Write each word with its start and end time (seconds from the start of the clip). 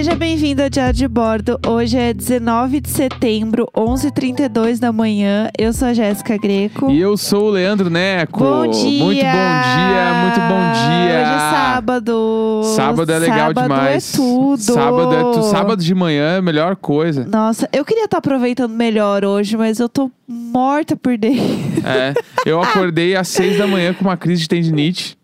Seja 0.00 0.14
bem-vindo 0.14 0.62
ao 0.62 0.70
Diário 0.70 0.94
de 0.94 1.06
Bordo. 1.06 1.60
Hoje 1.68 1.98
é 1.98 2.14
19 2.14 2.80
de 2.80 2.88
setembro, 2.88 3.68
11h32 3.76 4.78
da 4.78 4.90
manhã. 4.90 5.50
Eu 5.58 5.74
sou 5.74 5.88
a 5.88 5.92
Jéssica 5.92 6.38
Greco. 6.38 6.90
E 6.90 6.98
eu 6.98 7.18
sou 7.18 7.48
o 7.48 7.50
Leandro 7.50 7.90
Neco. 7.90 8.38
Bom 8.38 8.66
dia! 8.66 9.04
Muito 9.04 9.20
bom 9.20 9.60
dia, 9.60 10.14
muito 10.22 10.40
bom 10.40 10.72
dia. 10.72 11.20
Hoje 11.20 11.34
é 11.34 11.50
sábado. 11.50 12.62
Sábado 12.74 13.12
é 13.12 13.18
legal 13.18 13.38
sábado 13.48 13.62
demais. 13.62 14.14
é 14.14 14.16
tudo. 14.16 14.62
Sábado 14.62 15.14
é 15.14 15.32
tu, 15.34 15.42
sábado 15.42 15.84
de 15.84 15.94
manhã 15.94 16.32
é 16.32 16.36
a 16.38 16.42
melhor 16.42 16.76
coisa. 16.76 17.26
Nossa, 17.26 17.68
eu 17.70 17.84
queria 17.84 18.04
estar 18.04 18.16
aproveitando 18.16 18.72
melhor 18.72 19.22
hoje, 19.22 19.54
mas 19.54 19.80
eu 19.80 19.88
tô 19.90 20.10
morta 20.26 20.96
por 20.96 21.18
dentro. 21.18 21.86
É. 21.86 22.14
Eu 22.46 22.62
acordei 22.64 23.16
às 23.16 23.28
seis 23.28 23.58
da 23.58 23.66
manhã 23.66 23.92
com 23.92 24.06
uma 24.06 24.16
crise 24.16 24.40
de 24.40 24.48
tendinite. 24.48 25.19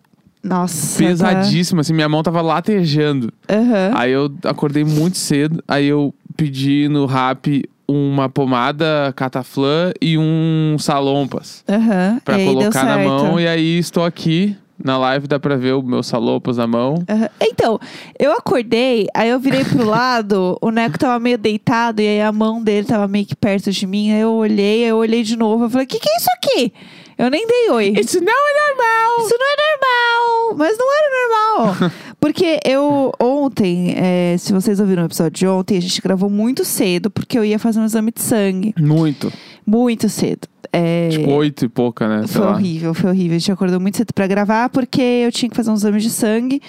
Nossa. 0.47 0.99
Pesadíssima, 0.99 1.81
assim, 1.81 1.93
minha 1.93 2.09
mão 2.09 2.23
tava 2.23 2.41
latejando. 2.41 3.33
Tá... 3.47 3.55
Aham. 3.55 3.91
Aí 3.95 4.13
eu 4.13 4.33
acordei 4.45 4.85
muito 4.85 5.19
cedo, 5.19 5.63
aí 5.67 5.87
eu 5.87 6.15
pedi 6.37 6.89
no 6.89 7.07
rap 7.07 7.69
uma 7.89 8.29
pomada 8.29 9.13
cataflã 9.15 9.93
e 10.01 10.19
um 10.19 10.77
salompas 10.79 11.63
Aham. 11.69 12.21
pra 12.25 12.39
E 12.39 12.45
colocar 12.45 12.85
na 12.85 12.99
mão. 12.99 13.39
E 13.39 13.47
aí 13.47 13.79
estou 13.79 14.05
aqui. 14.05 14.57
Na 14.83 14.99
live 14.99 15.27
dá 15.27 15.41
pra 15.41 15.57
ver 15.57 15.73
o 15.73 15.83
meu 15.83 16.03
salompas 16.03 16.59
na 16.59 16.67
mão. 16.67 17.03
Aham. 17.09 17.29
Então, 17.41 17.81
eu 18.19 18.33
acordei, 18.33 19.07
aí 19.15 19.31
eu 19.31 19.41
virei 19.41 19.65
pro 19.65 19.87
lado, 19.87 20.59
o 20.61 20.71
Neco 20.71 20.99
tava 20.99 21.19
meio 21.19 21.39
deitado 21.39 22.03
e 22.03 22.07
aí 22.07 22.21
a 22.21 22.31
mão 22.31 22.63
dele 22.63 22.87
tava 22.87 23.09
meio 23.09 23.25
que 23.25 23.35
perto 23.35 23.73
de 23.73 23.87
mim. 23.87 24.13
Aí 24.13 24.21
eu 24.21 24.33
olhei, 24.33 24.85
aí 24.85 24.91
eu 24.91 24.99
olhei 24.99 25.23
de 25.23 25.35
novo, 25.35 25.65
eu 25.65 25.71
falei: 25.71 25.87
"Que 25.87 25.99
que 25.99 26.09
é 26.11 26.17
isso 26.19 26.29
aqui?" 26.37 26.73
Eu 27.19 27.31
nem 27.31 27.47
dei 27.47 27.71
oi. 27.71 27.95
Isso 27.99 28.19
não 28.21 28.33
é 28.33 28.69
normal! 28.69 29.27
Isso 29.27 29.35
não 29.39 29.47
é 29.47 29.57
normal, 29.73 30.57
mas 30.59 30.77
não 30.79 30.87
era 30.93 31.67
normal. 31.71 31.91
Porque 32.21 32.59
eu, 32.65 33.13
ontem, 33.21 33.95
é, 33.97 34.37
se 34.39 34.53
vocês 34.53 34.81
ouviram 34.81 35.03
o 35.03 35.07
episódio 35.07 35.33
de 35.33 35.47
ontem, 35.47 35.79
a 35.79 35.81
gente 35.81 36.01
gravou 36.03 36.29
muito 36.29 36.65
cedo, 36.65 37.09
porque 37.11 37.39
eu 37.39 37.45
ia 37.45 37.59
fazer 37.59 37.79
um 37.79 37.85
exame 37.85 38.11
de 38.11 38.21
sangue. 38.21 38.75
Muito. 38.79 39.33
Muito 39.65 40.09
cedo. 40.09 40.49
É, 40.73 41.09
Tipo, 41.11 41.31
oito 41.33 41.65
e 41.65 41.69
pouca, 41.69 42.09
né? 42.09 42.27
Sei 42.27 42.37
foi 42.37 42.45
lá. 42.45 42.53
horrível, 42.53 42.95
foi 42.95 43.11
horrível. 43.11 43.37
A 43.37 43.39
gente 43.39 43.53
acordou 43.53 43.79
muito 43.79 43.97
cedo 43.97 44.13
pra 44.13 44.27
gravar, 44.27 44.69
porque 44.71 45.01
eu 45.01 45.31
tinha 45.31 45.49
que 45.49 45.55
fazer 45.57 45.71
um 45.71 45.75
exame 45.75 46.01
de 46.01 46.11
sangue. 46.11 46.61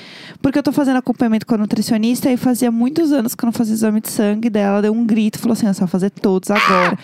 Porque 0.42 0.60
eu 0.60 0.64
tô 0.64 0.72
fazendo 0.72 0.98
acompanhamento 0.98 1.46
com 1.48 1.56
a 1.56 1.58
nutricionista 1.58 2.32
e 2.32 2.38
fazia 2.38 2.72
muitos 2.72 3.12
anos 3.12 3.34
que 3.34 3.44
eu 3.44 3.48
não 3.48 3.54
fazia 3.54 3.74
exame 3.74 4.00
de 4.00 4.10
sangue. 4.12 4.50
Daí 4.50 4.64
ela 4.64 4.82
deu 4.82 4.94
um 4.94 5.06
grito 5.06 5.38
e 5.38 5.40
falou 5.42 5.54
assim: 5.54 5.68
"É 5.68 5.74
só 5.74 5.88
fazer 5.88 6.10
todos 6.12 6.52
agora. 6.52 6.98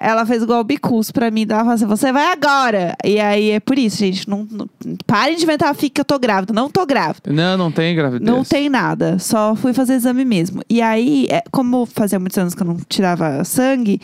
Ela 0.00 0.24
fez 0.26 0.42
igual 0.42 0.60
o 0.60 0.64
bicus 0.64 1.10
pra 1.10 1.30
mim, 1.30 1.46
ela 1.48 1.60
falou 1.60 1.74
assim, 1.74 1.86
você 1.86 2.12
vai 2.12 2.32
agora. 2.32 2.94
E 3.04 3.18
aí 3.18 3.50
é 3.50 3.60
por 3.60 3.78
isso, 3.78 3.98
gente. 3.98 4.28
Não, 4.28 4.46
não, 4.50 4.68
parem 5.06 5.36
de 5.36 5.42
inventar 5.42 5.74
fica 5.74 5.94
que 5.94 6.00
eu 6.00 6.04
tô 6.04 6.18
grávida. 6.18 6.52
Não 6.52 6.70
tô 6.70 6.84
grávida. 6.86 7.32
Não, 7.32 7.56
não 7.56 7.72
tem 7.72 7.94
gravidez. 7.94 8.28
Não 8.28 8.44
tem 8.44 8.68
nada. 8.68 9.18
Só 9.18 9.54
fui 9.54 9.72
fazer 9.72 9.94
exame 9.94 10.24
mesmo. 10.24 10.62
E 10.68 10.80
aí, 10.80 11.26
é, 11.28 11.42
como 11.50 11.86
fazia 11.86 12.18
muitos 12.18 12.38
anos 12.38 12.54
que 12.54 12.62
eu 12.62 12.66
não 12.66 12.76
tirava 12.88 13.42
sangue, 13.44 14.00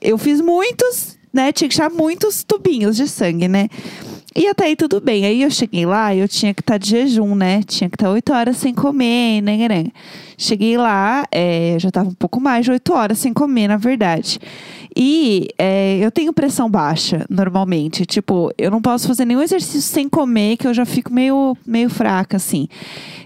eu 0.00 0.16
fiz 0.18 0.40
muitos, 0.40 1.18
né? 1.32 1.52
Tinha 1.52 1.68
que 1.68 1.74
tirar 1.74 1.90
muitos 1.90 2.44
tubinhos 2.44 2.96
de 2.96 3.08
sangue, 3.08 3.48
né? 3.48 3.68
E 4.34 4.46
até 4.46 4.64
aí 4.64 4.76
tudo 4.76 5.00
bem. 5.00 5.26
Aí 5.26 5.42
eu 5.42 5.50
cheguei 5.50 5.84
lá 5.84 6.14
e 6.14 6.20
eu 6.20 6.28
tinha 6.28 6.54
que 6.54 6.62
estar 6.62 6.78
de 6.78 6.88
jejum, 6.88 7.34
né? 7.34 7.62
Tinha 7.64 7.90
que 7.90 7.96
estar 7.96 8.10
oito 8.10 8.32
horas 8.32 8.56
sem 8.56 8.72
comer, 8.72 9.42
né, 9.42 9.68
né? 9.68 9.86
Cheguei 10.38 10.76
lá, 10.78 11.24
é, 11.30 11.76
já 11.78 11.90
tava 11.90 12.08
um 12.08 12.14
pouco 12.14 12.40
mais 12.40 12.64
de 12.64 12.70
oito 12.70 12.92
horas 12.94 13.18
sem 13.18 13.32
comer, 13.32 13.68
na 13.68 13.76
verdade. 13.76 14.38
E 14.96 15.48
é, 15.58 15.98
eu 15.98 16.10
tenho 16.10 16.32
pressão 16.32 16.70
baixa, 16.70 17.24
normalmente. 17.28 18.04
Tipo, 18.04 18.52
eu 18.58 18.70
não 18.70 18.80
posso 18.80 19.08
fazer 19.08 19.24
nenhum 19.24 19.42
exercício 19.42 19.80
sem 19.80 20.08
comer, 20.08 20.56
que 20.56 20.66
eu 20.66 20.74
já 20.74 20.84
fico 20.84 21.12
meio, 21.12 21.56
meio 21.66 21.88
fraca, 21.88 22.36
assim. 22.36 22.68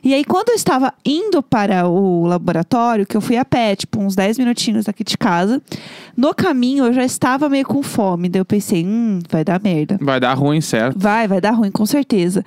E 0.02 0.14
aí, 0.14 0.24
quando 0.24 0.50
eu 0.50 0.54
estava 0.54 0.94
indo 1.04 1.42
para 1.42 1.88
o 1.88 2.26
laboratório, 2.26 3.06
que 3.06 3.16
eu 3.16 3.20
fui 3.20 3.36
a 3.36 3.44
pé, 3.44 3.74
tipo, 3.74 4.00
uns 4.00 4.14
10 4.14 4.38
minutinhos 4.38 4.84
daqui 4.84 5.02
de 5.02 5.18
casa, 5.18 5.60
no 6.16 6.34
caminho 6.34 6.86
eu 6.86 6.92
já 6.92 7.04
estava 7.04 7.48
meio 7.48 7.66
com 7.66 7.82
fome. 7.82 8.28
Daí 8.28 8.40
eu 8.40 8.44
pensei, 8.44 8.84
hum, 8.86 9.18
vai 9.28 9.44
dar 9.44 9.60
merda. 9.60 9.98
Vai 10.00 10.20
dar 10.20 10.34
ruim, 10.34 10.60
certo? 10.60 10.98
Vai, 10.98 11.26
vai 11.26 11.40
dar 11.40 11.50
ruim, 11.50 11.70
com 11.70 11.84
certeza. 11.84 12.44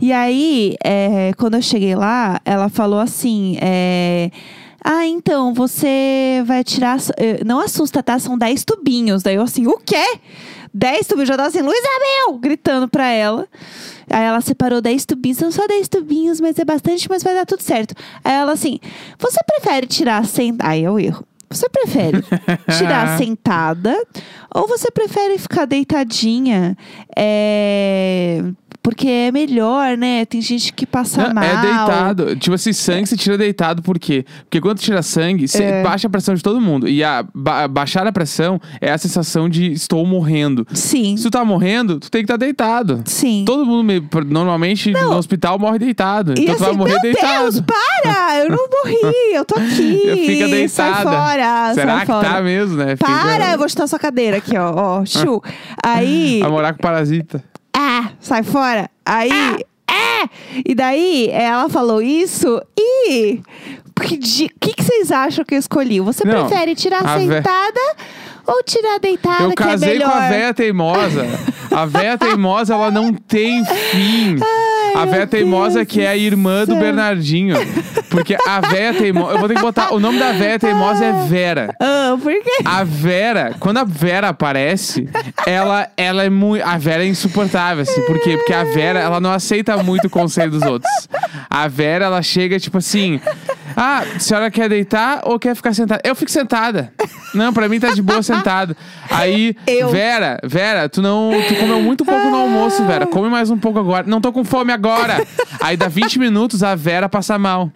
E 0.00 0.12
aí, 0.12 0.76
é, 0.84 1.32
quando 1.36 1.54
eu 1.54 1.62
cheguei 1.62 1.94
lá, 1.94 2.40
ela 2.44 2.68
falou 2.68 3.00
assim: 3.00 3.56
é, 3.60 4.30
Ah, 4.84 5.06
então, 5.06 5.52
você 5.52 6.42
vai 6.46 6.62
tirar. 6.64 6.98
eh, 7.16 7.42
Não 7.44 7.60
assusta, 7.60 8.02
tá? 8.02 8.18
São 8.18 8.38
10 8.38 8.64
tubinhos. 8.64 9.22
Daí 9.22 9.34
eu 9.34 9.42
assim, 9.42 9.66
o 9.66 9.76
quê? 9.78 10.18
10 10.72 11.06
tubinhos? 11.06 11.28
Já 11.28 11.36
tava 11.36 11.48
assim, 11.48 11.62
Luísa 11.62 11.88
Mel! 12.00 12.38
Gritando 12.38 12.88
pra 12.88 13.08
ela. 13.08 13.46
Aí 14.10 14.24
ela 14.24 14.40
separou 14.40 14.80
10 14.80 15.04
tubinhos, 15.04 15.36
são 15.38 15.50
só 15.50 15.66
10 15.66 15.88
tubinhos, 15.88 16.40
mas 16.40 16.58
é 16.58 16.64
bastante, 16.64 17.08
mas 17.10 17.22
vai 17.22 17.34
dar 17.34 17.44
tudo 17.44 17.60
certo. 17.62 17.94
Aí 18.24 18.32
ela 18.34 18.52
assim, 18.52 18.78
você 19.18 19.38
prefere 19.46 19.86
tirar 19.86 20.24
sem. 20.24 20.56
Aí 20.60 20.84
é 20.84 20.90
o 20.90 20.98
erro. 20.98 21.24
Você 21.50 21.68
prefere 21.68 22.22
tirar 22.78 23.18
sentada 23.18 23.96
ou 24.54 24.68
você 24.68 24.90
prefere 24.90 25.38
ficar 25.38 25.64
deitadinha? 25.64 26.76
É... 27.16 28.42
Porque 28.82 29.08
é 29.08 29.30
melhor, 29.32 29.96
né? 29.98 30.24
Tem 30.24 30.40
gente 30.40 30.72
que 30.72 30.86
passa 30.86 31.28
Não, 31.28 31.34
mal. 31.34 31.44
é 31.44 31.60
deitado. 31.60 32.36
Tipo 32.36 32.54
assim, 32.54 32.72
sangue 32.72 33.06
você 33.06 33.16
tira 33.16 33.36
deitado, 33.36 33.82
por 33.82 33.98
quê? 33.98 34.24
Porque 34.44 34.60
quando 34.60 34.78
tira 34.78 35.02
sangue, 35.02 35.46
você 35.46 35.62
É. 35.64 35.82
baixa 35.82 36.06
a 36.06 36.10
pressão 36.10 36.34
de 36.34 36.42
todo 36.42 36.60
mundo. 36.60 36.88
E 36.88 37.04
a 37.04 37.24
ba- 37.34 37.68
baixar 37.68 38.06
a 38.06 38.12
pressão 38.12 38.58
é 38.80 38.90
a 38.90 38.96
sensação 38.96 39.48
de 39.48 39.72
estou 39.72 40.06
morrendo. 40.06 40.66
Sim, 40.72 41.16
Se 41.16 41.24
tu 41.24 41.30
tá 41.30 41.44
morrendo, 41.44 41.98
tu 42.00 42.10
tem 42.10 42.22
que 42.22 42.24
estar 42.26 42.36
deitado. 42.36 43.02
sim. 43.04 43.44
Todo 43.46 43.66
mundo, 43.66 43.84
me- 43.84 44.02
normalmente, 44.26 44.90
no 44.92 45.16
hospital 45.16 45.58
morre 45.58 45.78
deitado. 45.78 46.34
E 46.38 46.42
então 46.42 46.54
tu 46.54 46.58
vai 46.60 46.68
assim, 46.70 46.78
morrer 46.78 46.92
meu 46.92 47.02
deitado. 47.02 47.42
Deus, 47.42 47.60
para! 47.60 48.38
Eu 48.38 48.48
não 48.50 48.68
morri, 48.68 49.34
eu 49.34 49.44
tô 49.44 49.54
aqui. 49.58 50.24
Fica 50.26 50.48
deitada. 50.48 50.68
Sai 50.94 51.02
fora, 51.02 51.74
Será 51.74 51.92
sai 51.96 52.00
que 52.06 52.12
fora. 52.12 52.28
tá 52.28 52.40
mesmo, 52.42 52.76
né? 52.76 52.96
Fica- 52.96 53.06
Para, 53.10 53.52
eu 53.52 53.58
vou 53.58 53.68
chutar 53.68 53.86
sua 53.86 53.98
cadeira 53.98 54.36
aqui, 54.38 54.56
ó. 54.56 54.72
ó 55.00 55.04
chu. 55.04 55.42
Aí. 55.84 56.38
Vai 56.40 56.50
morar 56.50 56.72
com 56.72 56.78
parasita. 56.78 57.42
Ah, 57.74 58.10
sai 58.20 58.42
fora. 58.42 58.90
Aí, 59.04 59.30
é! 59.88 60.28
E 60.64 60.74
daí, 60.74 61.28
ela 61.30 61.68
falou 61.68 62.02
isso 62.02 62.60
e. 62.78 63.40
O 63.96 64.00
que, 64.00 64.16
que, 64.18 64.74
que 64.74 64.82
vocês 64.82 65.10
acham 65.10 65.44
que 65.44 65.54
eu 65.54 65.58
escolhi? 65.58 66.00
Você 66.00 66.24
Não, 66.24 66.46
prefere 66.46 66.74
tirar 66.74 67.18
sentada 67.18 67.80
ou 68.46 68.62
tirar 68.62 68.98
deitada, 68.98 69.42
Eu 69.44 69.50
que 69.50 69.62
é 69.62 69.66
casei 69.66 69.98
com 70.00 70.08
a 70.08 70.28
véia 70.28 70.54
teimosa. 70.54 71.26
A 71.70 71.84
véia 71.84 72.16
teimosa, 72.18 72.74
ela 72.74 72.90
não 72.90 73.12
tem 73.12 73.64
fim. 73.64 74.36
A 75.02 75.04
véia 75.04 75.26
teimosa 75.26 75.84
que 75.84 76.00
é 76.00 76.08
a 76.08 76.16
irmã 76.16 76.64
do. 76.64 76.76
Bernardinho. 76.76 77.56
Porque 78.10 78.36
a 78.46 78.60
véia 78.60 78.94
teimosa... 78.94 79.34
Eu 79.34 79.38
vou 79.38 79.48
ter 79.48 79.54
que 79.54 79.60
botar... 79.60 79.92
O 79.92 80.00
nome 80.00 80.18
da 80.18 80.32
véia 80.32 80.58
teimosa 80.58 81.04
é 81.04 81.12
Vera. 81.26 81.74
Ah, 81.80 82.16
por 82.20 82.32
quê? 82.32 82.62
A 82.64 82.84
Vera, 82.84 83.54
quando 83.60 83.78
a 83.78 83.84
Vera 83.84 84.28
aparece, 84.28 85.08
ela, 85.46 85.88
ela 85.96 86.24
é 86.24 86.30
muito. 86.30 86.62
A 86.64 86.78
Vera 86.78 87.04
é 87.04 87.06
insuportável, 87.06 87.82
assim. 87.82 88.00
Por 88.02 88.18
quê? 88.20 88.36
Porque 88.36 88.52
a 88.52 88.64
Vera, 88.64 88.98
ela 88.98 89.20
não 89.20 89.32
aceita 89.32 89.76
muito 89.82 90.06
o 90.06 90.10
conselho 90.10 90.50
dos 90.50 90.62
outros. 90.62 90.90
A 91.50 91.68
Vera, 91.68 92.06
ela 92.06 92.22
chega 92.22 92.58
tipo 92.58 92.78
assim. 92.78 93.20
Ah, 93.76 94.02
a 94.16 94.18
senhora 94.18 94.50
quer 94.50 94.68
deitar 94.68 95.20
ou 95.24 95.38
quer 95.38 95.54
ficar 95.54 95.72
sentada? 95.72 96.00
Eu 96.04 96.14
fico 96.14 96.30
sentada. 96.30 96.92
Não, 97.34 97.52
pra 97.52 97.68
mim 97.68 97.78
tá 97.78 97.90
de 97.92 98.00
boa 98.02 98.22
sentado. 98.22 98.76
Aí, 99.10 99.54
Eu. 99.66 99.88
Vera, 99.90 100.38
Vera, 100.44 100.88
tu 100.88 101.02
não. 101.02 101.30
Tu 101.48 101.54
comeu 101.56 101.80
muito 101.80 102.04
pouco 102.04 102.28
no 102.30 102.36
almoço, 102.36 102.84
Vera. 102.84 103.06
Come 103.06 103.28
mais 103.28 103.50
um 103.50 103.58
pouco 103.58 103.78
agora. 103.78 104.06
Não 104.06 104.20
tô 104.20 104.32
com 104.32 104.44
fome 104.44 104.72
agora. 104.72 105.24
Aí 105.60 105.76
dá 105.76 105.88
20 105.88 106.18
minutos, 106.18 106.62
a 106.62 106.74
Vera 106.74 107.08
passa 107.08 107.38
mal. 107.38 107.70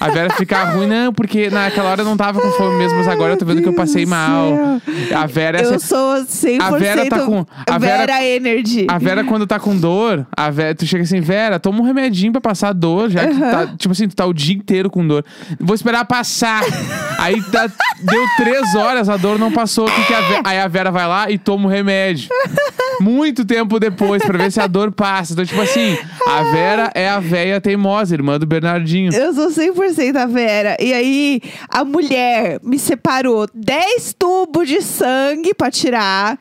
A 0.00 0.08
Vera 0.10 0.30
fica 0.34 0.64
ruim, 0.64 0.86
não, 0.86 1.12
porque 1.12 1.50
naquela 1.50 1.90
hora 1.90 2.00
eu 2.02 2.04
não 2.04 2.16
tava 2.16 2.40
com 2.40 2.50
fome 2.52 2.76
mesmo, 2.78 2.98
mas 2.98 3.08
agora 3.08 3.32
eu 3.34 3.36
tô 3.36 3.44
vendo 3.44 3.60
que 3.62 3.68
eu 3.68 3.74
passei 3.74 4.06
mal. 4.06 4.52
A 5.14 5.26
Vera 5.26 5.58
é 5.60 5.64
Eu 5.64 5.74
essa- 5.74 5.86
sou 5.86 6.24
100% 6.24 6.60
A 6.62 6.70
Vera 6.78 7.06
tá 7.08 7.20
com- 7.20 7.44
a 7.68 7.78
Vera- 7.78 8.06
Vera 8.06 8.24
Energy. 8.24 8.86
A 8.88 8.98
Vera, 8.98 9.24
quando 9.24 9.46
tá 9.46 9.58
com 9.58 9.76
dor, 9.76 10.26
a 10.36 10.50
Vera, 10.50 10.74
tu 10.74 10.86
chega 10.86 11.02
assim, 11.04 11.20
Vera, 11.20 11.58
toma 11.58 11.80
um 11.80 11.82
remedinho 11.84 12.32
pra 12.32 12.40
passar 12.40 12.68
a 12.68 12.72
dor, 12.72 13.10
já 13.10 13.26
que 13.26 13.38
tá, 13.38 13.66
tipo 13.76 13.92
assim, 13.92 14.08
tu 14.08 14.16
tá 14.16 14.24
o 14.26 14.32
dia 14.32 14.54
inteiro 14.54 14.88
com 14.90 15.06
dor. 15.06 15.24
Vou 15.60 15.74
esperar 15.74 16.04
passar. 16.04 16.62
Aí 17.18 17.40
tá- 17.50 17.70
deu 18.00 18.22
três 18.36 18.74
horas, 18.74 19.08
a 19.08 19.16
dor 19.16 19.38
não 19.38 19.50
passou. 19.52 19.86
Que 19.86 20.04
que 20.04 20.14
a 20.14 20.40
Aí 20.44 20.58
a 20.58 20.68
Vera 20.68 20.90
vai 20.90 21.06
lá 21.06 21.30
e 21.30 21.38
toma 21.38 21.66
o 21.66 21.70
remédio. 21.70 22.28
Muito 23.00 23.44
tempo 23.44 23.78
depois, 23.80 24.22
pra 24.22 24.38
ver 24.38 24.52
se 24.52 24.60
a 24.60 24.66
dor 24.66 24.92
passa. 24.92 25.32
Então, 25.32 25.44
tipo 25.44 25.60
assim, 25.60 25.98
a 26.26 26.42
Vera 26.44 26.90
é 26.94 27.08
a 27.08 27.18
véia 27.20 27.60
teimosa, 27.60 28.14
irmã 28.14 28.38
do 28.38 28.46
Bernardinho. 28.46 29.12
Eu 29.12 29.32
sou 29.34 29.50
100% 29.50 30.16
a 30.16 30.26
Vera. 30.26 30.76
E 30.80 30.92
aí, 30.92 31.40
a 31.68 31.84
mulher 31.84 32.60
me 32.62 32.78
separou 32.78 33.46
10 33.52 34.14
tubos 34.18 34.68
de 34.68 34.80
sangue 34.82 35.52
pra 35.54 35.70
tirar. 35.70 36.38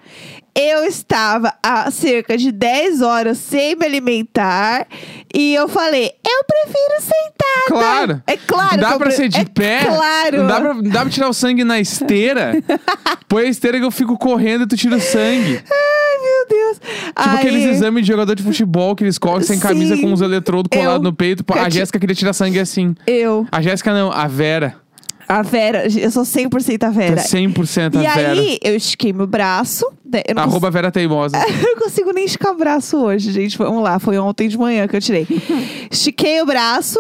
Eu 0.56 0.84
estava 0.86 1.54
há 1.64 1.90
cerca 1.90 2.38
de 2.38 2.52
10 2.52 3.02
horas 3.02 3.40
sem 3.40 3.76
me 3.76 3.86
alimentar. 3.86 4.86
E 5.34 5.56
eu 5.56 5.68
falei, 5.68 6.12
eu 6.24 6.44
prefiro 6.46 7.02
sentada. 7.02 7.68
Claro. 7.68 8.24
É 8.28 8.38
claro. 8.38 8.80
Dá 8.80 8.88
que 8.90 8.94
eu 8.94 8.98
pra 9.00 9.08
pre- 9.08 9.16
ser 9.16 9.30
de 9.30 9.40
é 9.40 9.46
pé? 9.46 9.86
Claro. 9.86 10.38
Não 10.38 10.48
dá 10.48 10.62
pra, 10.62 10.74
dá 10.74 11.02
pra 11.02 11.10
tirar 11.10 11.30
o 11.30 11.34
sangue 11.34 11.64
na 11.64 11.80
esteira? 11.80 12.54
Põe 13.28 13.46
a 13.46 13.50
esteira 13.50 13.80
que 13.80 13.86
eu 13.86 13.90
fico 13.92 14.16
correndo 14.18 14.66
e 14.66 14.68
tu 14.68 14.78
tira 14.78 14.96
o 14.96 15.02
sangue. 15.02 15.60
Ai, 15.72 16.22
meu 16.22 16.48
Deus. 16.50 16.78
Tipo 16.80 17.14
Aí- 17.16 17.38
aqueles 17.38 17.64
exames 17.66 18.06
de 18.06 18.12
jogador 18.12 18.36
de 18.36 18.44
futebol 18.44 18.96
que 18.96 19.04
eles 19.04 19.18
colocam 19.18 19.42
sem 19.44 19.60
camisa 19.60 19.96
Sim. 19.96 20.04
com 20.04 20.14
os 20.14 20.22
eletrodos 20.22 20.70
Eu- 20.72 20.80
colados 20.84 21.04
no 21.04 21.14
peito. 21.14 21.44
A 21.52 21.68
Jéssica 21.70 22.00
queria 22.00 22.16
tirar 22.16 22.34
sangue 22.34 22.60
assim. 22.60 22.94
Eu, 23.08 23.48
A 23.52 23.60
Jéssica 23.60 23.92
não, 23.92 24.12
a 24.12 24.28
Vera. 24.28 24.76
a 25.28 25.42
Vera, 25.42 25.86
eu 25.88 26.12
sou 26.12 26.24
100% 26.24 26.76
a 26.76 26.78
Tá 26.78 26.90
Vera. 26.92 27.22
100% 27.22 27.98
a 27.98 28.02
e 28.04 28.08
Vera. 28.16 28.32
aí, 28.34 28.60
eu 28.64 28.76
estiquei 28.76 29.12
meu 29.12 29.26
braço. 29.26 29.86
Né, 30.14 30.22
Eu 30.28 30.36
não, 30.36 30.44
Arroba 30.44 30.70
Vera 30.72 30.92
Teimosa. 30.92 31.38
eu 31.46 31.62
não 31.76 31.76
consigo 31.84 32.12
nem 32.14 32.26
esticar 32.26 32.52
o 32.54 32.58
braço 32.58 32.98
hoje, 32.98 33.32
gente. 33.32 33.58
Vamos 33.58 33.84
lá, 33.84 34.00
foi 34.00 34.18
ontem 34.18 34.48
de 34.48 34.58
manhã 34.58 34.88
que 34.88 34.96
eu 34.96 35.02
tirei. 35.02 35.28
Estiquei 35.92 36.42
o 36.42 36.46
braço. 36.46 36.98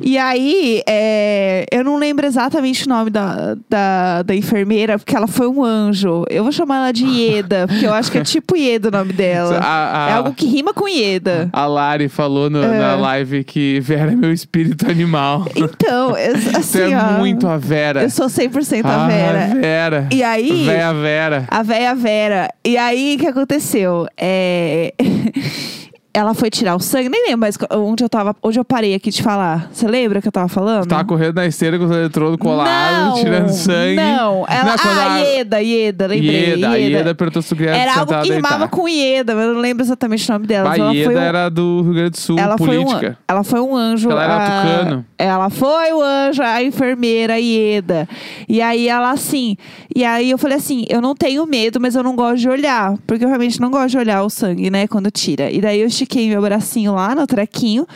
E 0.00 0.18
aí, 0.18 0.82
é, 0.86 1.64
eu 1.72 1.82
não 1.82 1.96
lembro 1.96 2.26
exatamente 2.26 2.84
o 2.86 2.88
nome 2.88 3.10
da, 3.10 3.56
da, 3.68 4.22
da 4.22 4.34
enfermeira, 4.34 4.98
porque 4.98 5.16
ela 5.16 5.26
foi 5.26 5.46
um 5.48 5.64
anjo. 5.64 6.24
Eu 6.28 6.42
vou 6.42 6.52
chamar 6.52 6.76
ela 6.76 6.92
de 6.92 7.06
Ieda, 7.06 7.66
porque 7.66 7.86
eu 7.86 7.92
acho 7.94 8.10
que 8.12 8.18
é 8.18 8.22
tipo 8.24 8.56
Ieda 8.56 8.88
o 8.88 8.90
nome 8.90 9.12
dela. 9.12 9.58
A, 9.64 10.06
a- 10.06 10.10
É 10.10 10.12
algo 10.14 10.34
que 10.34 10.46
rima 10.46 10.74
com 10.74 10.86
Ieda. 10.88 11.48
a 11.52 11.66
Lari 11.66 12.08
falou 12.08 12.50
no- 12.50 12.62
É. 12.62 12.78
na 12.78 12.94
live 12.96 13.44
que 13.44 13.80
Vera 13.80 14.12
é 14.12 14.16
meu 14.16 14.32
espírito 14.32 14.90
animal. 14.90 15.46
Então, 15.56 16.16
eu- 16.16 16.36
Você 16.38 16.56
assim, 16.82 16.92
é 16.92 16.98
ó, 16.98 17.12
muito 17.18 17.46
a 17.46 17.56
Vera. 17.56 18.02
eu 18.02 18.10
sou 18.10 18.26
100% 18.26 18.82
ah, 18.84 19.04
a 19.04 19.08
Vera. 19.08 19.54
Vera. 19.60 20.08
E 20.12 20.22
aí- 20.22 20.64
Véia 20.66 20.92
Vera. 20.92 21.44
A 21.48 21.62
véia 21.62 21.94
Vera. 21.94 22.50
E 22.62 22.76
aí, 22.76 23.16
o 23.16 23.18
que 23.18 23.26
aconteceu? 23.26 24.06
É... 24.16 24.92
Ela 26.16 26.32
foi 26.32 26.48
tirar 26.48 26.76
o 26.76 26.78
sangue, 26.80 27.08
nem 27.08 27.24
lembro 27.24 27.40
mais 27.40 27.58
onde 27.72 28.04
eu 28.04 28.08
tava, 28.08 28.36
onde 28.40 28.56
eu 28.56 28.64
parei 28.64 28.94
aqui 28.94 29.10
de 29.10 29.20
falar. 29.20 29.68
Você 29.72 29.88
lembra 29.88 30.22
que 30.22 30.28
eu 30.28 30.32
tava 30.32 30.46
falando? 30.46 30.86
Tava 30.86 31.04
correndo 31.04 31.34
na 31.34 31.46
esteira 31.46 31.76
com 31.76 31.86
os 31.86 31.90
eletrodos 31.90 32.36
colados, 32.38 33.08
não, 33.08 33.14
tirando 33.24 33.48
sangue. 33.48 33.96
Não, 33.96 34.46
ela, 34.48 34.78
quando 34.78 34.98
ah, 34.98 35.14
a- 35.14 35.18
Ieda, 35.18 35.60
Ieda, 35.60 36.06
lembrei. 36.06 36.50
Ieda. 36.54 36.70
A 36.70 36.74
Ieda 36.76 37.14
perguntou 37.16 37.42
se 37.42 37.52
queria 37.56 37.74
Era 37.76 37.98
algo 37.98 38.12
que 38.22 38.32
rimava 38.32 38.58
deitar. 38.58 38.68
com 38.68 38.88
Ieda, 38.88 39.34
mas 39.34 39.44
eu 39.46 39.54
não 39.54 39.60
lembro 39.60 39.82
exatamente 39.84 40.30
o 40.30 40.32
nome 40.34 40.46
dela. 40.46 40.70
A 40.70 40.76
ela 40.78 40.94
Ieda 40.94 41.10
um, 41.10 41.18
era 41.18 41.48
do 41.48 41.82
Rio 41.82 41.94
Grande 41.94 42.10
do 42.10 42.16
Sul, 42.18 42.38
ela 42.38 42.56
foi, 42.56 42.78
um, 42.78 42.84
política. 42.84 43.18
ela 43.26 43.42
foi 43.42 43.60
um 43.60 43.74
anjo. 43.76 44.08
Ela 44.08 44.22
era 44.24 44.36
a- 44.36 44.60
tucano. 44.80 45.04
Ela 45.18 45.50
foi 45.50 45.92
o 45.92 46.00
anjo, 46.00 46.42
a 46.42 46.62
enfermeira 46.62 47.40
Ieda. 47.40 48.08
E 48.48 48.62
aí 48.62 48.88
ela 48.88 49.10
assim. 49.10 49.56
E 49.94 50.04
aí 50.04 50.30
eu 50.30 50.38
falei 50.38 50.58
assim: 50.58 50.84
eu 50.88 51.00
não 51.00 51.14
tenho 51.16 51.44
medo, 51.44 51.80
mas 51.80 51.96
eu 51.96 52.04
não 52.04 52.14
gosto 52.14 52.36
de 52.38 52.48
olhar. 52.48 52.94
Porque 53.04 53.24
eu 53.24 53.28
realmente 53.28 53.60
não 53.60 53.70
gosto 53.70 53.90
de 53.90 53.98
olhar 53.98 54.22
o 54.22 54.30
sangue, 54.30 54.70
né? 54.70 54.86
Quando 54.86 55.10
tira. 55.10 55.50
E 55.50 55.60
daí 55.60 55.80
eu 55.80 55.88
estiquei 56.04 56.28
meu 56.28 56.40
bracinho 56.40 56.94
lá 56.94 57.14
no 57.14 57.26
trequinho. 57.26 57.86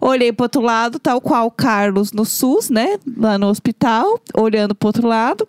Olhei 0.00 0.32
pro 0.32 0.44
outro 0.44 0.62
lado, 0.62 0.98
tal 0.98 1.20
qual 1.20 1.46
o 1.46 1.50
Carlos 1.50 2.12
no 2.12 2.24
SUS, 2.24 2.70
né? 2.70 2.98
Lá 3.16 3.36
no 3.36 3.48
hospital, 3.48 4.20
olhando 4.34 4.74
pro 4.74 4.88
outro 4.88 5.06
lado. 5.06 5.46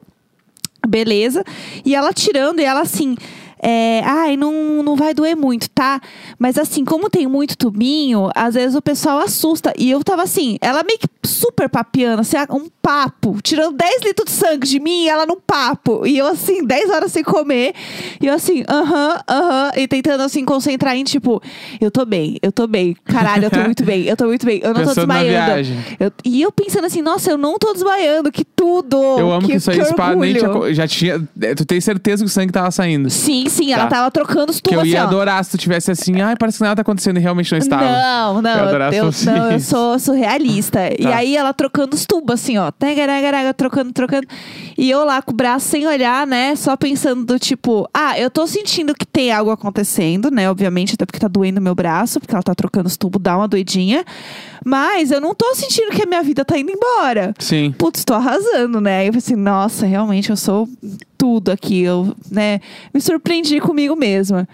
Beleza. 0.85 1.43
E 1.85 1.95
ela 1.95 2.11
tirando, 2.11 2.59
e 2.59 2.63
ela 2.65 2.81
assim. 2.81 3.15
É, 3.61 4.01
ai, 4.05 4.37
não, 4.37 4.83
não 4.83 4.95
vai 4.95 5.13
doer 5.13 5.35
muito, 5.35 5.69
tá? 5.69 5.99
Mas 6.37 6.57
assim, 6.57 6.85
como 6.85 7.09
tem 7.09 7.27
muito 7.27 7.57
tubinho, 7.57 8.29
às 8.35 8.53
vezes 8.55 8.75
o 8.75 8.81
pessoal 8.81 9.19
assusta. 9.19 9.73
E 9.77 9.89
eu 9.89 10.03
tava 10.03 10.23
assim, 10.23 10.57
ela 10.61 10.83
meio 10.83 10.99
que 10.99 11.07
super 11.23 11.67
papiando, 11.69 12.19
assim, 12.21 12.37
um 12.51 12.67
papo, 12.81 13.37
tirando 13.43 13.75
10 13.75 14.01
litros 14.03 14.25
de 14.25 14.31
sangue 14.31 14.67
de 14.67 14.79
mim, 14.79 15.03
e 15.05 15.09
ela 15.09 15.25
num 15.25 15.39
papo. 15.39 16.05
E 16.05 16.17
eu 16.17 16.27
assim, 16.27 16.63
10 16.65 16.89
horas 16.89 17.11
sem 17.11 17.23
comer. 17.23 17.73
E 18.21 18.27
eu 18.27 18.33
assim, 18.33 18.63
aham, 18.69 19.19
aham. 19.29 19.71
E 19.75 19.87
tentando 19.87 20.21
assim, 20.23 20.45
concentrar 20.45 20.95
em 20.95 21.03
tipo, 21.03 21.41
eu 21.81 21.89
tô 21.91 22.05
bem, 22.05 22.37
eu 22.41 22.51
tô 22.51 22.67
bem. 22.67 22.95
Caralho, 23.05 23.45
eu 23.45 23.51
tô 23.51 23.59
muito 23.61 23.83
bem, 23.83 24.03
eu 24.05 24.15
tô 24.15 24.25
muito 24.25 24.45
bem. 24.45 24.59
Eu 24.63 24.73
não 24.73 24.81
tô 24.81 24.87
Pensando 24.89 25.07
na 25.07 25.23
desmaiando. 25.23 25.81
Eu- 25.99 26.11
e 26.23 26.41
eu 26.41 26.51
pensando 26.51 26.85
assim, 26.85 27.01
nossa, 27.01 27.29
eu 27.31 27.37
não 27.37 27.57
tô 27.57 27.73
desmaiando, 27.73 28.31
que 28.31 28.45
tudo. 28.45 28.97
Eu 29.19 29.31
amo 29.31 29.47
que, 29.47 29.55
isso 29.55 29.69
aí 29.71 29.83
spa 29.85 30.15
nem 30.15 30.33
tinha, 30.33 30.73
já 30.73 30.87
tinha. 30.87 31.27
é, 31.41 31.55
Tu 31.55 31.65
tem 31.65 31.81
certeza 31.81 32.23
que 32.23 32.27
o 32.29 32.31
sangue 32.31 32.51
tava 32.53 32.71
saindo. 32.71 33.09
Sim, 33.09 33.46
sim, 33.49 33.71
ela 33.73 33.83
Tá. 33.83 33.89
tava 33.97 34.11
trocando 34.11 34.51
os 34.51 34.57
Que 34.59 34.69
tubos 34.69 34.79
eu 34.79 34.85
ia 34.85 34.99
assim, 34.99 35.05
ó. 35.05 35.07
adorar 35.07 35.43
se 35.45 35.51
tu 35.51 35.57
tivesse 35.57 35.91
assim, 35.91 36.21
ai, 36.21 36.35
parece 36.37 36.57
que 36.57 36.63
nada 36.63 36.75
tá 36.77 36.81
acontecendo 36.81 37.17
e 37.17 37.19
realmente 37.19 37.51
não 37.51 37.57
estava. 37.57 37.83
Não, 37.83 38.41
não, 38.41 38.49
Eu 38.51 38.57
eu, 38.57 38.67
adorava 38.67 38.91
se 38.91 38.97
eu, 38.97 39.05
fosse 39.05 39.25
não, 39.25 39.51
eu 39.51 39.57
isso. 39.57 39.69
sou 39.69 39.99
surrealista. 39.99 40.79
E 40.97 41.03
Tá. 41.03 41.15
aí 41.15 41.35
ela 41.35 41.53
trocando 41.53 41.95
os 41.95 42.05
tubos, 42.05 42.33
assim, 42.35 42.57
ó. 42.57 42.71
Tagaragaraga, 42.71 43.53
Trocando, 43.53 43.91
trocando. 43.93 44.27
E 44.77 44.89
eu 44.89 45.03
lá 45.05 45.21
com 45.21 45.31
o 45.31 45.35
braço 45.35 45.67
sem 45.67 45.87
olhar, 45.87 46.25
né? 46.27 46.55
Só 46.55 46.75
pensando 46.77 47.25
do 47.25 47.39
tipo, 47.39 47.89
ah, 47.93 48.17
eu 48.19 48.29
tô 48.29 48.45
sentindo 48.47 48.93
que 48.93 49.05
tem 49.05 49.31
algo 49.31 49.49
acontecendo, 49.51 50.29
né? 50.29 50.49
Obviamente, 50.49 50.93
até 50.93 51.05
porque 51.05 51.19
tá 51.19 51.27
doendo 51.27 51.59
meu 51.61 51.73
braço, 51.75 52.19
porque 52.19 52.33
ela 52.35 52.43
tá 52.43 52.53
trocando 52.53 52.87
os 52.87 52.95
tubos, 52.97 53.21
dá 53.21 53.35
uma 53.37 53.47
doidinha. 53.47 54.05
Mas 54.65 55.11
eu 55.11 55.21
não 55.21 55.33
tô 55.33 55.53
sentindo 55.55 55.91
que 55.91 56.03
a 56.03 56.05
minha 56.05 56.21
vida 56.21 56.43
tá 56.43 56.57
indo 56.57 56.71
embora. 56.71 57.33
Sim. 57.39 57.73
Putz, 57.77 58.03
tô 58.03 58.13
arrasando, 58.13 58.81
né? 58.81 58.99
Aí 58.99 59.07
eu 59.07 59.13
falei 59.13 59.23
assim, 59.25 59.35
nossa, 59.35 59.85
realmente 59.85 60.29
eu 60.29 60.35
sou 60.37 60.67
tudo 61.17 61.49
aqui. 61.51 61.81
Eu, 61.81 62.15
né, 62.31 62.59
me 62.93 63.01
surpreendi 63.01 63.59
comigo 63.59 63.95
mesma. 63.95 64.47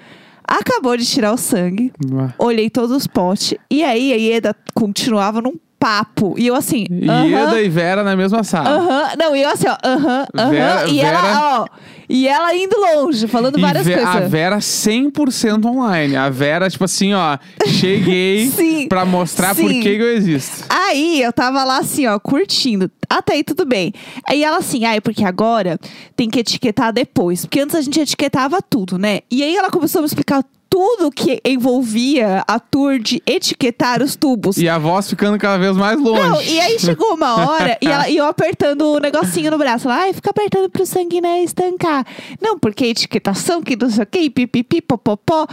Acabou 0.46 0.98
de 0.98 1.06
tirar 1.06 1.34
o 1.34 1.38
sangue, 1.38 1.92
olhei 2.38 2.70
todos 2.70 2.92
os 2.96 3.08
potes. 3.08 3.56
E 3.72 3.84
aí 3.84 4.12
a 4.12 4.16
Ieda 4.16 4.56
continuava 4.74 5.42
num 5.42 5.56
papo. 5.84 6.34
E 6.38 6.48
eu 6.48 6.56
assim, 6.56 6.86
E 6.90 7.10
aham, 7.10 7.26
Ieda 7.26 7.62
e 7.62 7.68
Vera 7.68 8.04
na 8.06 8.16
mesma 8.16 8.42
sala. 8.42 8.70
aham. 8.70 9.10
Não, 9.20 9.36
e 9.36 9.42
eu 9.44 9.50
assim, 9.50 9.68
ó, 9.68 9.76
aham, 9.86 10.26
aham. 10.38 10.50
Vera- 10.50 10.88
E 10.88 10.96
Vera- 10.96 11.08
ela, 11.18 11.60
ó, 11.62 11.68
e 12.08 12.26
ela 12.28 12.56
indo 12.56 12.76
longe, 12.80 13.28
falando 13.28 13.58
E 13.58 13.62
várias 13.62 13.86
Ve- 13.86 13.96
a 13.96 14.08
coisas. 14.12 14.32
Vera 14.32 14.62
100% 14.62 15.66
online. 15.66 16.16
A 16.16 16.30
Vera, 16.30 16.70
tipo 16.70 16.86
assim, 16.86 17.14
ó, 17.14 17.38
cheguei 17.68 18.48
Sim, 18.56 18.88
pra 18.88 19.04
mostrar 19.04 19.54
por 19.54 19.68
sim. 19.70 19.82
que 19.82 19.98
que 19.98 20.02
eu 20.02 20.14
existo. 20.16 20.64
Aí 20.70 21.22
eu 21.22 21.34
tava 21.34 21.66
lá 21.66 21.80
assim, 21.80 22.08
ó, 22.08 22.18
curtindo. 22.18 22.90
Até 23.10 23.34
aí 23.34 23.44
tudo 23.44 23.66
bem. 23.66 23.94
Aí 24.28 24.42
ela 24.42 24.58
assim, 24.60 24.86
ai, 24.86 25.02
porque 25.02 25.26
agora 25.26 25.78
tem 26.16 26.30
que 26.30 26.40
etiquetar 26.40 26.94
depois. 26.94 27.42
Porque 27.46 27.60
antes 27.60 27.76
a 27.76 27.82
gente 27.82 28.00
etiquetava 28.00 28.62
tudo, 28.62 28.98
né? 28.98 29.20
E 29.30 29.44
aí 29.44 29.56
ela 29.56 29.70
começou 29.70 30.00
a 30.00 30.02
me 30.04 30.08
explicar 30.08 30.44
tudo 30.74 31.12
que 31.12 31.40
envolvia 31.46 32.44
a 32.48 32.60
tour 32.60 32.98
de 32.98 33.22
etiquetar 33.28 34.02
os 34.02 34.16
tubos. 34.16 34.58
E 34.58 34.68
a 34.68 34.80
voz 34.80 35.08
ficando 35.08 35.38
cada 35.38 35.60
vez 35.60 35.78
mais 35.78 36.00
longe. 36.02 36.20
Não, 36.20 36.42
e 36.42 36.60
aí 36.60 36.80
chegou 36.80 37.14
uma 37.14 37.36
hora 37.48 37.78
e, 37.80 37.86
ela- 37.86 38.10
e 38.10 38.18
eu 38.18 38.26
apertando 38.26 38.82
o 38.82 38.98
negocinho 39.00 39.52
no 39.52 39.58
braço. 39.60 39.88
Ela, 39.88 40.00
ai, 40.00 40.14
fica 40.14 40.32
apertando 40.32 40.72
pro 40.72 40.84
sangue 40.84 41.22
né, 41.22 41.44
estancar. 41.44 42.04
Não, 42.42 42.58
porque 42.58 42.86
etiquetação, 42.88 43.62
que 43.62 43.76
não 43.76 43.88
sei 43.88 44.02
o 44.04 44.08
que, 44.08 44.30
pipipi, 44.32 44.82
popopó. 44.82 45.46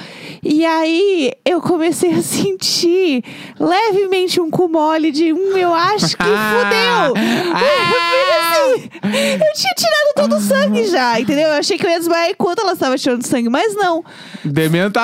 E 0.43 0.64
aí 0.64 1.32
eu 1.44 1.61
comecei 1.61 2.14
a 2.14 2.23
sentir 2.23 3.23
levemente 3.58 4.40
um 4.40 4.49
cu 4.50 4.70
mole 4.70 5.12
de 5.12 5.34
um, 5.34 5.55
eu 5.55 5.75
acho 5.75 6.16
que 6.16 6.25
fudeu. 6.25 7.12
Porque 8.00 9.16
assim, 9.16 9.34
eu 9.34 9.52
tinha 9.55 9.75
tirado 9.76 10.14
todo 10.16 10.37
o 10.37 10.40
sangue 10.40 10.87
já, 10.87 11.20
entendeu? 11.20 11.49
Eu 11.49 11.55
achei 11.55 11.76
que 11.76 11.84
eu 11.87 11.90
ia 11.90 11.99
desmaiar 11.99 12.31
enquanto 12.31 12.61
ela 12.61 12.73
estava 12.73 12.96
tirando 12.96 13.23
sangue, 13.26 13.49
mas 13.50 13.75
não. 13.75 14.02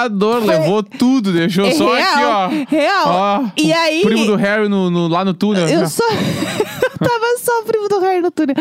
Dementador, 0.08 0.45
levou 0.45 0.83
tudo, 0.83 1.33
deixou 1.33 1.66
É 1.66 1.73
só 1.73 1.92
real, 1.95 2.45
aqui, 2.47 2.64
ó. 2.66 2.76
real. 2.76 3.04
Ó, 3.07 3.45
E 3.57 3.71
o 3.71 3.76
aí- 3.76 4.02
Primo 4.02 4.26
do 4.26 4.37
Harry 4.37 4.69
no, 4.69 4.90
no- 4.90 5.09
lá 5.09 5.25
no 5.25 5.35
túnel. 5.35 5.69
Eu 5.69 5.88
só. 5.88 6.04
eu 6.09 6.99
tava 6.99 7.38
só 7.38 7.61
o 7.61 7.64
primo 7.64 7.88
do 7.88 7.99
Harry 8.00 8.21
no 8.21 8.31
túnel. 8.31 8.54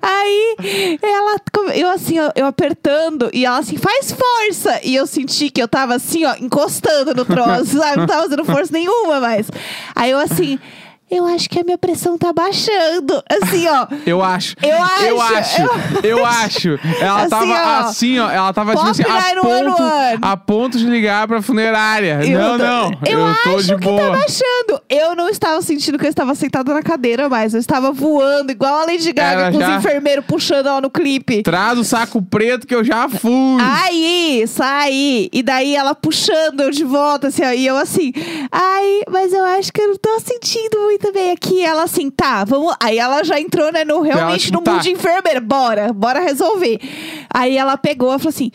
Aí, 0.00 0.56
ela. 1.02 1.36
Eu 1.74 1.90
assim, 1.90 2.18
ó, 2.18 2.30
eu 2.34 2.46
apertando. 2.46 3.30
E 3.32 3.44
ela 3.44 3.58
assim, 3.58 3.76
faz 3.76 4.12
força! 4.12 4.80
E 4.84 4.94
eu 4.94 5.06
senti 5.06 5.50
que 5.50 5.62
eu 5.62 5.68
tava 5.68 5.94
assim, 5.94 6.24
ó, 6.24 6.34
encostando 6.40 7.14
no 7.14 7.24
troço, 7.24 7.78
sabe? 7.78 7.98
Não 7.98 8.06
tava 8.06 8.22
fazendo 8.22 8.44
força 8.44 8.72
nenhuma 8.72 9.20
mais. 9.20 9.46
Aí 9.94 10.10
eu 10.10 10.18
assim. 10.18 10.58
Eu 11.14 11.26
acho 11.26 11.48
que 11.50 11.60
a 11.60 11.64
minha 11.64 11.76
pressão 11.76 12.16
tá 12.16 12.32
baixando. 12.32 13.22
Assim, 13.30 13.68
ó. 13.68 13.86
Eu 14.06 14.22
acho. 14.22 14.54
Eu 14.62 14.82
acho, 14.82 15.04
Eu 15.04 15.20
acho. 15.20 15.62
Eu 16.02 16.24
acho. 16.26 16.68
Ela 17.00 17.20
Assim, 17.20 17.28
tava 17.30 17.52
ó. 17.52 17.80
assim, 17.88 18.18
ó. 18.18 18.30
Ela 18.30 18.52
tava 18.52 18.74
tipo 18.74 18.88
assim, 18.88 19.02
a 19.02 19.34
911. 19.34 19.64
ponto, 19.76 19.82
a 20.22 20.36
ponto 20.36 20.78
de 20.78 20.86
ligar 20.86 21.28
pra 21.28 21.42
funerária. 21.42 22.20
Eu 22.24 22.38
não, 22.40 22.58
tô- 22.58 22.64
não. 22.64 22.90
Eu, 23.06 23.34
tô 23.44 23.56
acho 23.58 23.66
de 23.66 23.74
que 23.76 23.80
boa. 23.84 24.00
tá 24.00 24.10
baixando. 24.10 24.82
Eu 24.88 25.14
não 25.14 25.28
estava 25.28 25.60
sentindo 25.60 25.98
que 25.98 26.06
eu 26.06 26.10
estava 26.10 26.34
sentada 26.34 26.72
na 26.72 26.82
cadeira 26.82 27.28
mais. 27.28 27.52
Eu 27.52 27.60
estava 27.60 27.92
voando, 27.92 28.50
igual 28.50 28.74
a 28.80 28.84
Lady 28.86 29.12
Gaga, 29.12 29.40
Era 29.42 29.52
com 29.52 29.60
já- 29.60 29.70
os 29.70 29.76
enfermeiros 29.84 30.24
puxando 30.24 30.66
ela 30.66 30.80
no 30.80 30.90
clipe. 30.90 31.42
Traz 31.42 31.78
o 31.78 31.84
saco 31.84 32.22
preto 32.22 32.66
que 32.66 32.74
eu 32.74 32.82
já 32.82 33.08
fui. 33.08 33.60
Aí, 33.60 34.44
saí. 34.48 35.28
E 35.32 35.42
daí 35.42 35.76
ela 35.76 35.94
puxando 35.94 36.60
eu 36.60 36.70
de 36.70 36.84
volta, 36.84 37.28
assim, 37.28 37.42
ó, 37.44 37.50
e 37.52 37.66
eu 37.66 37.76
assim, 37.76 38.12
ai, 38.50 39.00
mas 39.10 39.32
eu 39.32 39.44
acho 39.44 39.72
que 39.72 39.80
eu 39.80 39.88
não 39.88 39.96
tô 39.96 40.18
sentindo 40.20 40.80
muito 40.82 41.01
bem 41.10 41.32
aqui. 41.32 41.64
Ela 41.64 41.84
assim, 41.84 42.10
tá, 42.10 42.44
vamos. 42.44 42.76
Aí 42.78 42.98
ela 42.98 43.24
já 43.24 43.40
entrou, 43.40 43.72
né, 43.72 43.84
no, 43.84 44.00
realmente 44.02 44.52
no 44.52 44.60
tá. 44.60 44.72
mundo 44.72 44.82
de 44.82 44.90
enfermeira. 44.90 45.40
Bora, 45.40 45.92
bora 45.92 46.20
resolver. 46.20 46.78
Aí 47.32 47.56
ela 47.56 47.76
pegou 47.76 48.14
e 48.14 48.18
falou 48.18 48.28
assim. 48.28 48.50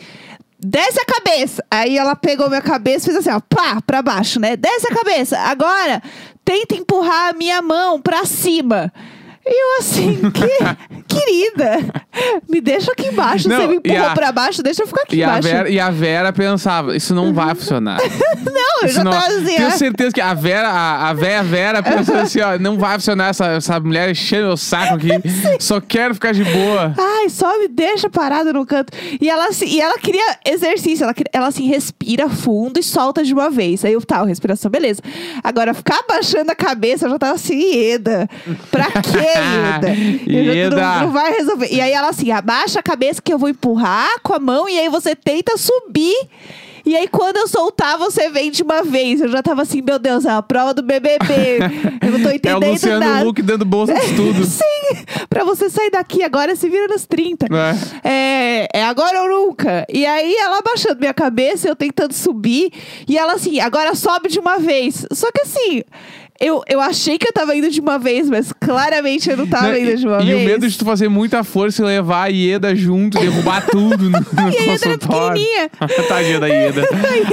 Desce 0.60 0.98
a 1.00 1.04
cabeça. 1.04 1.64
Aí 1.70 1.96
ela 1.96 2.16
pegou 2.16 2.48
minha 2.48 2.62
cabeça 2.62 3.08
e 3.10 3.12
fez 3.12 3.26
assim, 3.26 3.36
ó, 3.36 3.40
pá, 3.40 3.80
pra 3.84 4.02
baixo, 4.02 4.40
né? 4.40 4.56
Desce 4.56 4.88
a 4.88 4.94
cabeça. 4.94 5.38
Agora, 5.38 6.02
tenta 6.44 6.74
empurrar 6.74 7.30
a 7.30 7.32
minha 7.32 7.60
mão 7.62 8.00
pra 8.00 8.24
cima. 8.24 8.92
E 9.46 9.62
eu 9.62 9.78
assim, 9.78 10.18
que, 10.30 11.04
querida, 11.18 11.78
me 12.48 12.60
deixa 12.60 12.92
aqui 12.92 13.06
embaixo. 13.08 13.48
Não, 13.48 13.56
Você 13.60 13.66
me 13.66 13.76
empurrou 13.76 14.06
a- 14.06 14.14
pra 14.14 14.32
baixo, 14.32 14.62
deixa 14.62 14.82
eu 14.82 14.86
ficar 14.86 15.02
aqui 15.02 15.16
E 15.16 15.22
a, 15.22 15.26
embaixo. 15.26 15.48
Vera, 15.48 15.68
e 15.70 15.80
a 15.80 15.90
Vera 15.90 16.32
pensava, 16.32 16.96
isso 16.96 17.14
não 17.14 17.32
vai 17.32 17.54
funcionar. 17.54 17.98
Não, 18.48 18.82
eu 18.82 18.86
Isso 18.86 18.94
já 18.96 19.04
não- 19.04 19.10
tava 19.12 19.26
assim, 19.26 19.44
Tenho 19.56 19.68
ó. 19.68 19.70
certeza 19.72 20.12
que 20.12 20.20
a 20.20 20.32
Vera, 20.34 20.68
a, 20.68 21.08
a 21.10 21.12
véia 21.12 21.42
Vera 21.42 21.82
pensou 21.82 22.16
assim, 22.16 22.40
ó, 22.40 22.58
não 22.58 22.78
vai 22.78 22.94
funcionar 22.94 23.28
essa, 23.30 23.46
essa 23.46 23.78
mulher 23.80 24.10
enchendo 24.10 24.46
meu 24.48 24.56
saco 24.56 24.94
aqui. 24.94 25.08
Só 25.58 25.80
quero 25.80 26.14
ficar 26.14 26.32
de 26.32 26.44
boa. 26.44 26.94
Ai, 26.96 27.28
só 27.28 27.58
me 27.58 27.66
deixa 27.68 28.08
parada 28.08 28.52
no 28.52 28.64
canto. 28.64 28.92
E 29.20 29.28
ela, 29.28 29.48
assim, 29.48 29.66
e 29.66 29.80
ela 29.80 29.98
queria 29.98 30.36
exercício. 30.46 31.04
Ela, 31.04 31.14
ela 31.32 31.46
assim, 31.48 31.66
respira 31.66 32.28
fundo 32.28 32.78
e 32.78 32.82
solta 32.82 33.22
de 33.24 33.32
uma 33.32 33.50
vez. 33.50 33.84
Aí 33.84 33.92
eu, 33.92 34.00
tá, 34.00 34.22
respiração, 34.24 34.70
beleza. 34.70 35.02
Agora, 35.42 35.74
ficar 35.74 35.98
abaixando 36.08 36.50
a 36.50 36.54
cabeça, 36.54 37.06
eu 37.06 37.10
já 37.10 37.18
tava 37.18 37.34
assim, 37.34 37.58
Ieda. 37.58 38.28
Pra 38.70 38.86
quê, 38.86 39.18
Ieda? 40.30 40.50
Ieda. 40.52 40.76
Não, 41.08 41.12
vai 41.12 41.32
resolver. 41.32 41.68
E 41.70 41.80
aí 41.80 41.92
ela 41.92 42.08
assim, 42.08 42.30
abaixa 42.30 42.80
a 42.80 42.82
cabeça 42.82 43.22
que 43.22 43.32
eu 43.32 43.38
vou 43.38 43.48
empurrar 43.48 44.20
com 44.22 44.34
a 44.34 44.38
mão. 44.38 44.68
E 44.68 44.78
aí 44.78 44.88
você 44.88 45.16
tenta 45.16 45.56
subir. 45.56 46.14
E 46.86 46.96
aí, 46.96 47.06
quando 47.06 47.36
eu 47.36 47.46
soltar, 47.46 47.98
você 47.98 48.30
vem 48.30 48.50
de 48.50 48.62
uma 48.62 48.82
vez. 48.82 49.20
Eu 49.20 49.28
já 49.28 49.42
tava 49.42 49.60
assim, 49.60 49.82
meu 49.82 49.98
Deus, 49.98 50.24
é 50.24 50.30
a 50.30 50.40
prova 50.40 50.72
do 50.72 50.82
BBB. 50.82 51.58
Eu 52.00 52.12
não 52.12 52.22
tô 52.22 52.28
É 52.32 52.32
o 52.32 52.34
entendendo 52.34 52.70
Luciano 52.70 53.00
nada. 53.00 53.28
Huck 53.28 53.42
dando 53.42 53.64
bolsa 53.66 53.92
de 53.92 54.00
estudo. 54.06 54.44
Sim, 54.46 55.04
pra 55.28 55.44
você 55.44 55.68
sair 55.68 55.90
daqui 55.90 56.22
agora, 56.22 56.56
se 56.56 56.66
vira 56.66 56.88
nos 56.88 57.04
30. 57.04 57.46
Né? 57.50 57.78
É, 58.02 58.68
é 58.72 58.84
agora 58.84 59.22
ou 59.22 59.28
nunca. 59.28 59.84
E 59.92 60.06
aí 60.06 60.34
ela 60.36 60.60
abaixando 60.60 60.98
minha 60.98 61.12
cabeça, 61.12 61.68
eu 61.68 61.76
tentando 61.76 62.14
subir. 62.14 62.72
E 63.06 63.18
ela 63.18 63.34
assim, 63.34 63.60
agora 63.60 63.94
sobe 63.94 64.30
de 64.30 64.38
uma 64.38 64.58
vez. 64.58 65.04
Só 65.12 65.30
que 65.30 65.42
assim, 65.42 65.82
eu, 66.40 66.62
eu 66.68 66.80
achei 66.80 67.18
que 67.18 67.26
eu 67.26 67.32
tava 67.32 67.54
indo 67.56 67.68
de 67.68 67.80
uma 67.80 67.98
vez, 67.98 68.30
mas 68.30 68.52
claramente 68.52 69.28
eu 69.28 69.36
não 69.36 69.46
tava 69.46 69.68
Né? 69.72 69.80
indo 69.80 69.96
de 69.96 70.06
uma 70.06 70.22
e, 70.22 70.26
vez. 70.26 70.40
e 70.40 70.42
o 70.42 70.46
medo 70.46 70.68
de 70.68 70.78
tu 70.78 70.84
fazer 70.84 71.08
muita 71.08 71.42
força 71.42 71.82
e 71.82 71.84
levar 71.84 72.24
a 72.24 72.26
Ieda 72.28 72.74
junto, 72.76 73.18
derrubar 73.18 73.66
tudo 73.66 74.04
no, 74.04 74.18
no 74.20 74.24
a 74.36 74.50
Ieda 74.50 74.98
pequenininha. 74.98 75.70
Tadinha 76.08 76.38
da 76.40 76.46
Ieda. 76.46 76.82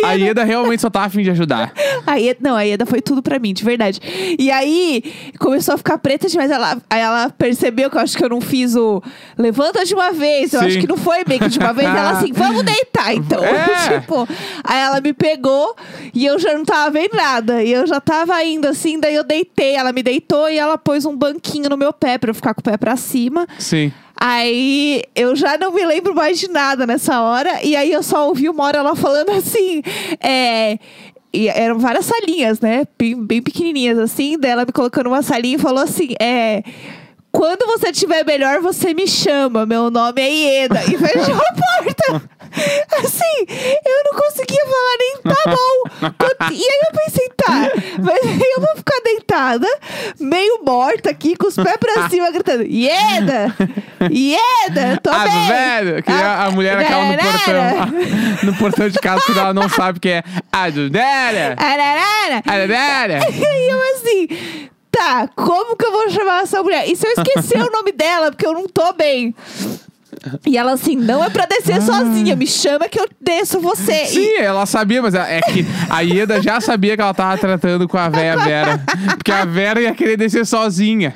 A 0.03 0.13
Ieda 0.13 0.43
realmente 0.43 0.81
só 0.81 0.89
tá 0.89 1.03
afim 1.03 1.21
de 1.21 1.29
ajudar. 1.29 1.71
A 2.05 2.15
Ieda, 2.15 2.39
não, 2.41 2.55
a 2.55 2.63
Ieda 2.63 2.85
foi 2.85 3.01
tudo 3.01 3.21
pra 3.21 3.37
mim, 3.39 3.53
de 3.53 3.63
verdade. 3.63 3.99
E 4.39 4.49
aí, 4.51 5.03
começou 5.39 5.75
a 5.75 5.77
ficar 5.77 5.97
preta 5.99 6.27
demais. 6.27 6.49
Ela, 6.49 6.77
aí 6.89 7.01
ela 7.01 7.29
percebeu 7.29 7.89
que 7.89 7.97
eu 7.97 8.01
acho 8.01 8.17
que 8.17 8.23
eu 8.25 8.29
não 8.29 8.41
fiz 8.41 8.75
o 8.75 9.01
levanta 9.37 9.85
de 9.85 9.93
uma 9.93 10.11
vez. 10.11 10.53
Eu 10.53 10.61
Sim. 10.61 10.65
acho 10.65 10.79
que 10.79 10.87
não 10.87 10.97
foi 10.97 11.23
bem 11.23 11.37
que 11.39 11.49
de 11.49 11.59
uma 11.59 11.73
vez. 11.73 11.87
Ela 11.87 12.11
assim, 12.11 12.33
vamos 12.33 12.63
deitar, 12.63 13.13
então. 13.13 13.43
É. 13.43 13.99
tipo, 13.99 14.27
aí 14.63 14.79
ela 14.79 14.99
me 14.99 15.13
pegou 15.13 15.75
e 16.13 16.25
eu 16.25 16.39
já 16.39 16.53
não 16.53 16.65
tava 16.65 16.89
vendo 16.91 17.15
nada. 17.15 17.63
E 17.63 17.71
eu 17.71 17.85
já 17.85 17.99
tava 17.99 18.43
indo 18.43 18.67
assim, 18.67 18.94
daí 18.99 19.15
eu 19.15 19.23
deitei. 19.23 19.75
Ela 19.75 19.91
me 19.91 20.03
deitou 20.03 20.49
e 20.49 20.57
ela 20.57 20.77
pôs 20.77 21.05
um 21.05 21.15
banquinho 21.15 21.69
no 21.69 21.77
meu 21.77 21.93
pé 21.93 22.17
pra 22.17 22.29
eu 22.29 22.35
ficar 22.35 22.53
com 22.53 22.61
o 22.61 22.63
pé 22.63 22.77
pra 22.77 22.95
cima. 22.95 23.47
Sim. 23.57 23.91
Aí 24.19 25.03
eu 25.15 25.35
já 25.35 25.57
não 25.57 25.71
me 25.71 25.85
lembro 25.85 26.15
mais 26.15 26.39
de 26.39 26.47
nada 26.49 26.85
nessa 26.85 27.21
hora. 27.21 27.63
E 27.63 27.75
aí 27.75 27.91
eu 27.91 28.01
só 28.01 28.27
ouvi 28.27 28.47
uma 28.47 28.63
hora 28.63 28.79
ela 28.79 28.95
falando 28.95 29.31
assim. 29.31 29.81
É. 30.21 30.79
E 31.33 31.49
eram 31.49 31.77
várias 31.79 32.05
salinhas, 32.05 32.61
né? 32.61 32.87
Bem, 32.97 33.21
bem 33.21 33.41
pequenininhas 33.41 33.99
assim. 33.99 34.37
Daí 34.39 34.51
ela 34.51 34.65
me 34.65 34.71
colocando 34.71 35.09
numa 35.09 35.21
salinha 35.21 35.55
e 35.55 35.59
falou 35.59 35.83
assim: 35.83 36.15
É. 36.19 36.63
Quando 37.31 37.65
você 37.67 37.89
estiver 37.89 38.25
melhor, 38.25 38.61
você 38.61 38.93
me 38.93 39.05
chama. 39.05 39.65
Meu 39.65 39.91
nome 39.91 40.21
é 40.21 40.31
Ieda. 40.31 40.81
E 40.85 40.97
fechou 40.97 41.35
a 41.35 41.83
porta. 41.83 42.29
Assim, 43.03 43.45
eu 43.85 44.03
não 44.05 44.19
conseguia 44.19 44.61
falar 44.65 44.97
nem 44.99 45.17
tá 45.23 45.51
bom. 45.51 46.15
E 46.51 46.63
aí 46.63 46.81
eu 46.87 46.99
pensei, 47.03 47.29
tá, 47.35 47.71
mas 47.99 48.23
eu 48.23 48.61
vou 48.61 48.75
ficar 48.77 48.99
deitada, 49.03 49.67
meio 50.19 50.63
morta 50.63 51.09
aqui, 51.09 51.35
com 51.35 51.47
os 51.47 51.55
pés 51.55 51.77
pra 51.77 52.07
cima, 52.09 52.31
gritando: 52.31 52.63
Ieda! 52.63 53.55
Ieda! 54.11 54.99
Tô 55.01 55.09
ah, 55.09 55.23
bem! 55.23 55.47
velho, 55.47 56.03
que 56.03 56.11
a, 56.11 56.45
a 56.45 56.51
mulher 56.51 56.77
aquela 56.77 57.05
no 57.05 57.17
portão. 57.17 58.43
no 58.43 58.55
portão 58.55 58.89
de 58.89 58.99
casa, 58.99 59.21
quando 59.25 59.39
ela 59.39 59.53
não 59.53 59.69
sabe 59.69 59.99
que 59.99 60.09
é 60.09 60.23
a. 60.51 60.65
Ararara! 60.65 62.43
A 62.45 62.59
Dudélia. 62.59 63.19
E 63.31 63.45
aí 63.45 63.69
eu 63.69 63.81
assim, 63.93 64.69
tá, 64.91 65.27
como 65.35 65.75
que 65.75 65.85
eu 65.85 65.91
vou 65.91 66.09
chamar 66.09 66.43
essa 66.43 66.61
mulher? 66.61 66.89
E 66.89 66.95
se 66.95 67.05
eu 67.05 67.11
esquecer 67.11 67.61
o 67.61 67.71
nome 67.71 67.91
dela, 67.91 68.31
porque 68.31 68.45
eu 68.45 68.53
não 68.53 68.67
tô 68.67 68.93
bem? 68.93 69.35
E 70.45 70.57
ela 70.57 70.73
assim, 70.73 70.95
não 70.95 71.23
é 71.23 71.29
pra 71.29 71.45
descer 71.45 71.81
sozinha, 71.81 72.35
me 72.35 72.47
chama 72.47 72.87
que 72.89 72.99
eu 72.99 73.07
desço 73.21 73.59
você. 73.59 74.03
E- 74.03 74.07
Sim, 74.07 74.33
ela 74.39 74.65
sabia, 74.65 75.01
mas 75.01 75.13
é 75.15 75.41
que 75.41 75.65
a 75.89 76.01
Ieda 76.01 76.41
já 76.41 76.59
sabia 76.61 76.95
que 76.95 77.01
ela 77.01 77.13
tava 77.13 77.37
tratando 77.37 77.87
com 77.87 77.97
a 77.97 78.09
véia 78.09 78.37
Vera. 78.43 78.81
Porque 79.17 79.31
a 79.31 79.45
Vera 79.45 79.81
ia 79.81 79.93
querer 79.93 80.17
descer 80.17 80.45
sozinha. 80.45 81.13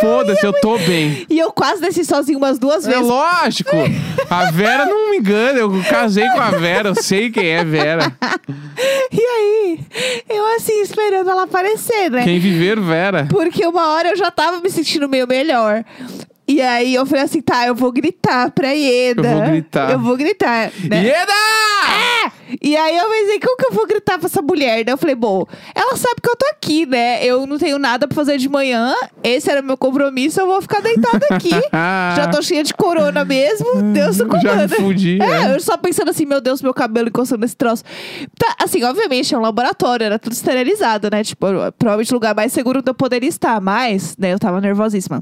Foda-se, 0.00 0.44
eu 0.44 0.52
tô 0.60 0.76
bem. 0.78 1.24
E 1.30 1.38
eu 1.38 1.50
quase 1.52 1.80
desci 1.80 2.04
sozinha 2.04 2.36
umas 2.36 2.58
duas 2.58 2.86
É 2.86 2.90
vezes. 2.90 3.06
lógico. 3.06 3.70
A 4.28 4.50
Vera 4.50 4.84
não 4.86 5.10
me 5.10 5.18
engana. 5.18 5.58
Eu 5.58 5.70
casei 5.88 6.28
com 6.30 6.40
a 6.40 6.50
Vera. 6.50 6.88
Eu 6.90 6.94
sei 6.94 7.30
quem 7.30 7.46
é 7.46 7.64
Vera. 7.64 8.12
E 9.12 9.20
aí, 9.20 9.80
eu 10.28 10.56
assim, 10.56 10.80
esperando 10.82 11.30
ela 11.30 11.44
aparecer, 11.44 12.10
né? 12.10 12.24
Quem 12.24 12.38
viver, 12.38 12.78
Vera. 12.80 13.26
Porque 13.30 13.66
uma 13.66 13.94
hora 13.94 14.08
eu 14.10 14.16
já 14.16 14.30
tava 14.30 14.60
me 14.60 14.68
sentindo 14.70 15.08
meio 15.08 15.26
melhor. 15.26 15.84
E 16.48 16.62
aí 16.62 16.94
eu 16.94 17.04
falei 17.04 17.24
assim, 17.24 17.40
tá, 17.40 17.66
eu 17.66 17.74
vou 17.74 17.90
gritar 17.90 18.50
pra 18.52 18.70
Ieda. 18.70 19.28
Eu 19.28 19.34
vou 19.38 19.46
gritar. 19.46 19.90
Eu 19.90 19.98
vou 19.98 20.16
gritar, 20.16 20.70
né? 20.88 21.02
Ieda! 21.02 21.32
É! 21.32 22.32
E 22.62 22.76
aí 22.76 22.96
eu 22.96 23.08
pensei, 23.10 23.40
como 23.40 23.56
que 23.56 23.66
eu 23.66 23.72
vou 23.72 23.86
gritar 23.86 24.18
pra 24.18 24.26
essa 24.26 24.40
mulher? 24.40 24.84
Daí 24.84 24.92
eu 24.92 24.98
falei, 24.98 25.16
bom, 25.16 25.44
ela 25.74 25.96
sabe 25.96 26.20
que 26.22 26.28
eu 26.30 26.36
tô 26.36 26.46
aqui, 26.46 26.86
né? 26.86 27.24
Eu 27.24 27.46
não 27.46 27.58
tenho 27.58 27.78
nada 27.78 28.06
pra 28.06 28.14
fazer 28.14 28.38
de 28.38 28.48
manhã. 28.48 28.94
Esse 29.24 29.50
era 29.50 29.60
meu 29.60 29.76
compromisso, 29.76 30.40
eu 30.40 30.46
vou 30.46 30.62
ficar 30.62 30.80
deitada 30.80 31.26
aqui. 31.30 31.50
Já 32.16 32.28
tô 32.30 32.40
cheia 32.40 32.62
de 32.62 32.72
corona 32.72 33.24
mesmo. 33.24 33.82
Deus 33.92 34.16
do 34.18 34.26
Já 34.30 34.38
me 34.38 34.68
comando. 34.68 34.68
fudi, 34.76 35.18
É, 35.20 35.48
é. 35.50 35.54
eu 35.54 35.60
só 35.60 35.76
pensando 35.76 36.10
assim, 36.10 36.24
meu 36.24 36.40
Deus, 36.40 36.62
meu 36.62 36.72
cabelo 36.72 37.08
encostando 37.08 37.40
nesse 37.40 37.56
troço. 37.56 37.82
Tá, 38.38 38.54
assim, 38.62 38.84
obviamente, 38.84 39.34
é 39.34 39.38
um 39.38 39.40
laboratório, 39.42 40.04
era 40.04 40.18
tudo 40.18 40.32
esterilizado, 40.32 41.08
né? 41.10 41.24
Tipo, 41.24 41.46
provavelmente 41.76 42.12
o 42.12 42.14
lugar 42.14 42.34
mais 42.36 42.52
seguro 42.52 42.78
onde 42.78 42.88
eu 42.90 42.94
poderia 42.94 43.28
estar, 43.28 43.60
mas, 43.60 44.16
né, 44.16 44.32
eu 44.32 44.38
tava 44.38 44.60
nervosíssima. 44.60 45.20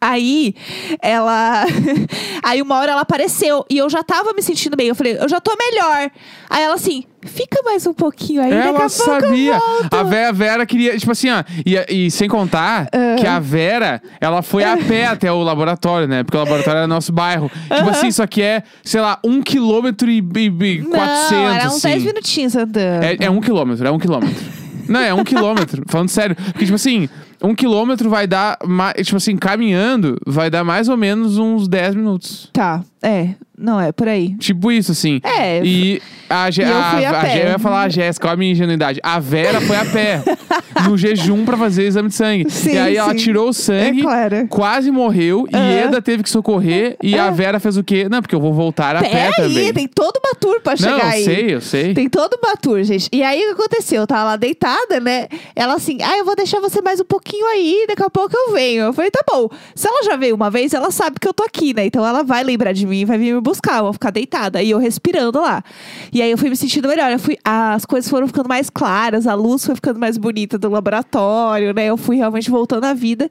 Aí, 0.00 0.54
ela. 1.00 1.64
Aí, 2.42 2.60
uma 2.60 2.76
hora 2.76 2.92
ela 2.92 3.02
apareceu 3.02 3.64
e 3.70 3.78
eu 3.78 3.88
já 3.88 4.02
tava 4.02 4.32
me 4.32 4.42
sentindo 4.42 4.76
bem. 4.76 4.88
Eu 4.88 4.94
falei, 4.94 5.16
eu 5.18 5.28
já 5.28 5.40
tô 5.40 5.56
melhor. 5.56 6.10
Aí 6.50 6.62
ela 6.64 6.74
assim, 6.74 7.04
fica 7.22 7.62
mais 7.64 7.86
um 7.86 7.94
pouquinho 7.94 8.42
aí, 8.42 8.52
a 8.52 8.56
Ela 8.56 8.72
pouco 8.72 8.90
sabia. 8.90 9.58
A 9.90 10.02
Vera, 10.02 10.32
Vera 10.32 10.66
queria, 10.66 10.98
tipo 10.98 11.12
assim, 11.12 11.30
ó. 11.30 11.42
E, 11.64 12.06
e 12.06 12.10
sem 12.10 12.28
contar 12.28 12.88
que 13.18 13.26
a 13.26 13.38
Vera, 13.38 14.02
ela 14.20 14.42
foi 14.42 14.64
a 14.64 14.76
pé 14.76 15.06
até 15.06 15.30
o 15.32 15.42
laboratório, 15.42 16.08
né? 16.08 16.22
Porque 16.24 16.36
o 16.36 16.40
laboratório 16.40 16.78
era 16.78 16.86
nosso 16.86 17.12
bairro. 17.12 17.48
Tipo 17.48 17.74
Aham. 17.74 17.90
assim, 17.90 18.08
isso 18.08 18.22
aqui 18.22 18.42
é, 18.42 18.62
sei 18.84 19.00
lá, 19.00 19.18
um 19.24 19.40
quilômetro 19.40 20.10
e, 20.10 20.18
e, 20.18 20.46
e 20.46 20.82
400. 20.82 20.90
Não, 20.90 21.48
era 21.48 21.66
uns 21.68 21.76
assim. 21.76 21.88
10 21.88 22.04
minutinhos 22.04 22.56
andando. 22.56 23.04
É, 23.04 23.16
é 23.20 23.30
um 23.30 23.40
quilômetro, 23.40 23.86
é 23.86 23.90
um 23.90 23.98
quilômetro. 23.98 24.62
Não, 24.88 25.00
é 25.00 25.14
um 25.14 25.24
quilômetro. 25.24 25.84
Falando 25.86 26.08
sério. 26.08 26.36
Porque, 26.36 26.64
tipo 26.64 26.74
assim, 26.74 27.08
um 27.42 27.54
quilômetro 27.54 28.08
vai 28.08 28.26
dar. 28.26 28.58
Tipo 29.02 29.16
assim, 29.16 29.36
caminhando, 29.36 30.16
vai 30.26 30.48
dar 30.50 30.64
mais 30.64 30.88
ou 30.88 30.96
menos 30.96 31.38
uns 31.38 31.68
10 31.68 31.94
minutos. 31.94 32.50
Tá, 32.52 32.84
é. 33.02 33.28
Não, 33.58 33.78
é 33.80 33.92
por 33.92 34.08
aí. 34.08 34.34
Tipo 34.38 34.72
isso, 34.72 34.90
assim. 34.90 35.20
É. 35.22 35.62
E 35.64 36.02
a, 36.28 36.50
Gé- 36.50 36.64
E 36.64 36.66
eu 36.68 36.82
fui 36.82 37.04
a 37.04 37.10
a, 37.10 37.20
pé. 37.20 37.42
Eu 37.44 37.48
ia 37.50 37.58
falar 37.58 37.82
a 37.82 37.88
Jéssica, 37.88 38.26
olha 38.26 38.34
a 38.34 38.36
minha 38.36 38.50
ingenuidade. 38.50 38.98
A 39.04 39.20
Vera 39.20 39.60
foi 39.60 39.76
a 39.76 39.84
pé. 39.84 40.20
no 40.88 40.96
jejum 40.98 41.44
pra 41.44 41.56
fazer 41.56 41.84
exame 41.84 42.08
de 42.08 42.14
sangue. 42.16 42.50
Sim, 42.50 42.72
e 42.72 42.78
aí 42.78 42.96
ela 42.96 43.10
sim. 43.10 43.18
tirou 43.18 43.50
o 43.50 43.52
sangue, 43.52 44.00
É 44.00 44.02
claro. 44.02 44.48
quase 44.48 44.90
morreu. 44.90 45.46
E 45.52 45.54
Aham. 45.54 45.70
Eda 45.70 46.02
teve 46.02 46.24
que 46.24 46.30
socorrer. 46.30 46.96
E 47.00 47.16
a 47.16 47.30
Vera 47.30 47.60
fez 47.60 47.76
o 47.76 47.84
quê? 47.84 48.08
Não, 48.10 48.20
porque 48.20 48.34
eu 48.34 48.40
vou 48.40 48.52
voltar 48.52 48.96
a 48.96 49.00
pé 49.02 49.30
também. 49.36 49.66
aí, 49.66 49.72
tem 49.72 49.86
todo 49.86 50.16
uma 50.24 50.34
tour 50.34 50.60
pra 50.60 50.72
Não, 50.72 50.76
chegar 50.78 50.98
eu 50.98 51.06
aí. 51.06 51.24
sei, 51.24 51.54
eu 51.54 51.60
sei. 51.60 51.94
Tem 51.94 52.08
todo 52.08 52.36
uma 52.42 52.56
tour, 52.56 52.82
gente. 52.82 53.08
E 53.12 53.22
aí, 53.22 53.38
o 53.44 53.54
que 53.54 53.62
aconteceu? 53.62 54.00
Eu 54.00 54.06
tava 54.08 54.24
lá 54.24 54.36
deitada, 54.36 54.98
né? 54.98 55.28
Ela 55.54 55.74
assim, 55.74 55.98
ah, 56.02 56.18
eu 56.18 56.24
vou 56.24 56.34
deixar 56.34 56.58
você 56.58 56.80
mais 56.82 56.98
um 57.00 57.04
pouquinho 57.04 57.46
aí, 57.46 57.84
daqui 57.86 58.02
a 58.02 58.10
pouco 58.10 58.34
eu 58.36 58.52
venho. 58.52 58.84
Eu 58.84 58.92
falei, 58.92 59.10
tá 59.10 59.20
bom. 59.30 59.48
Se 59.74 59.86
ela 59.86 60.02
já 60.02 60.16
veio 60.16 60.34
uma 60.34 60.50
vez, 60.50 60.72
ela 60.74 60.90
sabe 60.90 61.16
que 61.20 61.28
eu 61.28 61.34
tô 61.34 61.44
aqui, 61.44 61.72
né? 61.74 61.86
Então 61.86 62.04
ela 62.04 62.24
vai 62.24 62.42
lembrar 62.42 62.72
de 62.72 62.86
mim 62.86 62.91
e 62.92 63.04
vai 63.04 63.18
vir 63.18 63.34
me 63.34 63.40
buscar. 63.40 63.78
Eu 63.78 63.84
vou 63.84 63.92
ficar 63.92 64.10
deitada. 64.10 64.62
E 64.62 64.70
eu 64.70 64.78
respirando 64.78 65.40
lá. 65.40 65.62
E 66.12 66.20
aí 66.20 66.30
eu 66.30 66.38
fui 66.38 66.48
me 66.48 66.56
sentindo 66.56 66.88
melhor. 66.88 67.10
Eu 67.10 67.18
fui, 67.18 67.36
as 67.44 67.84
coisas 67.84 68.10
foram 68.10 68.26
ficando 68.26 68.48
mais 68.48 68.68
claras, 68.68 69.26
a 69.26 69.34
luz 69.34 69.64
foi 69.64 69.74
ficando 69.74 69.98
mais 69.98 70.16
bonita 70.16 70.58
do 70.58 70.68
laboratório, 70.68 71.72
né? 71.74 71.86
Eu 71.86 71.96
fui 71.96 72.16
realmente 72.16 72.50
voltando 72.50 72.84
à 72.84 72.94
vida. 72.94 73.30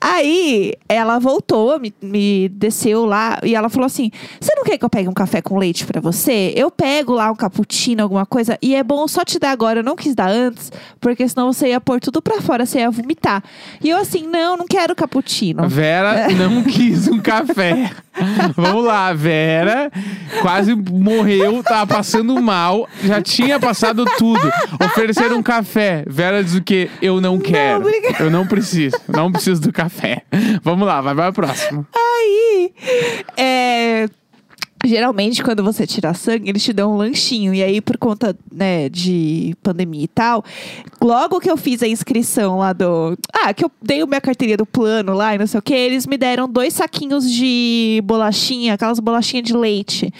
Aí 0.00 0.74
ela 0.88 1.18
voltou, 1.18 1.78
me, 1.80 1.92
me 2.02 2.48
desceu 2.48 3.04
lá 3.04 3.38
e 3.42 3.54
ela 3.54 3.68
falou 3.68 3.86
assim: 3.86 4.10
Você 4.40 4.54
não 4.54 4.64
quer 4.64 4.78
que 4.78 4.84
eu 4.84 4.90
pegue 4.90 5.08
um 5.08 5.14
café 5.14 5.40
com 5.40 5.58
leite 5.58 5.86
pra 5.86 6.00
você? 6.00 6.52
Eu 6.56 6.70
pego 6.70 7.14
lá 7.14 7.30
um 7.30 7.36
cappuccino, 7.36 8.02
alguma 8.02 8.26
coisa, 8.26 8.58
e 8.60 8.74
é 8.74 8.82
bom 8.82 9.06
só 9.08 9.24
te 9.24 9.38
dar 9.38 9.50
agora. 9.50 9.80
Eu 9.80 9.84
não 9.84 9.96
quis 9.96 10.14
dar 10.14 10.28
antes, 10.28 10.70
porque 11.00 11.26
senão 11.28 11.52
você 11.52 11.68
ia 11.68 11.80
pôr 11.80 12.00
tudo 12.00 12.20
pra 12.20 12.40
fora, 12.40 12.66
você 12.66 12.80
ia 12.80 12.90
vomitar. 12.90 13.42
E 13.82 13.90
eu 13.90 13.98
assim: 13.98 14.26
Não, 14.26 14.56
não 14.56 14.66
quero 14.66 14.94
cappuccino. 14.94 15.68
Vera 15.68 16.28
não 16.34 16.62
quis 16.64 17.08
um 17.08 17.20
café. 17.20 17.90
Vamos 18.54 18.84
lá, 18.84 18.93
Vera 19.14 19.90
quase 20.40 20.74
morreu, 20.74 21.62
tava 21.62 21.94
passando 21.94 22.40
mal, 22.40 22.88
já 23.02 23.20
tinha 23.20 23.58
passado 23.58 24.04
tudo. 24.18 24.52
Ofereceram 24.84 25.38
um 25.38 25.42
café. 25.42 26.04
Vera 26.06 26.42
diz 26.42 26.54
o 26.54 26.62
quê? 26.62 26.90
Eu 27.00 27.20
não 27.20 27.38
quero. 27.38 27.80
obrigada. 27.80 28.22
eu 28.22 28.30
não 28.30 28.46
preciso. 28.46 28.96
Não 29.08 29.30
preciso 29.30 29.60
do 29.60 29.72
café. 29.72 30.22
Vamos 30.62 30.86
lá, 30.86 31.00
vai 31.00 31.14
para 31.14 31.28
a 31.28 31.32
próxima. 31.32 31.86
aí, 31.96 32.72
é, 33.36 34.08
Geralmente, 34.84 35.42
quando 35.42 35.62
você 35.64 35.86
tira 35.86 36.12
sangue, 36.12 36.50
eles 36.50 36.62
te 36.62 36.72
dão 36.72 36.92
um 36.92 36.96
lanchinho. 36.96 37.54
E 37.54 37.62
aí, 37.62 37.80
por 37.80 37.96
conta, 37.96 38.36
né, 38.52 38.88
de 38.88 39.56
pandemia 39.62 40.04
e 40.04 40.08
tal, 40.08 40.44
logo 41.00 41.40
que 41.40 41.50
eu 41.50 41.56
fiz 41.56 41.82
a 41.82 41.88
inscrição 41.88 42.58
lá 42.58 42.72
do. 42.72 43.16
Ah, 43.32 43.54
que 43.54 43.64
eu 43.64 43.70
dei 43.82 44.04
minha 44.04 44.20
carteirinha 44.20 44.56
do 44.56 44.66
plano 44.66 45.14
lá 45.14 45.34
e 45.34 45.38
não 45.38 45.46
sei 45.46 45.58
o 45.58 45.62
que, 45.62 45.74
eles 45.74 46.06
me 46.06 46.16
deram 46.16 46.48
dois 46.48 46.74
saquinhos 46.74 47.30
de 47.30 48.02
bolachinha, 48.04 48.74
aquelas 48.74 49.00
bolachinhas 49.00 49.46
de 49.46 49.56
leite. 49.56 50.12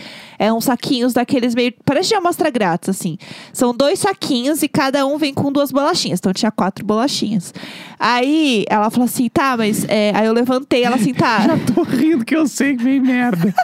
É 0.45 0.53
uns 0.53 0.65
saquinhos 0.65 1.13
daqueles 1.13 1.55
meio. 1.55 1.73
Parece 1.85 2.11
de 2.11 2.15
amostra 2.15 2.51
grátis, 2.51 2.89
assim. 2.89 3.17
São 3.53 3.75
dois 3.75 3.99
saquinhos 4.01 4.63
e 4.63 4.69
cada 4.69 5.05
um 5.07 5.17
vem 5.19 5.33
com 5.35 5.51
duas 5.53 5.71
bolachinhas. 5.73 6.19
Então 6.21 6.33
tinha 6.33 6.51
quatro 6.51 6.85
bolachinhas. 6.85 7.53
Aí 7.99 8.65
ela 8.69 8.91
falou 8.91 9.07
assim: 9.07 9.29
tá, 9.29 9.57
mas. 9.57 9.85
é, 9.89 10.13
Aí 10.15 10.27
eu 10.27 10.33
levantei, 10.33 10.85
ela 10.85 10.97
assim, 10.97 11.15
tá. 11.15 11.41
Já 11.47 11.57
tô 11.75 11.83
rindo 11.83 12.25
que 12.25 12.37
eu 12.37 12.47
sei 12.47 12.77
que 12.77 12.83
vem 12.85 13.01
merda. 13.01 13.55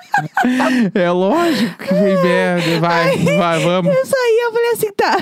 é 0.95 1.11
lógico 1.11 1.85
que 1.85 1.95
vem 1.95 2.23
merda. 2.23 2.81
Vai, 2.81 3.17
vai, 3.19 3.59
vamos. 3.61 3.95
Eu 3.95 4.07
saí, 4.07 4.41
eu 4.45 4.53
falei 4.53 4.71
assim, 4.73 4.93
tá. 4.93 5.19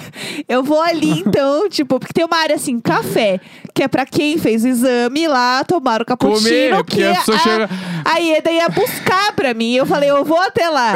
Eu 0.48 0.62
vou 0.62 0.80
ali 0.80 1.20
então, 1.26 1.68
tipo, 1.68 1.98
porque 1.98 2.12
tem 2.12 2.24
uma 2.24 2.36
área 2.36 2.56
assim, 2.56 2.78
café, 2.80 3.40
que 3.74 3.82
é 3.82 3.88
pra 3.88 4.06
quem 4.06 4.38
fez 4.38 4.64
o 4.64 4.68
exame 4.68 5.26
lá, 5.26 5.64
tomar 5.64 6.02
o 6.02 6.04
cappuccino, 6.04 6.76
Comer, 6.76 6.84
que 6.84 7.04
a 7.04 7.14
pessoa 7.16 7.36
a, 7.36 7.40
chega- 7.40 7.70
a 8.04 8.18
Ieda 8.18 8.50
ia 8.50 8.68
buscar 8.68 9.32
pra 9.32 9.54
mim. 9.54 9.72
Eu 9.74 9.86
falei, 9.86 10.10
eu 10.10 10.24
vou 10.24 10.40
até 10.40 10.68
lá. 10.68 10.94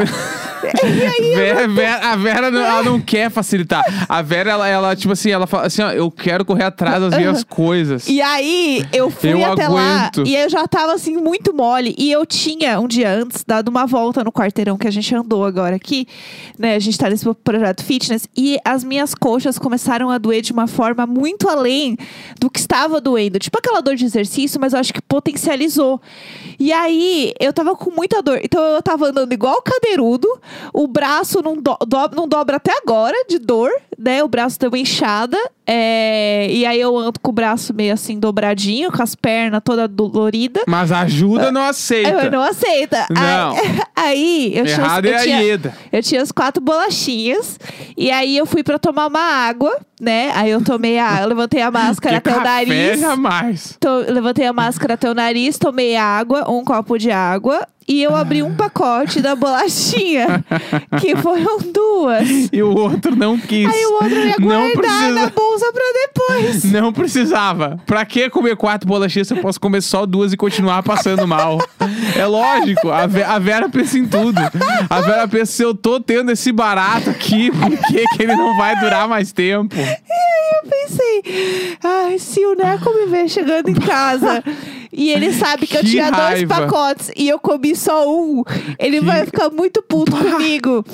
Vera- 1.34 1.68
Vera- 1.68 2.10
a 2.12 2.16
Vera, 2.16 2.50
não, 2.50 2.60
ela 2.60 2.82
não 2.82 3.00
quer 3.00 3.30
facilitar. 3.30 3.82
A 4.08 4.22
Vera, 4.22 4.50
ela, 4.50 4.68
ela, 4.68 4.96
tipo 4.96 5.12
assim, 5.12 5.30
ela 5.30 5.46
fala 5.46 5.66
assim, 5.66 5.82
ó, 5.82 5.90
eu 5.90 6.10
quero 6.10 6.44
correr 6.44 6.64
atrás 6.64 7.00
das 7.00 7.16
minhas 7.16 7.44
coisas. 7.44 8.08
E 8.08 8.20
aí, 8.20 8.84
eu 8.92 9.10
fui 9.10 9.32
Eu 9.32 9.52
até 9.52 9.68
lá 9.68 10.06
aguento. 10.06 10.26
e 10.26 10.36
eu 10.36 10.48
já 10.48 10.66
tava 10.66 10.94
assim, 10.94 11.16
muito 11.16 11.54
mole. 11.54 11.94
E 11.98 12.10
eu 12.10 12.24
tinha, 12.26 12.78
um 12.80 12.88
dia 12.88 13.10
antes, 13.10 13.44
dado 13.46 13.68
uma 13.68 13.86
volta 13.86 14.22
no 14.24 14.32
quarteirão 14.32 14.76
que 14.76 14.86
a 14.86 14.90
gente 14.90 15.14
andou 15.14 15.44
agora 15.44 15.76
aqui, 15.76 16.06
né? 16.58 16.74
A 16.74 16.78
gente 16.78 16.98
tá 16.98 17.08
nesse 17.08 17.26
projeto 17.44 17.84
fitness. 17.84 18.26
E 18.36 18.58
as 18.64 18.84
minhas 18.84 19.14
coxas 19.14 19.58
começaram 19.58 20.10
a 20.10 20.18
doer 20.18 20.42
de 20.42 20.52
uma 20.52 20.66
forma 20.66 21.06
muito 21.06 21.48
além 21.48 21.96
do 22.40 22.50
que 22.50 22.58
estava 22.58 23.00
doendo. 23.00 23.38
Tipo 23.38 23.58
aquela 23.58 23.80
dor 23.80 23.94
de 23.96 24.04
exercício, 24.04 24.60
mas 24.60 24.72
eu 24.72 24.78
acho 24.80 24.92
que 24.92 25.00
potencializou. 25.02 26.00
E 26.58 26.72
aí, 26.72 27.32
eu 27.40 27.52
tava 27.52 27.74
com 27.74 27.90
muita 27.90 28.22
dor. 28.22 28.40
Então, 28.42 28.62
eu 28.62 28.82
tava 28.82 29.06
andando 29.08 29.32
igual 29.32 29.60
cadeirudo. 29.62 30.28
O 30.72 30.86
braço 30.86 31.42
não, 31.42 31.54
do- 31.56 31.76
do- 31.86 32.16
não 32.16 32.28
dobra 32.28 32.56
até 32.56 32.72
agora 32.78 33.16
de 33.28 33.38
dor, 33.38 33.70
né? 33.98 34.22
O 34.22 34.28
braço 34.28 34.58
deu 34.58 34.68
uma 34.70 34.78
inchada. 34.78 35.36
É, 35.66 36.48
E 36.50 36.66
aí, 36.66 36.80
eu 36.80 36.96
ando 36.98 37.20
com 37.20 37.30
o 37.30 37.34
braço 37.34 37.72
meio 37.72 37.94
assim 37.94 38.18
dobradinho, 38.18 38.90
com 38.90 39.02
as 39.02 39.14
pernas 39.14 39.60
toda 39.64 39.86
dolorida. 39.86 40.62
Mas 40.66 40.90
ajuda 40.90 41.52
não 41.52 41.62
aceita. 41.68 42.08
Eu 42.10 42.30
não 42.30 42.42
aceita. 42.42 43.06
Não. 43.10 43.52
Aí, 43.56 43.80
aí 43.96 44.52
eu, 44.56 44.64
tinha, 44.64 44.76
Errado 44.76 45.04
eu, 45.06 45.12
é 45.12 45.16
a 45.16 45.22
tinha, 45.22 45.42
Ieda. 45.42 45.76
eu 45.92 46.02
tinha 46.02 46.20
as 46.22 46.32
quatro 46.32 46.62
bolachinhas. 46.62 47.58
E 47.96 48.10
aí 48.10 48.36
eu 48.36 48.44
fui 48.46 48.62
pra 48.64 48.78
tomar 48.78 49.06
uma 49.06 49.20
água, 49.20 49.78
né? 50.00 50.32
Aí 50.34 50.50
eu 50.50 50.62
tomei 50.62 50.98
a. 50.98 51.22
Eu 51.22 51.28
levantei 51.28 51.62
a 51.62 51.70
máscara 51.70 52.16
até 52.18 52.30
o 52.30 52.34
café 52.34 52.48
nariz. 52.66 53.00
jamais. 53.00 53.76
To- 53.80 54.12
levantei 54.12 54.46
a 54.46 54.52
máscara 54.52 54.94
até 54.94 55.08
o 55.10 55.14
nariz, 55.14 55.58
tomei 55.58 55.96
água, 55.96 56.50
um 56.50 56.64
copo 56.64 56.98
de 56.98 57.10
água. 57.10 57.66
E 57.88 58.00
eu 58.00 58.14
abri 58.14 58.44
um 58.44 58.54
pacote 58.54 59.20
da 59.20 59.34
bolachinha, 59.34 60.44
que 61.00 61.16
foram 61.16 61.58
duas. 61.58 62.48
E 62.52 62.62
o 62.62 62.72
outro 62.76 63.16
não 63.16 63.36
quis. 63.36 63.68
Aí 63.68 63.81
o 63.86 63.92
outro 63.94 64.08
eu 64.14 64.26
ia 64.28 64.36
não 64.38 64.72
guardar 64.72 65.00
na 65.12 65.28
precisa. 65.28 65.32
bolsa 65.34 65.72
pra 65.72 65.82
depois. 66.06 66.64
Não 66.72 66.92
precisava. 66.92 67.78
Pra 67.86 68.04
que 68.04 68.28
comer 68.30 68.56
quatro 68.56 68.86
bolachinhas 68.88 69.28
se 69.28 69.34
eu 69.34 69.38
posso 69.40 69.60
comer 69.60 69.80
só 69.82 70.06
duas 70.06 70.32
e 70.32 70.36
continuar 70.36 70.82
passando 70.82 71.26
mal? 71.26 71.58
É 72.16 72.24
lógico, 72.26 72.90
a, 72.90 73.06
Ve- 73.06 73.22
a 73.22 73.38
Vera 73.38 73.68
pensa 73.68 73.98
em 73.98 74.06
tudo. 74.06 74.38
A 74.88 75.00
Vera 75.00 75.28
pensa, 75.28 75.52
se 75.52 75.62
eu 75.62 75.74
tô 75.74 76.00
tendo 76.00 76.30
esse 76.32 76.50
barato 76.52 77.10
aqui, 77.10 77.50
por 77.50 77.70
que, 77.88 78.04
que 78.16 78.22
ele 78.22 78.34
não 78.36 78.56
vai 78.56 78.78
durar 78.80 79.06
mais 79.08 79.32
tempo? 79.32 79.74
Eu 79.76 80.70
pensei, 80.70 81.76
ai, 81.82 82.18
se 82.18 82.44
o 82.44 82.54
Neco 82.54 82.90
me 82.92 83.06
ver 83.06 83.28
chegando 83.28 83.68
em 83.68 83.74
casa 83.74 84.42
e 84.92 85.10
ele 85.10 85.32
sabe 85.32 85.66
que, 85.66 85.76
eu 85.76 85.80
Que 85.82 85.90
tinha 85.90 86.10
dois 86.10 86.22
raiva. 86.22 86.54
pacotes 86.62 87.10
e 87.16 87.28
eu 87.28 87.38
comi 87.38 87.74
só 87.74 88.08
um, 88.08 88.42
ele 88.78 89.00
Que- 89.00 89.04
vai 89.04 89.24
ficar 89.26 89.50
muito 89.50 89.82
puto 89.82 90.12
comigo. 90.16 90.84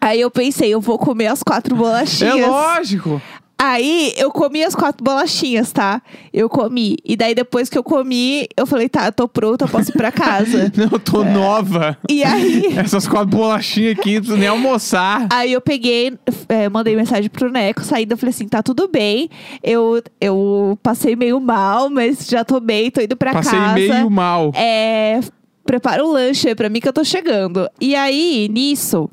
Aí 0.00 0.20
eu 0.20 0.30
pensei, 0.30 0.70
eu 0.72 0.80
vou 0.80 0.98
comer 0.98 1.26
as 1.26 1.42
quatro 1.42 1.74
É 1.74 1.78
bolachinhas. 1.78 2.48
lógico. 2.48 3.20
Aí 3.60 4.12
eu 4.16 4.30
comi 4.30 4.62
as 4.62 4.72
quatro 4.72 5.02
bolachinhas, 5.02 5.72
tá? 5.72 6.00
Eu 6.32 6.48
comi. 6.48 6.96
E 7.04 7.16
daí 7.16 7.34
depois 7.34 7.68
que 7.68 7.76
eu 7.76 7.82
comi, 7.82 8.46
eu 8.56 8.64
falei, 8.64 8.88
tá, 8.88 9.06
eu 9.06 9.12
tô 9.12 9.26
pronta, 9.26 9.64
eu 9.64 9.68
posso 9.68 9.90
ir 9.90 9.94
pra 9.94 10.12
casa. 10.12 10.70
Não, 10.78 10.88
eu 10.92 10.98
tô 11.00 11.24
nova. 11.24 11.98
e 12.08 12.22
aí. 12.22 12.66
Essas 12.78 13.08
quatro 13.08 13.36
bolachinhas 13.36 13.98
aqui, 13.98 14.20
tu 14.20 14.36
nem 14.36 14.46
almoçar. 14.46 15.26
Aí 15.32 15.52
eu 15.52 15.60
peguei, 15.60 16.16
é, 16.48 16.68
mandei 16.68 16.94
mensagem 16.94 17.28
pro 17.28 17.50
Neco, 17.50 17.82
saí, 17.82 18.06
eu 18.08 18.16
falei 18.16 18.30
assim, 18.30 18.46
tá 18.46 18.62
tudo 18.62 18.86
bem. 18.86 19.28
Eu, 19.60 20.00
eu 20.20 20.78
passei 20.80 21.16
meio 21.16 21.40
mal, 21.40 21.90
mas 21.90 22.28
já 22.28 22.44
tô 22.44 22.60
bem, 22.60 22.92
tô 22.92 23.00
indo 23.00 23.16
pra 23.16 23.32
Passei 23.32 23.58
casa. 23.58 23.74
meio 23.74 24.08
mal. 24.08 24.52
É, 24.54 25.18
prepara 25.66 26.04
o 26.04 26.12
lanche 26.12 26.46
aí 26.46 26.54
pra 26.54 26.68
mim 26.68 26.78
que 26.78 26.88
eu 26.88 26.92
tô 26.92 27.02
chegando. 27.02 27.68
E 27.80 27.96
aí, 27.96 28.48
nisso, 28.48 29.10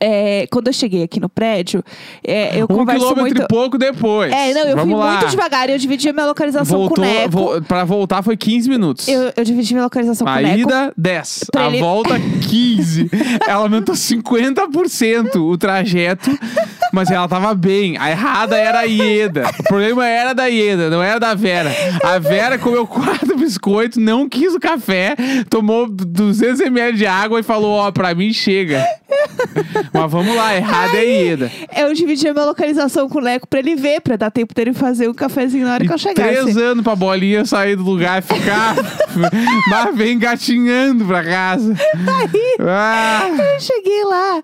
é, 0.00 0.46
quando 0.50 0.68
eu 0.68 0.72
cheguei 0.72 1.02
aqui 1.02 1.18
no 1.20 1.28
prédio, 1.28 1.82
é, 2.26 2.58
eu 2.60 2.64
um 2.64 2.66
converso 2.68 3.00
quilômetro 3.00 3.20
muito. 3.22 3.42
e 3.42 3.48
pouco 3.48 3.78
depois. 3.78 4.32
É, 4.32 4.52
não, 4.54 4.62
eu 4.62 4.76
Vamos 4.76 4.94
fui 4.94 5.04
lá. 5.04 5.12
muito 5.18 5.30
devagar, 5.30 5.68
eu 5.70 5.78
dividi 5.78 6.08
a 6.08 6.12
minha 6.12 6.26
localização 6.26 6.78
Voltou, 6.78 6.96
com 6.96 7.00
o 7.02 7.04
Neco. 7.04 7.30
vo- 7.30 7.62
pra 7.62 7.84
voltar 7.84 8.22
foi 8.22 8.36
15 8.36 8.68
minutos. 8.68 9.08
Eu, 9.08 9.32
eu 9.36 9.44
dividi 9.44 9.74
minha 9.74 9.84
localização 9.84 10.26
com 10.26 10.32
A 10.32 10.36
o 10.38 10.42
Neco. 10.42 10.58
ida, 10.60 10.92
10. 10.96 11.44
Pra 11.52 11.64
a 11.64 11.68
ele- 11.68 11.80
volta, 11.80 12.14
15. 12.48 13.10
ela 13.46 13.62
aumentou 13.62 13.94
50% 13.94 15.36
o 15.36 15.56
trajeto, 15.58 16.30
mas 16.92 17.10
ela 17.10 17.28
tava 17.28 17.54
bem. 17.54 17.96
A 17.98 18.10
errada 18.10 18.56
era 18.56 18.80
a 18.80 18.82
Ieda. 18.84 19.48
O 19.58 19.62
problema 19.64 20.06
era 20.06 20.32
da 20.32 20.46
Ieda, 20.46 20.88
não 20.90 21.02
era 21.02 21.18
da 21.18 21.34
Vera. 21.34 21.70
A 22.02 22.18
Vera 22.18 22.58
comeu 22.58 22.86
quatro 22.86 23.36
biscoitos, 23.38 23.98
não 23.98 24.28
quis 24.28 24.54
o 24.54 24.60
café, 24.60 25.14
tomou 25.50 25.86
200ml 25.88 26.92
de 26.94 27.06
água 27.06 27.40
e 27.40 27.42
falou: 27.42 27.72
Ó, 27.72 27.90
pra 27.90 28.14
mim 28.14 28.32
chega. 28.32 28.84
Mas 29.92 30.10
vamos 30.10 30.34
lá, 30.34 30.54
errada 30.56 30.96
é 30.96 31.00
a 31.00 31.02
Ieda. 31.02 31.52
Eu 31.76 31.92
dividi 31.94 32.28
a 32.28 32.32
minha 32.34 32.44
localização 32.44 33.08
com 33.08 33.18
o 33.18 33.22
Neco 33.22 33.46
pra 33.46 33.58
ele 33.58 33.74
ver, 33.76 34.00
pra 34.00 34.16
dar 34.16 34.30
tempo 34.30 34.54
dele 34.54 34.72
fazer 34.72 35.08
um 35.08 35.14
cafezinho 35.14 35.66
na 35.66 35.74
hora 35.74 35.84
que 35.84 35.90
eu 35.92 35.96
E 35.96 35.98
chegasse. 35.98 36.42
três 36.42 36.56
anos 36.56 36.82
pra 36.84 36.94
bolinha 36.96 37.44
sair 37.44 37.76
do 37.76 37.82
lugar 37.82 38.18
e 38.18 38.22
ficar. 38.22 38.76
mas 39.70 39.96
vem 39.96 40.18
gatinhando 40.18 41.04
pra 41.04 41.24
casa. 41.24 41.74
Ah. 42.60 43.28
Eu 43.54 43.60
cheguei 43.60 44.04
lá. 44.04 44.42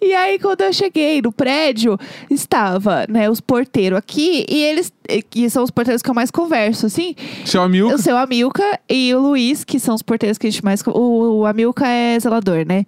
E 0.00 0.14
aí, 0.14 0.38
quando 0.38 0.60
eu 0.62 0.72
cheguei 0.72 1.20
no 1.22 1.32
prédio, 1.32 1.98
estava, 2.30 3.06
né, 3.08 3.28
os 3.30 3.40
porteiros 3.40 3.98
aqui. 3.98 4.44
E 4.48 4.62
eles, 4.64 4.92
que 5.30 5.48
são 5.50 5.62
os 5.62 5.70
porteiros 5.70 6.02
que 6.02 6.10
eu 6.10 6.14
mais 6.14 6.30
converso, 6.30 6.86
assim. 6.86 7.14
Seu 7.44 7.62
amigo. 7.62 7.92
O 7.92 7.98
seu 7.98 8.16
Amilca 8.16 8.78
e 8.88 9.14
o 9.14 9.20
Luiz, 9.20 9.64
que 9.64 9.78
são 9.78 9.94
os 9.94 10.02
porteiros 10.02 10.38
que 10.38 10.46
a 10.46 10.50
gente 10.50 10.64
mais. 10.64 10.82
O, 10.86 11.40
o 11.40 11.46
Amilca 11.46 11.86
é 11.86 12.18
zelador, 12.18 12.64
né? 12.66 12.84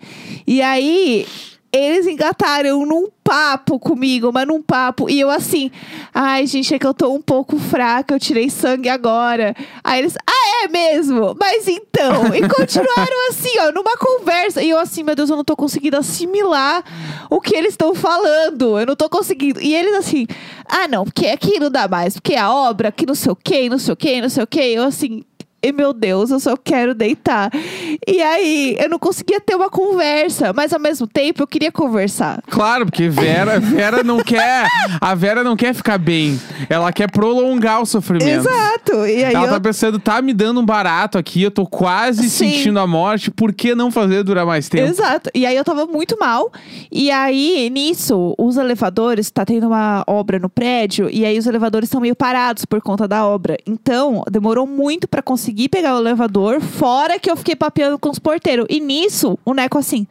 E 0.46 0.60
aí. 0.62 1.26
Eles 1.70 2.07
engataram 2.07 2.87
num 2.87 3.09
papo 3.22 3.78
comigo, 3.78 4.33
mas 4.33 4.46
num 4.46 4.62
papo. 4.62 5.11
E 5.11 5.20
eu 5.20 5.28
assim, 5.28 5.70
ai, 6.14 6.46
gente, 6.46 6.74
é 6.74 6.78
que 6.78 6.87
eu 6.87 6.94
tô 6.94 7.12
um 7.12 7.20
pouco 7.20 7.59
fraca, 7.59 8.14
eu 8.14 8.18
tirei 8.18 8.48
sangue 8.48 8.88
agora. 8.88 9.54
Aí 9.85 10.00
eles, 10.00 10.16
ah, 10.26 10.64
é 10.64 10.68
mesmo? 10.68 11.37
Mas 11.38 11.68
então. 11.68 12.35
E 12.35 12.40
continuaram 12.48 13.28
assim, 13.28 13.59
ó, 13.61 13.70
numa 13.70 13.98
conversa. 13.98 14.62
E 14.62 14.70
eu 14.70 14.78
assim, 14.78 15.02
meu 15.02 15.14
Deus, 15.14 15.28
eu 15.28 15.37
não 15.37 15.44
tô 15.44 15.54
conseguindo 15.54 15.98
assimilar 15.98 16.83
o 17.28 17.38
que 17.38 17.54
eles 17.54 17.74
estão 17.74 17.94
falando. 17.94 18.78
Eu 18.78 18.87
não 18.87 18.96
tô 18.96 19.09
conseguindo. 19.11 19.61
E 19.61 19.74
eles 19.74 19.94
assim, 19.94 20.26
ah, 20.64 20.88
não, 20.88 21.04
porque 21.04 21.26
aqui 21.26 21.61
não 21.61 21.70
dá 21.70 21.87
mais, 21.87 22.14
porque 22.14 22.35
a 22.35 22.50
obra, 22.50 22.90
que 22.90 23.04
não 23.04 23.14
sei 23.14 23.31
o 23.31 23.37
quê, 23.37 23.68
não 23.68 23.78
sei 23.78 23.92
o 23.92 23.96
quê, 23.96 24.22
não 24.22 24.28
sei 24.31 24.42
o 24.42 24.46
quê. 24.46 24.61
Eu 24.74 24.85
assim. 24.85 25.22
E 25.60 25.72
meu 25.72 25.92
Deus, 25.92 26.30
eu 26.30 26.38
só 26.38 26.56
quero 26.56 26.94
deitar. 26.94 27.50
E 28.06 28.22
aí, 28.22 28.76
eu 28.78 28.88
não 28.88 28.98
conseguia 28.98 29.40
ter 29.40 29.56
uma 29.56 29.68
conversa, 29.68 30.52
mas 30.52 30.72
ao 30.72 30.78
mesmo 30.78 31.06
tempo 31.06 31.42
eu 31.42 31.46
queria 31.48 31.72
conversar. 31.72 32.40
Claro, 32.48 32.86
porque 32.86 33.08
Vera, 33.08 33.58
Vera 33.58 34.04
não 34.04 34.18
quer. 34.22 34.68
A 35.00 35.14
Vera 35.16 35.42
não 35.42 35.56
quer 35.56 35.74
ficar 35.74 35.98
bem. 35.98 36.40
Ela 36.70 36.92
quer 36.92 37.10
prolongar 37.10 37.82
o 37.82 37.86
sofrimento. 37.86 38.28
Exato. 38.28 39.06
E 39.06 39.24
aí 39.24 39.34
Ela 39.34 39.46
eu 39.46 39.50
tá 39.50 39.60
pensando, 39.60 39.98
tá 39.98 40.22
me 40.22 40.32
dando 40.32 40.60
um 40.60 40.64
barato 40.64 41.18
aqui, 41.18 41.42
eu 41.42 41.50
tô 41.50 41.66
quase 41.66 42.30
Sim. 42.30 42.50
sentindo 42.50 42.78
a 42.78 42.86
morte, 42.86 43.30
por 43.30 43.52
que 43.52 43.74
não 43.74 43.90
fazer 43.90 44.22
durar 44.22 44.46
mais 44.46 44.68
tempo? 44.68 44.88
Exato. 44.88 45.28
E 45.34 45.44
aí 45.44 45.56
eu 45.56 45.64
tava 45.64 45.86
muito 45.86 46.16
mal. 46.20 46.52
E 46.90 47.10
aí, 47.10 47.68
nisso, 47.70 48.32
os 48.38 48.56
elevadores, 48.56 49.28
tá 49.30 49.44
tendo 49.44 49.66
uma 49.66 50.04
obra 50.06 50.38
no 50.38 50.48
prédio, 50.48 51.10
e 51.10 51.24
aí 51.24 51.36
os 51.36 51.46
elevadores 51.46 51.88
estão 51.88 52.00
meio 52.00 52.14
parados 52.14 52.64
por 52.64 52.80
conta 52.80 53.08
da 53.08 53.26
obra. 53.26 53.56
Então, 53.66 54.22
demorou 54.30 54.66
muito 54.66 55.08
pra 55.08 55.20
conseguir 55.20 55.47
pegar 55.68 55.96
o 55.96 56.00
elevador, 56.00 56.61
fora 56.61 57.18
que 57.18 57.30
eu 57.30 57.37
fiquei 57.37 57.56
papeando 57.56 57.98
com 57.98 58.11
os 58.11 58.18
porteiros. 58.18 58.66
E 58.68 58.80
nisso, 58.80 59.38
o 59.44 59.54
Neco 59.54 59.78
assim. 59.78 60.06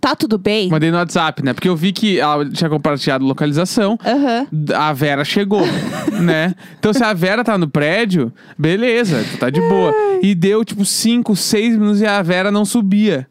tá 0.00 0.14
tudo 0.14 0.38
bem? 0.38 0.68
Mandei 0.68 0.90
no 0.90 0.96
WhatsApp, 0.98 1.42
né? 1.42 1.52
Porque 1.52 1.68
eu 1.68 1.74
vi 1.74 1.92
que 1.92 2.20
ela 2.20 2.48
tinha 2.48 2.70
compartilhado 2.70 3.24
localização. 3.24 3.98
Aham. 4.04 4.46
A 4.74 4.92
Vera 4.92 5.24
chegou, 5.24 5.62
né? 6.20 6.54
Então, 6.78 6.92
se 6.92 7.02
a 7.02 7.12
Vera 7.12 7.42
tá 7.42 7.56
no 7.58 7.68
prédio, 7.68 8.32
beleza, 8.56 9.24
tu 9.32 9.38
tá 9.38 9.50
de 9.50 9.60
boa. 9.60 9.92
E 10.22 10.34
deu, 10.34 10.64
tipo, 10.64 10.84
5, 10.84 11.34
6 11.34 11.76
minutos 11.76 12.00
e 12.00 12.06
a 12.06 12.22
Vera 12.22 12.50
não 12.52 12.64
subia. 12.64 13.26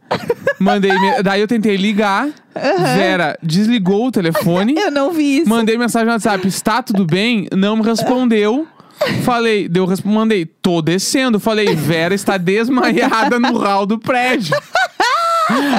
Mandei. 0.59 0.91
Daí 1.23 1.41
eu 1.41 1.47
tentei 1.47 1.75
ligar. 1.77 2.29
Vera 2.95 3.37
desligou 3.43 4.07
o 4.07 4.11
telefone. 4.11 4.75
Eu 4.79 4.89
não 4.89 5.11
vi 5.11 5.39
isso. 5.39 5.49
Mandei 5.49 5.77
mensagem 5.77 6.05
no 6.05 6.13
WhatsApp, 6.13 6.47
está 6.47 6.81
tudo 6.81 7.05
bem? 7.05 7.47
Não 7.53 7.75
me 7.75 7.83
respondeu. 7.83 8.65
Falei, 9.23 9.67
deu, 9.67 9.87
mandei, 10.03 10.45
tô 10.45 10.81
descendo. 10.81 11.39
Falei, 11.39 11.75
Vera 11.75 12.13
está 12.13 12.37
desmaiada 12.37 13.39
no 13.39 13.57
hall 13.57 13.85
do 13.85 13.99
prédio. 13.99 14.55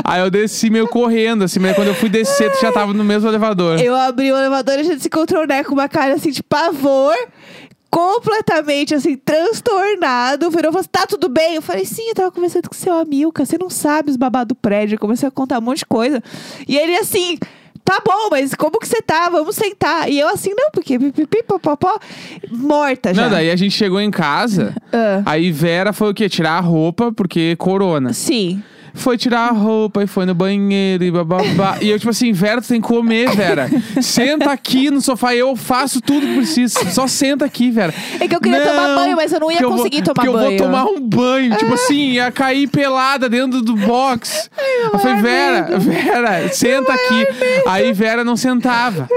Aí 0.05 0.21
eu 0.21 0.31
desci 0.31 0.71
meio 0.71 0.87
correndo, 0.87 1.45
assim, 1.45 1.59
mas 1.59 1.75
quando 1.75 1.89
eu 1.89 1.95
fui 1.95 2.09
descer, 2.09 2.51
tu 2.53 2.61
já 2.61 2.71
tava 2.71 2.93
no 2.93 3.03
mesmo 3.03 3.29
elevador. 3.29 3.81
Eu 3.81 3.97
abri 3.97 4.31
o 4.31 4.37
elevador 4.37 4.75
e 4.75 4.81
a 4.81 4.83
gente 4.85 5.01
se 5.01 5.09
encontrou, 5.09 5.47
né, 5.47 5.65
com 5.65 5.73
uma 5.73 5.89
cara 5.89 6.15
assim 6.15 6.31
de 6.31 6.43
pavor. 6.43 7.15
Completamente 7.91 8.95
assim, 8.95 9.17
transtornado. 9.17 10.51
Virou 10.51 10.71
e 10.71 10.73
falou 10.73 10.81
assim: 10.81 10.89
tá 10.91 11.07
tudo 11.07 11.29
bem? 11.29 11.55
Eu 11.55 11.63
falei, 11.63 11.87
sim, 11.87 12.09
eu 12.09 12.15
tava 12.15 12.31
conversando 12.31 12.69
com 12.69 12.75
seu 12.75 12.93
Amilca. 12.93 13.47
Você 13.47 13.57
não 13.57 13.71
sabe 13.71 14.11
os 14.11 14.17
babados 14.17 14.49
do 14.49 14.55
prédio. 14.55 14.97
Eu 14.97 14.99
comecei 14.99 15.27
a 15.27 15.31
contar 15.31 15.59
um 15.59 15.63
monte 15.63 15.79
de 15.79 15.87
coisa. 15.87 16.23
E 16.69 16.77
ele 16.77 16.95
assim. 16.97 17.39
Tá 17.87 18.03
bom, 18.05 18.29
mas 18.33 18.53
como 18.53 18.81
que 18.81 18.89
você 18.89 19.01
tá? 19.01 19.29
Vamos 19.31 19.55
sentar. 19.55 20.11
E 20.11 20.19
eu 20.19 20.29
assim, 20.29 20.53
não, 20.53 20.71
porque 20.73 20.99
pipipi, 20.99 21.45
popopó, 21.45 21.97
morta 22.51 23.15
já. 23.15 23.23
Não, 23.23 23.31
daí 23.31 23.49
a 23.49 23.55
gente 23.55 23.77
chegou 23.77 24.01
em 24.01 24.11
casa, 24.11 24.75
Ah. 24.93 25.23
aí 25.25 25.53
Vera 25.53 25.93
foi 25.93 26.11
o 26.11 26.15
quê? 26.15 26.29
Tirar 26.29 26.59
a 26.59 26.61
roupa, 26.61 27.13
porque 27.13 27.55
corona. 27.57 28.13
Sim. 28.13 28.61
Foi 28.97 29.17
tirar 29.17 29.49
a 29.49 29.53
roupa 29.53 30.03
e 30.03 30.07
foi 30.07 30.27
no 30.27 30.35
banheiro 30.35 31.05
e 31.05 31.11
bababá. 31.11 31.77
e 31.81 31.89
eu, 31.91 31.99
tipo 31.99 32.11
assim, 32.11 32.33
Vera, 32.33 32.61
tu 32.61 32.69
tem 32.69 32.81
que 32.81 32.87
comer, 32.89 33.31
Vera. 33.37 33.69
Senta 34.03 34.51
aqui 34.51 34.91
no 34.91 35.01
sofá, 35.01 35.35
eu 35.35 35.55
faço 35.55 36.01
tudo 36.01 36.27
que 36.27 36.35
precisa. 36.37 36.91
Só 36.91 37.07
senta 37.07 37.45
aqui, 37.45 37.71
Vera. 37.71 37.93
É 38.21 38.27
que 38.27 38.35
eu 38.35 38.41
queria 38.41 38.61
tomar 38.61 38.95
banho, 38.97 39.17
mas 39.17 39.33
eu 39.33 39.41
não 39.41 39.51
ia 39.51 39.59
que 39.59 39.63
vou- 39.65 39.77
conseguir 39.77 40.03
tomar 40.03 40.23
que 40.23 40.29
eu 40.29 40.33
banho. 40.33 40.49
vou 40.49 40.57
tomar 40.59 40.85
um 40.87 41.01
banho. 41.01 41.57
Tipo 41.57 41.75
assim, 41.75 42.11
ia 42.13 42.31
cair 42.33 42.67
pelada 42.69 43.29
dentro 43.29 43.61
do 43.63 43.75
box. 43.77 44.49
eu 44.93 44.99
falei, 44.99 45.23
Vera, 45.23 45.79
Vera, 45.79 46.49
senta 46.53 46.93
aqui. 46.93 47.27
Aí 47.67 47.93
Vera 47.93 48.25
não 48.25 48.37
sentava. 48.37 49.09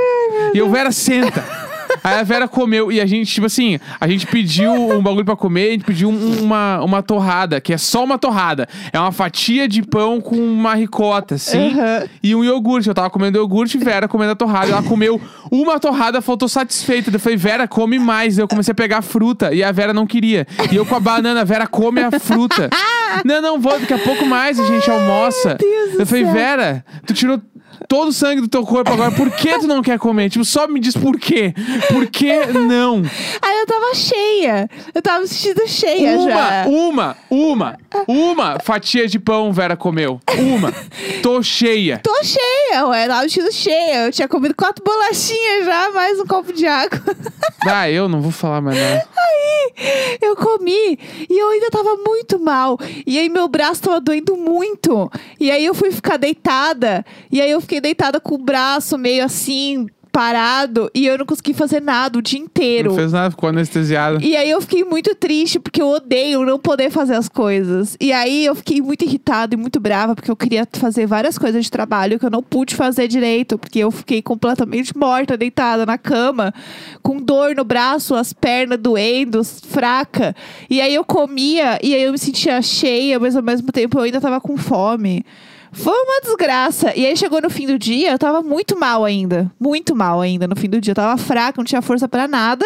E 0.53 0.57
eu, 0.57 0.69
Vera, 0.69 0.91
senta. 0.91 1.68
Aí 2.04 2.19
a 2.19 2.23
Vera 2.23 2.47
comeu 2.47 2.91
e 2.91 2.99
a 3.02 3.06
gente, 3.06 3.32
tipo 3.32 3.45
assim, 3.47 3.80
a 3.99 4.08
gente 4.08 4.25
pediu 4.28 4.71
um 4.71 5.02
bagulho 5.02 5.25
pra 5.25 5.36
comer, 5.36 5.67
a 5.69 5.71
gente 5.71 5.86
pediu 5.86 6.10
um- 6.10 6.41
uma, 6.41 6.82
uma 6.84 7.02
torrada, 7.04 7.60
que 7.60 7.73
é 7.73 7.78
só 7.78 8.04
uma 8.04 8.17
torrada. 8.17 8.67
É 8.93 8.99
uma 8.99 9.12
fatia 9.12 9.67
de 9.67 9.82
pão 9.82 10.21
com 10.21 10.36
uma 10.36 10.75
ricota, 10.75 11.36
assim, 11.36 11.71
Aham. 11.80 12.04
e 12.23 12.36
um 12.36 12.43
iogurte. 12.43 12.88
Eu 12.88 12.93
tava 12.93 13.10
comendo 13.10 13.38
iogurte 13.38 13.78
e 13.78 13.80
Vera 13.84 14.08
comendo 14.08 14.32
a 14.32 14.36
torrada. 14.36 14.71
Ela 14.71 14.84
comeu 14.84 15.19
uma 15.52 15.80
torrada, 15.80 16.21
faltou 16.21 16.47
satisfeita. 16.47 17.10
Eu 17.13 17.19
falei, 17.19 17.38
Vera, 17.38 17.67
come 17.67 17.97
mais. 17.99 18.38
Eu 18.38 18.47
comecei 18.47 18.71
a 18.71 18.75
pegar 18.75 19.02
fruta 19.02 19.54
e 19.54 19.63
a 19.63 19.71
Vera 19.71 19.93
não 19.93 20.06
queria. 20.08 20.47
E 20.71 20.75
eu 20.75 20.86
com 20.86 20.95
a 20.95 20.99
banana, 20.99 21.43
Vera, 21.45 21.67
come 21.67 22.02
a 22.02 22.12
fruta. 22.19 22.69
não, 23.25 23.41
não, 23.41 23.60
vou, 23.60 23.80
daqui 23.80 23.93
a 23.93 23.99
pouco 23.99 24.25
mais 24.25 24.60
a 24.60 24.65
gente 24.65 24.89
almoça. 24.89 25.56
Deus 25.60 25.91
do 25.93 25.99
eu 26.02 26.06
falei, 26.06 26.23
céu. 26.25 26.34
Vera, 26.34 26.86
tu 27.06 27.13
tirou 27.13 27.41
todo 27.87 28.09
o 28.09 28.13
sangue 28.13 28.41
do 28.41 28.47
teu 28.47 28.63
corpo 28.65 28.91
agora, 28.91 29.11
por 29.11 29.29
que 29.31 29.57
tu 29.59 29.67
não 29.67 29.81
quer 29.81 29.97
comer? 29.99 30.29
Tipo, 30.29 30.43
só 30.45 30.67
me 30.67 30.79
diz 30.79 30.95
por 30.95 31.17
quê. 31.19 31.53
Por 31.91 32.07
que 32.07 32.45
não? 32.47 33.01
Aí 33.41 33.59
eu 33.59 33.65
tava 33.65 33.93
cheia. 33.95 34.69
Eu 34.93 35.01
tava 35.01 35.21
me 35.21 35.27
sentindo 35.27 35.67
cheia 35.67 36.17
Uma, 36.17 36.31
já. 36.31 36.65
uma, 36.67 37.17
uma, 37.29 37.77
uma 38.07 38.59
fatia 38.59 39.07
de 39.07 39.19
pão 39.19 39.51
Vera 39.51 39.75
comeu. 39.77 40.19
Uma. 40.37 40.73
Tô 41.21 41.41
cheia. 41.41 41.99
Tô 42.03 42.23
cheia, 42.23 42.85
ué. 42.87 43.07
Tava 43.07 43.23
me 43.23 43.29
sentindo 43.29 43.51
cheia. 43.51 44.05
Eu 44.05 44.11
tinha 44.11 44.27
comido 44.27 44.53
quatro 44.55 44.83
bolachinhas 44.83 45.65
já, 45.65 45.91
mais 45.91 46.19
um 46.19 46.25
copo 46.25 46.51
de 46.53 46.65
água. 46.65 46.99
Ah, 47.67 47.89
eu 47.91 48.07
não 48.07 48.21
vou 48.21 48.31
falar 48.31 48.61
mais 48.61 48.77
nada. 48.79 49.05
Aí 49.17 50.17
eu 50.21 50.33
comi 50.33 50.97
e 51.29 51.37
eu 51.37 51.49
ainda 51.49 51.69
tava 51.69 51.97
muito 52.07 52.39
mal. 52.39 52.79
E 53.05 53.19
aí 53.19 53.27
meu 53.27 53.49
braço 53.49 53.81
tava 53.81 53.99
doendo 53.99 54.37
muito. 54.37 55.11
E 55.37 55.51
aí 55.51 55.65
eu 55.65 55.73
fui 55.73 55.91
ficar 55.91 56.15
deitada. 56.15 57.05
E 57.29 57.41
aí 57.41 57.51
eu 57.51 57.59
fiquei 57.69 57.79
deitada 57.79 58.19
com 58.19 58.34
o 58.34 58.38
braço 58.39 58.97
meio 58.97 59.23
assim, 59.23 59.88
parado. 60.12 60.89
E 60.95 61.05
eu 61.05 61.19
não 61.19 61.25
consegui 61.25 61.53
fazer 61.53 61.79
nada 61.79 62.17
o 62.17 62.21
dia 62.21 62.39
inteiro. 62.39 62.89
Não 62.89 62.95
fez 62.95 63.12
nada, 63.12 63.29
ficou 63.29 63.47
anestesiada. 63.47 64.17
E 64.25 64.36
aí 64.36 64.49
eu 64.49 64.60
fiquei 64.60 64.84
muito 64.84 65.13
triste, 65.13 65.60
porque 65.60 65.79
eu 65.79 65.88
odeio 65.88 66.43
não 66.43 66.58
poder 66.58 66.89
fazer 66.89 67.13
as 67.13 67.29
coisas. 67.29 67.95
E 68.01 68.12
aí 68.12 68.43
eu 68.43 68.55
fiquei 68.55 68.82
muito 68.82 69.05
irritada 69.05 69.53
e 69.53 69.58
muito 69.58 69.79
brava, 69.79 70.15
porque 70.15 70.32
eu 70.32 70.36
queria 70.36 70.67
fazer 70.73 71.05
várias 71.05 71.38
coisas 71.38 71.63
de 71.63 71.69
trabalho 71.69 72.17
que 72.17 72.25
eu 72.25 72.32
não 72.32 72.41
pude 72.41 72.73
fazer 72.73 73.08
direito, 73.08 73.55
porque 73.60 73.77
eu 73.77 73.91
fiquei 73.91 74.19
completamente 74.19 74.97
morta, 74.97 75.38
deitada 75.38 75.86
na 75.86 75.97
cama, 75.97 76.51
com 77.03 77.17
dor 77.17 77.55
no 77.55 77.63
braço, 77.63 78.15
as 78.15 78.34
pernas 78.34 78.79
doendo, 78.79 79.43
fraca. 79.43 80.36
E 80.67 80.82
aí 80.82 80.95
eu 80.95 81.05
comia 81.05 81.77
e 81.84 81.93
aí 81.93 82.01
eu 82.01 82.12
me 82.12 82.17
sentia 82.17 82.60
cheia, 82.63 83.19
mas 83.19 83.36
ao 83.36 83.43
mesmo 83.43 83.71
tempo 83.71 83.99
eu 83.99 84.03
ainda 84.03 84.19
tava 84.19 84.41
com 84.41 84.58
fome. 84.58 85.23
Foi 85.71 85.93
uma 85.93 86.21
desgraça. 86.21 86.93
E 86.95 87.05
aí 87.05 87.15
chegou 87.15 87.41
no 87.41 87.49
fim 87.49 87.67
do 87.67 87.77
dia, 87.77 88.12
eu 88.12 88.19
tava 88.19 88.41
muito 88.41 88.77
mal 88.77 89.05
ainda. 89.05 89.51
Muito 89.60 89.95
mal 89.95 90.19
ainda 90.21 90.47
no 90.47 90.55
fim 90.55 90.69
do 90.69 90.82
dia. 90.82 90.91
Eu 90.91 90.95
tava 90.95 91.17
fraca, 91.17 91.55
não 91.58 91.65
tinha 91.65 91.82
força 91.82 92.08
pra 92.08 92.27
nada. 92.27 92.65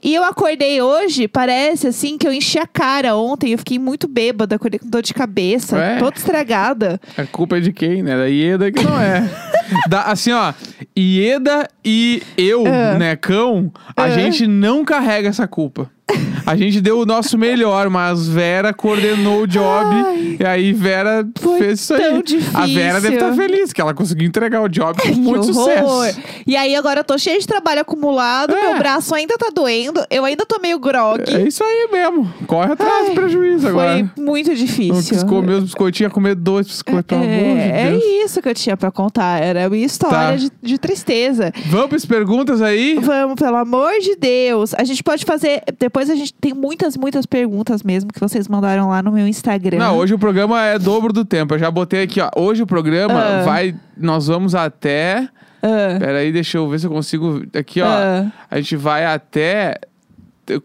E 0.00 0.14
eu 0.14 0.22
acordei 0.22 0.80
hoje, 0.80 1.26
parece 1.26 1.88
assim, 1.88 2.16
que 2.16 2.24
eu 2.26 2.32
enchi 2.32 2.56
a 2.56 2.66
cara 2.68 3.16
ontem. 3.16 3.50
Eu 3.50 3.58
fiquei 3.58 3.80
muito 3.80 4.06
bêbada, 4.06 4.54
acordei 4.54 4.78
com 4.78 4.88
dor 4.88 5.02
de 5.02 5.12
cabeça, 5.12 5.76
toda 5.98 6.16
estragada. 6.16 7.00
A 7.16 7.26
culpa 7.26 7.56
é 7.56 7.60
de 7.60 7.72
quem, 7.72 8.00
né? 8.04 8.16
Da 8.16 8.26
Ieda 8.26 8.70
que 8.70 8.84
não 8.84 9.00
é. 9.00 9.28
Da- 9.90 10.04
assim, 10.04 10.30
ó, 10.32 10.54
Ieda 10.96 11.68
e 11.84 12.22
eu, 12.36 12.64
Ah. 12.66 12.96
né, 12.96 13.16
cão, 13.16 13.72
a 13.96 14.04
Ah. 14.04 14.10
gente 14.10 14.46
não 14.46 14.84
carrega 14.84 15.28
essa 15.28 15.48
culpa. 15.48 15.90
A 16.48 16.56
gente 16.56 16.80
deu 16.80 16.98
o 17.00 17.04
nosso 17.06 17.36
melhor, 17.36 17.90
mas 17.90 18.26
Vera 18.26 18.72
coordenou 18.72 19.42
o 19.42 19.46
job 19.46 19.86
Ai. 19.94 20.36
e 20.40 20.44
aí 20.44 20.72
Vera 20.72 21.26
fez 21.58 21.80
isso 21.80 21.94
aí. 21.94 22.22
A 22.54 22.66
Vera 22.66 23.00
deve 23.00 23.14
estar 23.16 23.30
difícil. 23.30 23.48
feliz 23.48 23.72
que 23.72 23.80
ela 23.80 23.92
conseguiu 23.92 24.26
entregar 24.26 24.62
o 24.62 24.68
job 24.68 25.00
com 25.00 25.08
muito 25.14 25.44
sucesso. 25.52 26.18
E 26.46 26.56
aí 26.56 26.74
agora 26.74 27.00
eu 27.00 27.04
tô 27.04 27.18
cheia 27.18 27.38
de 27.38 27.46
trabalho 27.46 27.80
acumulado, 27.82 28.54
É. 28.54 28.68
meu 28.70 28.78
braço 28.78 29.14
ainda 29.14 29.36
tá 29.36 29.50
doendo, 29.54 30.02
eu 30.10 30.24
ainda 30.24 30.46
tô 30.46 30.58
meio 30.60 30.78
grog. 30.78 31.22
É 31.28 31.42
isso 31.42 31.62
aí 31.62 31.88
mesmo. 31.92 32.32
Corre 32.46 32.72
atrás 32.72 33.08
do 33.08 33.14
prejuízo 33.14 33.68
agora. 33.68 34.10
Foi 34.14 34.24
muito 34.24 34.48
Não 34.48 34.54
difícil. 34.56 35.14
quis 35.16 35.22
comer 35.22 35.52
os 35.54 35.64
biscoitinhos, 35.64 36.08
ia 36.10 36.14
comer 36.14 36.34
dois 36.34 36.66
biscoitos, 36.66 37.04
pelo 37.06 37.22
amor 37.22 37.32
de 37.56 37.60
É, 37.60 37.92
é 37.94 38.24
isso 38.24 38.40
que 38.40 38.48
eu 38.48 38.54
tinha 38.54 38.76
pra 38.76 38.90
contar. 38.90 39.42
Era 39.42 39.66
a 39.66 39.70
minha 39.70 39.84
história 39.84 40.08
Tá. 40.18 40.36
de, 40.36 40.50
de 40.62 40.78
tristeza. 40.78 41.52
Vamos 41.66 41.88
para 41.88 41.96
as 41.96 42.04
perguntas 42.06 42.62
aí? 42.62 42.98
Vamos, 43.00 43.34
pelo 43.34 43.56
amor 43.56 43.92
de 44.00 44.16
Deus. 44.16 44.72
A 44.74 44.84
gente 44.84 45.02
pode 45.02 45.24
fazer. 45.24 45.62
Depois 45.78 46.08
a 46.08 46.14
gente 46.14 46.32
tem 46.40 46.54
muitas, 46.54 46.96
muitas 46.96 47.26
perguntas 47.26 47.82
mesmo 47.82 48.12
que 48.12 48.20
vocês 48.20 48.46
mandaram 48.48 48.88
lá 48.88 49.02
no 49.02 49.10
meu 49.12 49.26
Instagram. 49.26 49.78
Não, 49.78 49.96
hoje 49.96 50.14
o 50.14 50.18
programa 50.18 50.64
é 50.64 50.78
dobro 50.78 51.12
do 51.12 51.24
tempo. 51.24 51.54
Eu 51.54 51.58
já 51.58 51.70
botei 51.70 52.02
aqui, 52.02 52.20
ó. 52.20 52.30
Hoje 52.36 52.62
o 52.62 52.66
programa 52.66 53.14
Ah. 53.20 53.42
vai. 53.44 53.74
Nós 53.96 54.26
vamos 54.28 54.54
até. 54.54 55.28
Ah, 55.62 55.96
Peraí, 55.98 56.30
deixa 56.32 56.58
eu 56.58 56.68
ver 56.68 56.78
se 56.78 56.86
eu 56.86 56.90
consigo. 56.90 57.42
Aqui, 57.54 57.80
ó. 57.82 57.86
Ah. 57.88 58.26
A 58.50 58.56
gente 58.60 58.76
vai 58.76 59.04
até 59.04 59.76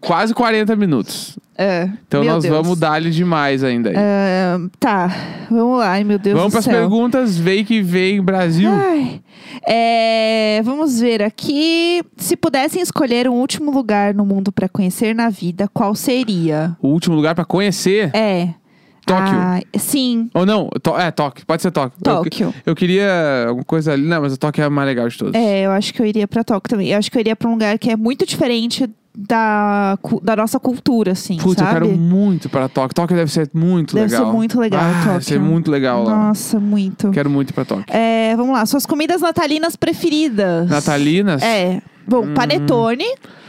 quase 0.01 0.33
40 0.33 0.75
minutos. 0.75 1.37
ah, 1.57 1.89
Então 2.07 2.23
meu 2.23 2.33
nós 2.33 2.43
Deus. 2.43 2.55
vamos 2.55 2.79
dar-lhe 2.79 3.09
demais 3.11 3.63
ainda. 3.63 3.89
aí. 3.89 3.95
Ah, 3.97 4.59
tá, 4.79 5.15
vamos 5.49 5.79
lá. 5.79 5.91
Ai, 5.91 6.03
meu 6.03 6.17
Deus 6.19 6.37
vamos 6.37 6.51
pras 6.53 6.65
céu. 6.65 6.73
perguntas. 6.73 7.37
Vem 7.37 7.63
que 7.65 7.81
vem, 7.81 8.21
Brasil. 8.21 8.69
Ai. 8.71 9.21
É, 9.67 10.61
vamos 10.63 10.99
ver 10.99 11.21
aqui. 11.23 12.01
Se 12.17 12.35
pudessem 12.35 12.81
escolher 12.81 13.27
um 13.29 13.33
último 13.33 13.71
lugar 13.71 14.13
no 14.13 14.25
mundo 14.25 14.51
pra 14.51 14.67
conhecer 14.67 15.13
na 15.15 15.29
vida, 15.29 15.69
qual 15.73 15.95
seria? 15.95 16.75
O 16.81 16.89
último 16.89 17.15
lugar 17.15 17.35
pra 17.35 17.45
conhecer. 17.45 18.13
É. 18.15 18.49
Tóquio. 19.05 19.35
Ah, 19.37 19.59
sim, 19.77 20.29
Ou 20.33 20.45
não? 20.45 20.69
To- 20.81 20.97
é, 20.97 21.11
Tóquio. 21.11 21.45
Pode 21.45 21.61
ser 21.61 21.71
Tóquio. 21.71 21.97
Eu- 21.99 22.03
Tóquio. 22.03 22.53
Eu, 22.65 22.73
queria 22.73 23.45
alguma 23.49 23.65
coisa 23.65 23.91
ali. 23.91 24.03
Não, 24.07 24.21
mas 24.21 24.33
o 24.33 24.37
Tóquio 24.37 24.61
é 24.61 24.65
a 24.65 24.69
mais 24.69 24.87
legal 24.87 25.09
de 25.09 25.17
todos. 25.17 25.33
É, 25.35 25.63
eu 25.65 25.71
acho 25.71 25.93
que 25.93 26.01
eu 26.01 26.05
iria 26.05 26.25
pra 26.25 26.41
Tóquio 26.41 26.69
também. 26.69 26.87
Eu 26.89 26.97
acho 26.97 27.11
que 27.11 27.17
eu 27.17 27.19
iria 27.19 27.35
pra 27.35 27.49
um 27.49 27.51
lugar 27.51 27.77
que 27.77 27.91
é 27.91 27.97
muito 27.97 28.25
diferente 28.25 28.89
da, 29.15 29.97
da 30.23 30.35
nossa 30.35 30.59
cultura, 30.59 31.11
assim, 31.11 31.37
Putz, 31.37 31.59
eu 31.61 31.65
sabe? 31.67 31.79
quero 31.81 31.91
muito 31.97 32.49
para 32.49 32.67
Tóquio. 32.67 32.95
Tóquio 32.95 33.15
deve 33.15 33.31
ser 33.31 33.49
muito 33.53 33.93
Deve 33.95 34.11
legal. 34.11 34.25
ser 34.25 34.31
muito 34.31 34.59
legal, 34.59 34.81
ah, 34.81 34.93
Tóquio. 34.93 35.11
Deve 35.13 35.25
ser 35.25 35.39
muito 35.39 35.71
legal 35.71 36.03
lá. 36.03 36.15
Nossa, 36.27 36.59
muito. 36.59 37.11
Quero 37.11 37.29
muito 37.29 37.53
pra 37.53 37.63
Tóquio. 37.63 37.85
É, 37.87 38.35
vamos 38.35 38.53
lá, 38.53 38.65
suas 38.65 38.85
comidas 38.85 39.21
natalinas 39.21 39.75
preferidas. 39.75 40.69
Natalinas? 40.69 41.41
É. 41.41 41.81
Bom, 42.07 42.25
Hum. 42.25 42.33
panetone. 42.33 43.05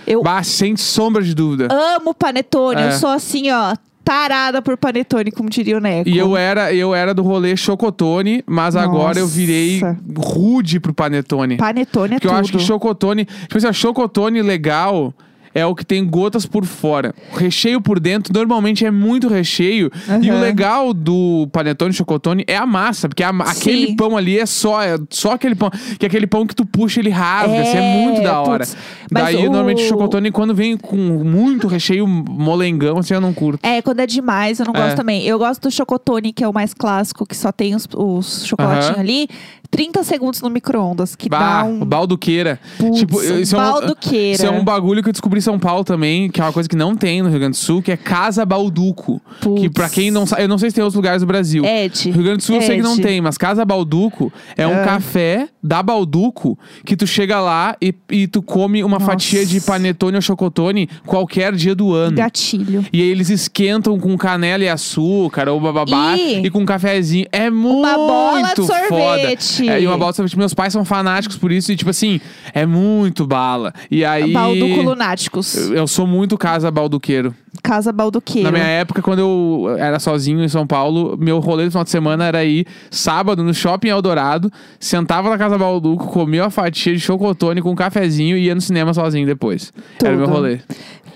Eu 0.07 0.23
Bah, 0.23 0.43
sem 0.43 0.77
sombra 0.77 1.23
de 1.23 1.35
dúvida. 1.35 1.69
amo 1.73 2.13
panetone. 2.15 2.83
É. 2.83 2.87
Eu 2.89 2.93
sou 2.93 3.09
assim, 3.09 3.51
ó, 3.51 3.75
tarada 4.05 4.61
por 4.61 4.77
panetone, 4.77 5.33
como 5.33 5.49
diria 5.49 5.79
o 5.79 5.81
Neco. 5.81 6.09
E 6.11 6.19
eu 6.19 6.37
era, 6.37 6.75
eu 6.75 6.95
era 6.95 7.15
do 7.15 7.23
rolê 7.23 7.57
chocotone, 7.57 8.45
mas 8.47 8.77
agora 8.77 9.19
eu 9.19 9.27
virei 9.27 9.81
Nossa. 9.81 9.97
rude 10.19 10.79
pro 10.79 10.93
panetone. 10.93 11.57
Panetone 11.57 12.13
é 12.13 12.17
Porque 12.17 12.29
tudo. 12.29 12.37
eu 12.37 12.41
acho 12.41 12.53
que 12.53 12.59
chocotone. 12.59 13.25
Tipo 13.25 13.57
assim, 13.57 13.73
chocotone 13.73 14.43
legal 14.43 15.15
é 15.55 15.65
o 15.65 15.75
que 15.75 15.85
tem 15.85 16.05
gotas 16.05 16.45
por 16.47 16.65
fora. 16.65 17.15
O 17.33 17.37
recheio 17.37 17.81
por 17.81 18.01
dentro 18.01 18.33
normalmente 18.35 18.85
é 18.85 18.91
muito 18.91 19.29
recheio. 19.29 19.91
E 20.21 20.31
o 20.31 20.39
legal 20.41 20.93
do 20.93 21.49
panetone 21.53 21.93
chocotone 21.93 22.45
é 22.47 22.57
a 22.57 22.67
massa, 22.67 23.09
porque 23.09 23.23
a- 23.23 23.31
aquele 23.31 23.95
pão 23.95 24.17
ali 24.17 24.39
é 24.39 24.47
só, 24.47 24.83
é 24.83 24.97
só 25.11 25.33
aquele 25.33 25.55
pão. 25.55 25.71
Que 25.99 26.07
é 26.07 26.09
aquele 26.09 26.27
pão 26.27 26.47
que 26.47 26.55
tu 26.55 26.67
puxa 26.67 27.01
ele 27.01 27.11
rasga. 27.11 27.63
Isso 27.63 27.77
é 27.77 27.81
muito 27.81 28.23
da 28.23 28.41
hora. 28.41 28.65
putz. 28.67 28.77
Daí, 29.11 29.37
o- 29.37 29.43
normalmente, 29.45 29.85
o 29.85 29.89
chocotone, 29.89 30.31
quando 30.31 30.55
vem 30.55 30.77
com 30.77 30.97
muito 30.97 31.67
recheio 31.69 32.07
molengão, 32.07 32.99
assim, 32.99 33.15
eu 33.15 33.21
não 33.21 33.33
curto. 33.33 33.65
É, 33.65 33.81
quando 33.81 34.01
é 34.01 34.07
demais, 34.07 34.59
eu 34.59 34.67
não 34.67 34.75
É. 34.75 34.79
gosto 34.83 34.97
também. 34.97 35.23
Eu 35.25 35.39
gosto 35.39 35.63
do 35.63 35.71
chocotone, 35.71 36.33
que 36.33 36.43
é 36.43 36.49
o 36.49 36.53
mais 36.53 36.75
clássico, 36.75 37.25
que 37.27 37.37
só 37.37 37.53
tem 37.53 37.75
os, 37.75 37.87
os 37.95 38.45
chocolatinhos 38.47 38.91
Aham. 38.91 39.01
ali. 39.01 39.29
30 39.77 40.05
segundos 40.05 40.41
no 40.41 40.49
micro-ondas, 40.49 41.17
que 41.17 41.29
Bah, 41.29 41.63
dá 41.63 41.69
um. 41.69 41.83
o 41.83 41.85
balduqueira. 41.85 42.61
Putz, 42.79 42.99
tipo, 43.01 43.21
isso 43.21 43.57
é, 43.57 43.59
um, 43.59 43.63
balduqueira. 43.63 44.35
isso 44.35 44.47
é 44.47 44.51
um 44.51 44.65
bagulho 44.65 45.03
que 45.03 45.09
eu 45.09 45.13
descobri 45.13 45.39
em 45.39 45.43
São 45.43 45.59
Paulo 45.59 45.83
também, 45.83 46.31
que 46.31 46.41
é 46.41 46.45
uma 46.45 46.53
coisa 46.53 46.69
que 46.69 46.77
não 46.77 46.95
tem 46.95 47.23
no 47.23 47.29
Rio 47.29 47.41
Grande 47.41 47.57
do 47.59 47.61
Sul, 47.61 47.83
que 47.83 47.91
é 47.91 47.97
Casa 47.97 48.47
Balduco. 48.47 49.21
Putz. 49.41 49.61
Que 49.61 49.69
pra 49.69 49.89
quem 49.89 50.11
não 50.13 50.27
sabe, 50.27 50.43
eu 50.45 50.49
não 50.49 50.59
sei 50.59 50.71
se 50.71 50.77
tem 50.77 50.85
outros 50.85 50.95
lugares 50.97 51.23
do 51.23 51.27
Brasil. 51.27 51.65
Ed. 51.65 52.11
Rio 52.11 52.23
Grande 52.23 52.37
do 52.39 52.43
Sul 52.45 52.57
eu 52.57 52.63
sei 52.63 52.77
que 52.77 52.83
não 52.83 52.93
Ed. 52.95 53.03
tem, 53.03 53.21
mas 53.21 53.37
Casa 53.37 53.65
Balduco 53.65 54.33
é 54.57 54.65
um 54.67 54.75
Ah. 54.81 54.85
café 54.85 55.49
da 55.63 55.83
Balduco 55.83 56.57
que 56.85 56.95
tu 56.97 57.07
chega 57.07 57.41
lá 57.41 57.77
e, 57.83 57.93
e 58.11 58.27
tu 58.29 58.43
come 58.43 58.85
uma 58.85 58.99
Nossa. 58.99 59.11
fatia 59.13 59.45
de 59.45 59.61
panetone 59.61 60.15
ou 60.17 60.23
chocotone 60.23 60.89
qualquer 61.05 61.53
dia 61.55 61.75
do 61.75 61.93
ano. 61.93 62.17
Gatilho. 62.17 62.85
E 62.93 63.01
aí 63.03 63.09
eles 63.09 63.29
esquentam 63.31 63.99
com 63.99 64.17
canela 64.17 64.63
e 64.63 64.69
açúcar 64.69 65.49
ou 65.49 65.59
bababá 65.61 66.17
Ih! 66.17 66.43
e 66.47 66.51
com 66.51 66.61
um 66.61 66.65
cafezinho. 66.67 67.27
É 67.33 67.51
muito 67.51 67.83
bola 67.83 68.43
de 68.55 68.67
foda. 68.89 69.37
É, 69.69 69.81
e 69.81 69.87
uma 69.87 69.97
bola 69.99 70.13
de 70.13 70.17
sorvete. 70.17 70.39
Meus 70.39 70.55
pais 70.55 70.73
são 70.73 70.85
fanáticos 70.85 71.37
por 71.37 71.51
isso 71.53 71.73
e 71.73 71.77
tipo 71.77 71.91
assim, 71.91 72.21
é 72.53 72.65
muito 72.67 73.27
bala. 73.27 73.73
E 73.91 74.05
aí 74.05 74.33
Balduco 74.33 74.83
Lunáticos. 74.83 75.55
eu, 75.57 75.75
eu 75.75 75.87
sou 75.87 76.07
muito 76.07 76.37
casa 76.39 76.71
balduqueiro. 76.71 77.35
Casa 77.63 77.93
Balduqueiro. 77.93 78.43
Na 78.45 78.53
minha 78.53 78.67
época, 78.67 79.01
quando 79.01 79.21
eu 79.21 79.77
era 79.79 79.99
sozinho 79.99 80.43
em 80.43 80.49
São 80.49 80.67
Paulo, 80.67 81.17
meu 81.19 81.39
rolê 81.39 81.65
no 81.65 81.71
final 81.71 81.85
de 81.85 81.91
semana 81.91 82.25
era 82.25 82.45
ir 82.45 82.67
sábado 82.91 83.43
no 83.43 83.55
shopping 83.55 83.89
Eldorado, 83.89 84.53
sentava 84.79 85.31
na 85.31 85.39
casa 85.39 85.57
Balduco, 85.57 86.07
comia 86.09 86.43
uma 86.43 86.51
fatia 86.51 86.93
de 86.93 87.01
chocotone 87.01 87.63
com 87.63 87.71
um 87.71 87.75
cafezinho 87.75 88.37
e 88.37 88.47
ia 88.47 88.55
no 88.55 88.61
cinema 88.61 88.93
sozinho 88.93 89.27
depois. 89.27 89.73
Era 90.03 90.15
o 90.15 90.17
meu 90.17 90.27
Tudo. 90.27 90.35
rolê. 90.37 90.59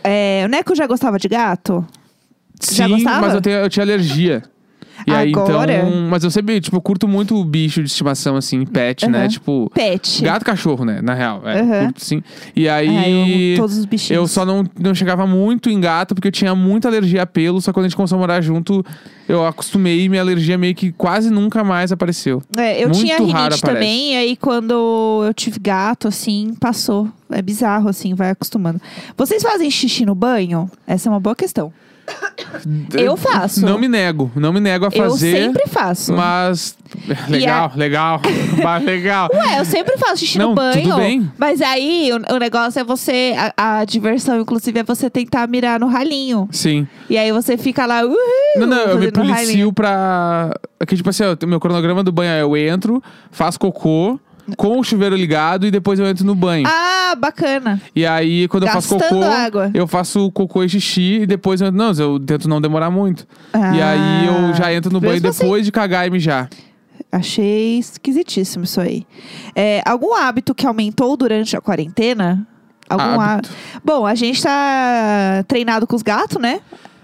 É, 0.02 0.42
o 0.46 0.48
Neco 0.48 0.74
já 0.74 0.86
gostava 0.86 1.18
de 1.18 1.28
gato? 1.28 1.84
Já 2.62 2.86
Sim, 2.86 2.94
gostava? 2.94 3.20
mas 3.20 3.34
eu, 3.34 3.40
tenho, 3.40 3.56
eu 3.56 3.68
tinha 3.68 3.84
alergia. 3.84 4.42
E 5.06 5.12
aí, 5.12 5.32
Agora? 5.32 5.72
então. 5.72 6.08
Mas 6.08 6.24
eu 6.24 6.30
sempre, 6.30 6.60
tipo, 6.60 6.80
curto 6.80 7.06
muito 7.06 7.42
bicho 7.44 7.82
de 7.82 7.88
estimação, 7.88 8.36
assim, 8.36 8.64
pet, 8.64 9.08
né? 9.08 9.20
Aham. 9.20 9.28
Tipo. 9.28 9.70
Pet. 9.74 10.22
Gato 10.22 10.44
cachorro, 10.44 10.84
né? 10.84 11.00
Na 11.02 11.14
real. 11.14 11.42
É, 11.44 11.60
Aham. 11.60 11.84
curto 11.84 12.04
sim. 12.04 12.22
E 12.54 12.68
aí. 12.68 12.88
Ah, 12.88 13.08
eu 13.08 13.22
amo 13.22 13.56
todos 13.56 13.78
os 13.78 13.84
bichinhos. 13.84 14.20
eu 14.20 14.26
só 14.26 14.44
não, 14.44 14.64
não 14.78 14.94
chegava 14.94 15.26
muito 15.26 15.70
em 15.70 15.80
gato 15.80 16.14
porque 16.14 16.28
eu 16.28 16.32
tinha 16.32 16.54
muita 16.54 16.88
alergia 16.88 17.22
a 17.22 17.26
pelo, 17.26 17.60
só 17.60 17.70
que 17.70 17.74
quando 17.74 17.86
a 17.86 17.88
gente 17.88 17.96
começou 17.96 18.16
a 18.16 18.20
morar 18.20 18.40
junto, 18.40 18.84
eu 19.28 19.46
acostumei 19.46 20.04
e 20.04 20.08
minha 20.08 20.22
alergia 20.22 20.58
meio 20.58 20.74
que 20.74 20.90
quase 20.92 21.30
nunca 21.30 21.62
mais 21.62 21.92
apareceu. 21.92 22.42
É, 22.56 22.82
eu 22.82 22.88
Muito 22.88 23.00
tinha 23.00 23.18
rinite 23.18 23.60
também, 23.60 24.14
e 24.14 24.16
aí 24.16 24.36
quando 24.36 25.24
eu 25.26 25.34
tive 25.34 25.58
gato, 25.58 26.08
assim, 26.08 26.54
passou. 26.58 27.08
É 27.30 27.42
bizarro, 27.42 27.88
assim, 27.88 28.14
vai 28.14 28.30
acostumando. 28.30 28.80
Vocês 29.16 29.42
fazem 29.42 29.70
xixi 29.70 30.06
no 30.06 30.14
banho? 30.14 30.70
Essa 30.86 31.08
é 31.08 31.12
uma 31.12 31.20
boa 31.20 31.36
questão. 31.36 31.72
Eu 32.94 33.16
faço. 33.16 33.64
Não 33.64 33.78
me 33.78 33.88
nego, 33.88 34.30
não 34.34 34.52
me 34.52 34.60
nego 34.60 34.86
a 34.86 34.88
Eu 34.88 35.10
fazer. 35.10 35.32
sempre 35.32 35.66
faço. 35.68 36.12
Mas. 36.12 36.76
Legal, 37.28 37.72
legal. 37.76 38.20
Mas 38.62 38.84
legal. 38.84 39.28
Ué, 39.32 39.60
eu 39.60 39.64
sempre 39.64 39.96
faço 39.98 40.18
xixi 40.18 40.38
Não, 40.38 40.50
no 40.50 40.54
banho. 40.54 40.82
tudo 40.82 40.96
bem. 40.96 41.30
Mas 41.36 41.60
aí 41.60 42.10
o, 42.12 42.34
o 42.34 42.38
negócio 42.38 42.80
é 42.80 42.84
você. 42.84 43.34
A, 43.56 43.80
a 43.80 43.84
diversão, 43.84 44.40
inclusive, 44.40 44.80
é 44.80 44.82
você 44.82 45.08
tentar 45.10 45.46
mirar 45.48 45.78
no 45.78 45.86
ralinho. 45.86 46.48
Sim. 46.50 46.86
E 47.10 47.16
aí 47.18 47.30
você 47.30 47.56
fica 47.58 47.84
lá. 47.86 48.02
Uhul, 48.04 48.16
Não, 48.56 48.66
não, 48.66 48.76
eu 48.78 48.98
me 48.98 49.10
fazendo 49.10 49.16
ralinho. 49.28 49.34
policio 49.46 49.72
pra. 49.72 50.50
Aqui, 50.80 50.96
tipo 50.96 51.10
assim, 51.10 51.24
ó, 51.24 51.46
meu 51.46 51.60
cronograma 51.60 52.02
do 52.02 52.10
banho 52.12 52.30
é 52.30 52.42
eu 52.42 52.56
entro, 52.56 53.02
faço 53.30 53.58
cocô, 53.58 54.18
com 54.56 54.78
o 54.78 54.84
chuveiro 54.84 55.14
ligado 55.16 55.66
e 55.66 55.70
depois 55.70 55.98
eu 55.98 56.06
entro 56.06 56.24
no 56.24 56.34
banho. 56.34 56.66
Ah, 56.66 57.14
bacana. 57.18 57.80
E 57.94 58.04
aí, 58.06 58.46
quando 58.48 58.64
eu 58.66 58.68
faço 58.70 58.96
Gastando 58.96 59.20
cocô, 59.20 59.30
água. 59.30 59.70
eu 59.74 59.86
faço 59.86 60.30
cocô 60.32 60.62
e 60.64 60.68
xixi 60.68 61.20
e 61.22 61.26
depois 61.26 61.60
eu 61.60 61.68
entro. 61.68 61.78
Não, 61.78 61.92
eu 61.92 62.18
tento 62.20 62.48
não 62.48 62.60
demorar 62.60 62.90
muito. 62.90 63.26
e 63.54 63.80
Ah, 63.80 63.90
aí 63.90 64.26
eu 64.26 64.54
já 64.54 64.72
entro 64.72 64.92
no 64.92 65.00
banho 65.00 65.14
assim. 65.26 65.42
depois 65.42 65.64
de 65.64 65.72
cagar 65.72 66.06
e 66.06 66.10
mijar. 66.10 66.48
Achei 67.10 67.78
esquisitíssimo 67.78 68.64
isso 68.64 68.80
aí. 68.80 69.06
É, 69.54 69.82
algum 69.86 70.14
hábito 70.14 70.54
que 70.54 70.66
aumentou 70.66 71.16
durante 71.16 71.56
a 71.56 71.60
quarentena? 71.60 72.46
Algum 72.88 73.20
Hábito. 73.20 73.50
há- 73.76 73.80
Bom, 73.84 74.06
a 74.06 74.14
gente 74.14 74.42
tá 74.42 75.44
treinado 75.46 75.86
com 75.86 75.94
os 75.94 76.02
gatos, 76.02 76.40
né? 76.40 76.60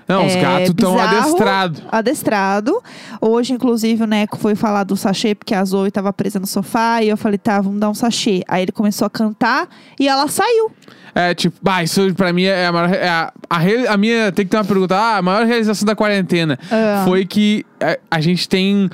Não, 0.06 0.26
os 0.26 0.32
É 0.34 0.40
gatos 0.40 0.68
estão 0.70 0.98
adestrados. 0.98 1.82
Adestrado. 1.90 2.82
Hoje, 3.20 3.52
inclusive, 3.52 4.02
o 4.02 4.06
Neco 4.06 4.36
foi 4.38 4.54
falar 4.54 4.84
do 4.84 4.96
sachê, 4.96 5.34
porque 5.34 5.54
a 5.54 5.64
Zoe 5.64 5.90
tava 5.90 6.12
presa 6.12 6.38
no 6.38 6.46
sofá. 6.46 7.02
E 7.02 7.08
eu 7.08 7.16
falei, 7.16 7.38
tá, 7.38 7.60
vamos 7.60 7.80
dar 7.80 7.88
um 7.90 7.94
sachê. 7.94 8.42
Aí 8.46 8.62
ele 8.62 8.72
começou 8.72 9.06
a 9.06 9.10
cantar 9.10 9.68
e 9.98 10.06
ela 10.08 10.28
saiu. 10.28 10.70
É, 11.14 11.32
tipo, 11.34 11.56
isso 11.82 12.12
pra 12.14 12.32
mim 12.32 12.42
é 12.44 12.66
a 12.66 12.72
maior. 12.72 12.92
é 12.92 13.08
a, 13.08 13.32
a, 13.48 13.58
a 13.92 13.96
minha. 13.96 14.30
Tem 14.32 14.44
que 14.44 14.50
ter 14.50 14.56
uma 14.56 14.64
pergunta. 14.64 14.96
Ah, 14.96 15.16
a 15.18 15.22
maior 15.22 15.46
realização 15.46 15.86
da 15.86 15.94
quarentena 15.94 16.58
Ah. 16.70 17.02
foi 17.04 17.24
que 17.24 17.64
a, 17.80 17.96
a 18.16 18.20
gente 18.20 18.48
tem 18.48 18.90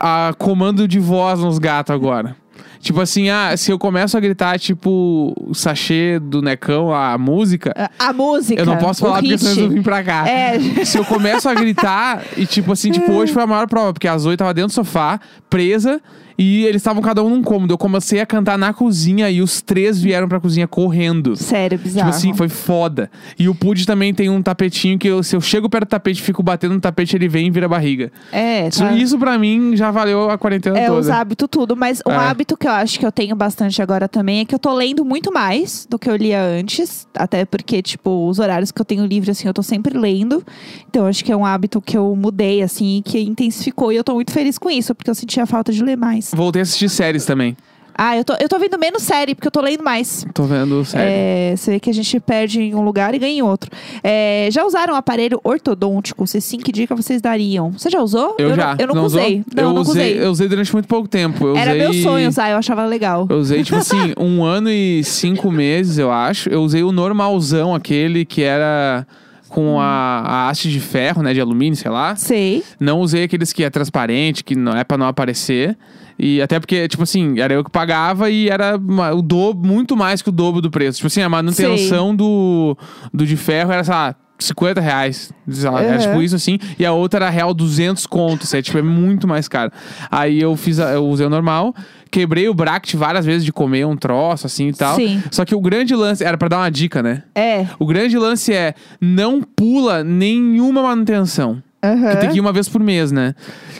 a 0.00 0.32
comando 0.38 0.88
de 0.88 0.98
voz 0.98 1.40
nos 1.40 1.58
gatos 1.58 1.94
agora. 1.94 2.36
Tipo 2.80 3.00
assim, 3.00 3.28
ah, 3.28 3.56
se 3.56 3.70
eu 3.72 3.78
começo 3.78 4.16
a 4.16 4.20
gritar, 4.20 4.58
tipo, 4.58 5.34
o 5.40 5.54
sachê 5.54 6.18
do 6.20 6.40
Necão, 6.40 6.92
a 6.94 7.18
música, 7.18 7.72
A, 7.98 8.08
a 8.08 8.12
música. 8.12 8.60
eu 8.60 8.66
não 8.66 8.76
posso 8.76 9.00
falar 9.00 9.14
porque 9.20 9.32
hit. 9.32 9.40
senão 9.44 9.54
vão 9.66 9.68
vir 9.70 9.82
pra 9.82 10.02
cá. 10.04 10.28
É. 10.28 10.58
Se 10.84 10.96
eu 10.96 11.04
começo 11.04 11.48
a 11.48 11.54
gritar 11.54 12.22
e, 12.36 12.46
tipo 12.46 12.72
assim, 12.72 12.90
tipo, 12.90 13.10
hoje 13.12 13.32
foi 13.32 13.42
a 13.42 13.46
maior 13.46 13.66
prova, 13.66 13.92
porque 13.92 14.06
a 14.08 14.16
Zoe 14.16 14.36
tava 14.36 14.54
dentro 14.54 14.68
do 14.68 14.74
sofá, 14.74 15.18
presa, 15.50 16.00
e 16.38 16.64
eles 16.64 16.76
estavam 16.80 17.02
cada 17.02 17.22
um 17.22 17.28
num 17.28 17.42
cômodo. 17.42 17.74
Eu 17.74 17.78
comecei 17.78 18.20
a 18.20 18.26
cantar 18.26 18.56
na 18.56 18.72
cozinha 18.72 19.28
e 19.28 19.42
os 19.42 19.60
três 19.60 20.00
vieram 20.00 20.28
pra 20.28 20.38
cozinha 20.38 20.68
correndo. 20.68 21.34
Sério, 21.36 21.76
bizarro. 21.78 22.06
Tipo 22.06 22.16
assim, 22.16 22.32
foi 22.34 22.48
foda. 22.48 23.10
E 23.38 23.48
o 23.48 23.54
Pud 23.54 23.84
também 23.84 24.14
tem 24.14 24.28
um 24.30 24.40
tapetinho 24.40 24.98
que 24.98 25.08
eu- 25.08 25.22
se 25.22 25.34
eu 25.34 25.40
chego 25.40 25.68
perto 25.68 25.84
do 25.86 25.90
tapete 25.90 26.20
e 26.20 26.22
fico 26.22 26.42
batendo 26.42 26.74
no 26.74 26.80
tapete, 26.80 27.16
ele 27.16 27.26
vem 27.28 27.48
e 27.48 27.50
vira 27.50 27.68
barriga. 27.68 28.12
É, 28.30 28.68
Isso, 28.68 28.78
tá. 28.78 28.92
isso 28.92 29.18
pra 29.18 29.36
mim 29.38 29.74
já 29.76 29.90
valeu 29.90 30.30
a 30.30 30.38
quarentena 30.38 30.78
É, 30.78 30.86
toda. 30.86 31.00
os 31.00 31.08
hábitos 31.10 31.48
tudo, 31.50 31.76
mas 31.76 32.00
um 32.06 32.12
É. 32.12 32.16
hábito 32.16 32.56
que 32.56 32.66
eu 32.68 32.72
acho 32.72 32.98
que 33.00 33.04
eu 33.06 33.10
tenho 33.10 33.34
bastante 33.34 33.82
agora 33.82 34.06
também 34.08 34.40
é 34.40 34.44
que 34.44 34.54
eu 34.54 34.58
tô 34.58 34.72
lendo 34.74 35.04
muito 35.04 35.32
mais 35.32 35.86
do 35.90 35.98
que 35.98 36.08
eu 36.08 36.14
lia 36.16 36.40
antes. 36.42 37.06
Até 37.16 37.44
porque, 37.44 37.82
tipo, 37.82 38.28
os 38.28 38.38
horários 38.38 38.70
que 38.70 38.80
eu 38.80 38.84
tenho 38.84 39.04
livre, 39.04 39.30
assim, 39.30 39.48
eu 39.48 39.54
tô 39.54 39.62
sempre 39.62 39.98
lendo. 39.98 40.44
Então, 40.88 41.02
eu 41.02 41.08
acho 41.08 41.24
que 41.24 41.32
é 41.32 41.36
um 41.36 41.44
hábito 41.44 41.80
que 41.80 41.96
eu 41.96 42.14
mudei, 42.14 42.62
assim, 42.62 43.02
que 43.04 43.18
intensificou. 43.20 43.92
E 43.92 43.96
eu 43.96 44.04
tô 44.04 44.14
muito 44.14 44.30
feliz 44.30 44.56
com 44.58 44.70
isso, 44.70 44.94
porque 44.94 45.10
eu 45.10 45.14
sentia 45.14 45.44
falta 45.46 45.72
de 45.72 45.82
ler 45.82 45.96
mais. 45.96 46.27
Voltei 46.34 46.60
a 46.60 46.64
assistir 46.64 46.88
séries 46.88 47.24
também. 47.24 47.56
Ah, 48.00 48.16
eu 48.16 48.24
tô, 48.24 48.32
eu 48.38 48.48
tô 48.48 48.60
vendo 48.60 48.78
menos 48.78 49.02
série, 49.02 49.34
porque 49.34 49.48
eu 49.48 49.50
tô 49.50 49.60
lendo 49.60 49.82
mais. 49.82 50.24
Tô 50.32 50.44
vendo 50.44 50.84
série. 50.84 51.10
É, 51.10 51.54
você 51.56 51.72
vê 51.72 51.80
que 51.80 51.90
a 51.90 51.92
gente 51.92 52.20
perde 52.20 52.60
em 52.60 52.72
um 52.72 52.82
lugar 52.82 53.12
e 53.12 53.18
ganha 53.18 53.38
em 53.38 53.42
outro. 53.42 53.68
É, 54.04 54.48
já 54.52 54.64
usaram 54.64 54.94
um 54.94 54.96
aparelho 54.96 55.40
ortodôntico? 55.42 56.24
Se 56.24 56.40
sim, 56.40 56.58
que 56.58 56.70
dica 56.70 56.94
vocês 56.94 57.20
dariam? 57.20 57.72
Você 57.72 57.90
já 57.90 58.00
usou? 58.00 58.36
Eu, 58.38 58.50
não- 58.50 58.54
já. 58.56 58.76
eu 58.78 58.86
nunca 58.86 59.00
usei. 59.00 59.42
Não, 59.52 59.64
eu 59.64 59.68
eu 59.70 59.74
nunca 59.74 59.90
usei, 59.90 60.12
usei. 60.12 60.24
Eu 60.26 60.30
usei 60.30 60.46
durante 60.48 60.72
muito 60.72 60.86
pouco 60.86 61.08
tempo. 61.08 61.44
Eu 61.44 61.56
Era 61.56 61.72
usei... 61.72 61.82
meu 61.82 61.92
sonho 61.94 62.28
usar, 62.28 62.50
eu 62.50 62.56
achava 62.56 62.86
legal. 62.86 63.26
Eu 63.28 63.38
usei, 63.38 63.64
tipo 63.64 63.78
assim, 63.78 64.12
um 64.16 64.44
ano 64.44 64.70
e 64.70 65.02
cinco 65.02 65.50
meses, 65.50 65.98
eu 65.98 66.12
acho. 66.12 66.48
Eu 66.48 66.62
usei 66.62 66.84
o 66.84 66.92
normalzão, 66.92 67.74
aquele 67.74 68.24
que 68.24 68.44
era 68.44 69.04
com 69.48 69.80
a, 69.80 70.20
a 70.20 70.48
haste 70.50 70.70
de 70.70 70.78
ferro, 70.78 71.20
né? 71.20 71.34
De 71.34 71.40
alumínio, 71.40 71.74
sei 71.74 71.90
lá. 71.90 72.14
Sei. 72.14 72.62
Não 72.78 73.00
usei 73.00 73.24
aqueles 73.24 73.52
que 73.52 73.64
é 73.64 73.70
transparente, 73.70 74.44
que 74.44 74.54
não 74.54 74.76
é 74.76 74.84
pra 74.84 74.96
não 74.96 75.08
aparecer. 75.08 75.76
E 76.18 76.42
até 76.42 76.58
porque, 76.58 76.88
tipo 76.88 77.02
assim, 77.04 77.38
era 77.38 77.54
eu 77.54 77.62
que 77.64 77.70
pagava 77.70 78.28
e 78.28 78.48
era 78.48 78.76
o 79.14 79.22
dobro, 79.22 79.66
muito 79.66 79.96
mais 79.96 80.20
que 80.20 80.28
o 80.28 80.32
dobro 80.32 80.60
do 80.60 80.70
preço. 80.70 80.96
Tipo 80.98 81.06
assim, 81.06 81.22
a 81.22 81.28
manutenção 81.28 82.14
do, 82.14 82.76
do 83.14 83.24
de 83.24 83.36
ferro 83.36 83.70
era, 83.70 83.84
sei 83.84 83.94
lá, 83.94 84.14
50 84.40 84.80
reais. 84.80 85.32
Lá, 85.64 85.82
Era 85.82 85.94
Uhum. 85.94 85.98
tipo 86.06 86.22
isso 86.22 86.34
assim. 86.36 86.58
E 86.78 86.84
a 86.86 86.92
outra 86.92 87.24
era 87.26 87.30
real 87.30 87.52
200 87.54 88.06
contos. 88.06 88.52
É, 88.54 88.60
tipo, 88.62 88.78
é 88.78 88.82
muito 88.82 89.26
mais 89.28 89.46
caro. 89.48 89.70
Aí 90.10 90.40
eu 90.40 90.56
fiz, 90.56 90.78
a- 90.80 90.90
eu 90.92 91.06
usei 91.06 91.26
o 91.26 91.30
normal. 91.30 91.74
Quebrei 92.10 92.48
o 92.48 92.54
bracket 92.54 92.94
várias 92.94 93.26
vezes 93.26 93.44
de 93.44 93.52
comer 93.52 93.84
um 93.86 93.96
troço 93.96 94.46
assim 94.46 94.68
e 94.68 94.72
tal. 94.72 94.96
Sim. 94.96 95.22
Só 95.30 95.44
que 95.44 95.54
o 95.54 95.60
grande 95.60 95.94
lance, 95.94 96.24
era 96.24 96.38
pra 96.38 96.48
dar 96.48 96.58
uma 96.58 96.70
dica, 96.70 97.02
né? 97.02 97.22
É. 97.34 97.66
O 97.78 97.86
grande 97.86 98.16
lance 98.16 98.52
é 98.52 98.74
não 99.00 99.42
pula 99.42 100.02
nenhuma 100.02 100.82
manutenção. 100.82 101.62
Aham. 101.82 102.10
Que 102.10 102.16
tem 102.16 102.30
que 102.30 102.36
ir 102.36 102.40
uma 102.40 102.52
vez 102.52 102.68
por 102.68 102.80
mês, 102.80 103.12
né? 103.12 103.34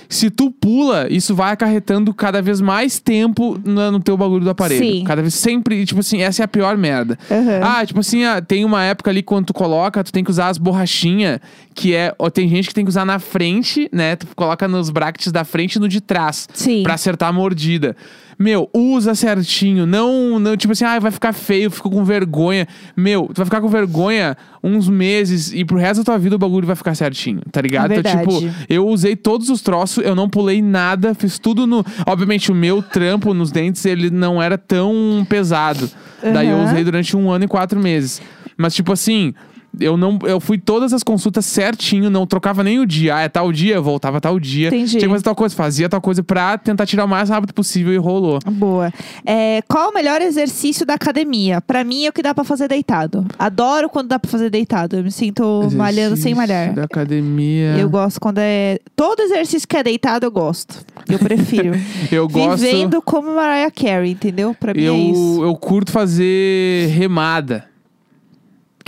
Se 0.09 0.31
tu 0.31 0.51
pula, 0.51 1.09
isso 1.11 1.35
vai 1.35 1.53
acarretando 1.53 2.15
cada 2.15 2.41
vez 2.41 2.61
mais 2.61 3.01
tempo 3.01 3.61
no, 3.65 3.91
no 3.91 4.01
teu 4.01 4.17
bagulho 4.17 4.45
do 4.45 4.51
aparelho. 4.51 4.85
Sim. 4.85 5.05
Cada 5.05 5.21
vez 5.21 5.35
sempre, 5.35 5.85
tipo 5.85 6.01
assim, 6.01 6.23
essa 6.23 6.43
é 6.43 6.45
a 6.45 6.49
pior 6.49 6.77
merda. 6.77 7.19
Aham. 7.31 7.61
Ah, 7.63 7.85
tipo 7.85 7.99
assim, 8.01 8.25
ah, 8.25 8.41
tem 8.41 8.65
uma 8.65 8.85
época 8.85 9.11
ali 9.11 9.23
quando 9.23 9.47
tu 9.47 9.55
coloca, 9.55 10.03
tu 10.05 10.13
tem 10.13 10.23
que 10.23 10.31
usar 10.31 10.49
as 10.49 10.59
borrachinhas, 10.59 11.41
que 11.75 11.95
é. 11.95 12.15
Ó, 12.19 12.31
tem 12.31 12.49
gente 12.49 12.69
que 12.69 12.75
tem 12.75 12.85
que 12.85 12.91
usar 12.91 13.05
na 13.05 13.19
frente, 13.19 13.89
né? 13.93 14.15
Tu 14.15 14.27
coloca 14.37 14.69
nos 14.69 14.91
brackets 14.91 15.33
da 15.33 15.45
frente 15.45 15.75
e 15.75 15.81
no 15.81 15.89
de 15.89 16.01
trás. 16.01 16.49
Sim. 16.55 16.85
Pra 16.85 16.95
acertar 16.95 17.29
a 17.29 17.33
mordida. 17.33 17.97
Meu, 18.39 18.71
usa 18.73 19.15
certinho. 19.15 19.85
Não, 19.85 20.39
não 20.39 20.57
tipo 20.57 20.73
assim, 20.73 20.85
ah, 20.85 20.99
vai 21.01 21.11
ficar 21.11 21.33
feio, 21.33 21.71
fico 21.71 21.91
com 21.91 22.05
vergonha. 22.05 22.69
Meu, 22.97 23.27
tu 23.27 23.39
vai 23.39 23.45
ficar 23.45 23.61
com 23.61 23.69
vergonha 23.69 24.37
uns 24.63 24.89
meses 24.89 25.53
e 25.53 25.65
pro 25.65 25.77
resto 25.77 25.99
da 26.01 26.05
tua 26.05 26.19
vida 26.19 26.37
o 26.37 26.39
bagulho 26.39 26.67
vai 26.67 26.77
ficar 26.77 26.95
certinho, 26.95 27.41
tá 27.51 27.61
ligado? 27.61 27.93
É 27.93 27.97
então, 27.99 28.19
tipo, 28.19 28.55
eu 28.69 28.87
usei 28.87 29.17
todos 29.17 29.51
os 29.51 29.61
troços, 29.61 30.05
eu 30.05 30.15
não 30.15 30.29
pulei 30.29 30.63
nada, 30.63 31.15
fiz 31.15 31.39
tudo 31.39 31.67
no. 31.67 31.85
Obviamente, 32.07 32.53
o 32.53 32.55
meu 32.55 32.81
trampo 32.81 33.35
nos 33.35 33.51
dentes, 33.51 33.85
ele 33.85 34.09
não 34.09 34.41
era 34.41 34.57
tão 34.57 35.27
pesado. 35.29 35.91
Daí 36.23 36.49
eu 36.49 36.59
usei 36.59 36.85
durante 36.85 37.17
um 37.17 37.31
ano 37.31 37.45
e 37.45 37.49
quatro 37.49 37.81
meses. 37.81 38.23
Mas, 38.57 38.75
tipo 38.75 38.93
assim. 38.93 39.35
Eu 39.81 39.97
não, 39.97 40.19
eu 40.23 40.41
fui 40.41 40.59
todas 40.59 40.93
as 40.93 41.03
consultas 41.03 41.47
certinho, 41.47 42.11
não 42.11 42.27
trocava 42.27 42.63
nem 42.63 42.79
o 42.79 42.87
dia. 42.87 43.17
Ah, 43.17 43.21
é 43.21 43.29
tal 43.29 43.53
dia, 43.53 43.77
eu 43.77 43.83
voltava 43.83 44.21
tal 44.21 44.39
dia. 44.39 44.69
Entendi. 44.69 44.91
Tinha 44.93 45.03
que 45.03 45.09
fazer 45.09 45.25
tal 45.25 45.35
coisa, 45.35 45.55
fazia 45.55 45.89
tal 45.89 46.01
coisa 46.01 46.23
pra 46.23 46.59
tentar 46.59 46.87
tirar 46.87 47.05
o 47.05 47.09
mais 47.09 47.29
rápido 47.29 47.53
possível 47.53 47.93
e 47.93 47.97
rolou. 47.97 48.39
Boa. 48.47 48.93
É, 49.25 49.63
qual 49.69 49.91
o 49.91 49.95
melhor 49.95 50.21
exercício 50.21 50.85
da 50.87 50.95
academia? 50.95 51.61
Pra 51.61 51.85
mim 51.85 52.07
é 52.07 52.09
o 52.09 52.13
que 52.13 52.23
dá 52.23 52.35
pra 52.35 52.45
fazer 52.45 52.69
deitado. 52.69 53.27
Adoro 53.39 53.89
quando 53.89 54.09
dá 54.09 54.19
pra 54.19 54.31
fazer 54.31 54.51
deitado. 54.51 54.97
Eu 54.97 55.05
me 55.05 55.11
sinto 55.13 55.69
malhando 55.75 56.17
sem 56.17 56.33
Exercício 56.33 56.37
malhar. 56.37 56.75
Da 56.75 56.85
academia. 56.85 57.77
Eu 57.79 57.89
gosto 57.89 58.21
quando 58.21 58.39
é. 58.39 58.79
Todo 58.97 59.21
exercício 59.21 59.67
que 59.69 59.77
é 59.77 59.83
deitado, 59.83 60.27
eu 60.27 60.31
gosto. 60.31 60.85
Eu 61.09 61.19
prefiro. 61.19 61.73
Eu 62.11 62.29
gosto. 62.29 62.63
Vivendo 62.63 63.03
como 63.03 63.35
Mariah 63.35 63.71
Carey, 63.71 64.13
entendeu? 64.13 64.55
Pra 64.59 64.73
mim 64.75 64.85
é 64.85 64.93
isso. 64.93 65.41
Eu, 65.43 65.49
eu 65.49 65.57
curto 65.57 65.91
fazer 65.91 66.89
remada. 66.89 67.68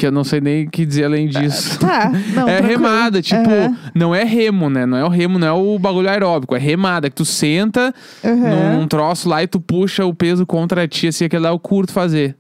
Que 0.00 0.06
eu 0.06 0.10
não 0.10 0.24
sei 0.24 0.40
nem 0.40 0.64
o 0.64 0.70
que 0.70 0.86
dizer 0.86 1.04
além 1.04 1.28
disso. 1.28 1.78
Tá, 1.78 2.10
não. 2.34 2.48
é 2.48 2.56
tranquilo. 2.56 2.68
remada, 2.68 3.20
tipo, 3.20 3.50
Aham. 3.50 3.76
não 3.94 4.14
é 4.14 4.24
remo, 4.24 4.70
né? 4.70 4.86
Não 4.86 4.96
é 4.96 5.04
o 5.04 5.08
remo, 5.08 5.38
não 5.38 5.46
é 5.46 5.52
o 5.52 5.78
bagulho 5.78 6.08
aeróbico, 6.08 6.56
é 6.56 6.58
remada, 6.58 7.10
que 7.10 7.16
tu 7.16 7.24
senta 7.26 7.94
Aham. 8.24 8.78
num 8.78 8.88
troço 8.88 9.28
lá 9.28 9.42
e 9.42 9.46
tu 9.46 9.60
puxa 9.60 10.06
o 10.06 10.14
peso 10.14 10.46
contra 10.46 10.88
ti, 10.88 11.08
assim, 11.08 11.26
aquele 11.26 11.42
lá 11.42 11.50
eu 11.50 11.58
curto 11.58 11.92
fazer. 11.92 12.34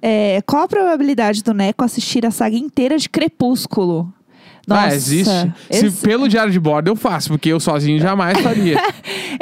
É, 0.00 0.40
qual 0.46 0.62
a 0.62 0.68
probabilidade 0.68 1.42
do 1.42 1.52
Neco 1.52 1.82
assistir 1.84 2.24
a 2.24 2.30
saga 2.30 2.54
inteira 2.56 2.96
de 2.96 3.08
Crepúsculo? 3.08 4.12
Nossa, 4.68 4.82
ah, 4.86 4.94
existe. 4.94 5.52
esse- 5.68 5.90
Se 5.90 6.06
pelo 6.06 6.28
diário 6.28 6.52
de 6.52 6.60
bordo 6.60 6.86
eu 6.86 6.94
faço, 6.94 7.30
porque 7.30 7.48
eu 7.48 7.58
sozinho 7.58 7.98
jamais 7.98 8.38
faria. 8.40 8.76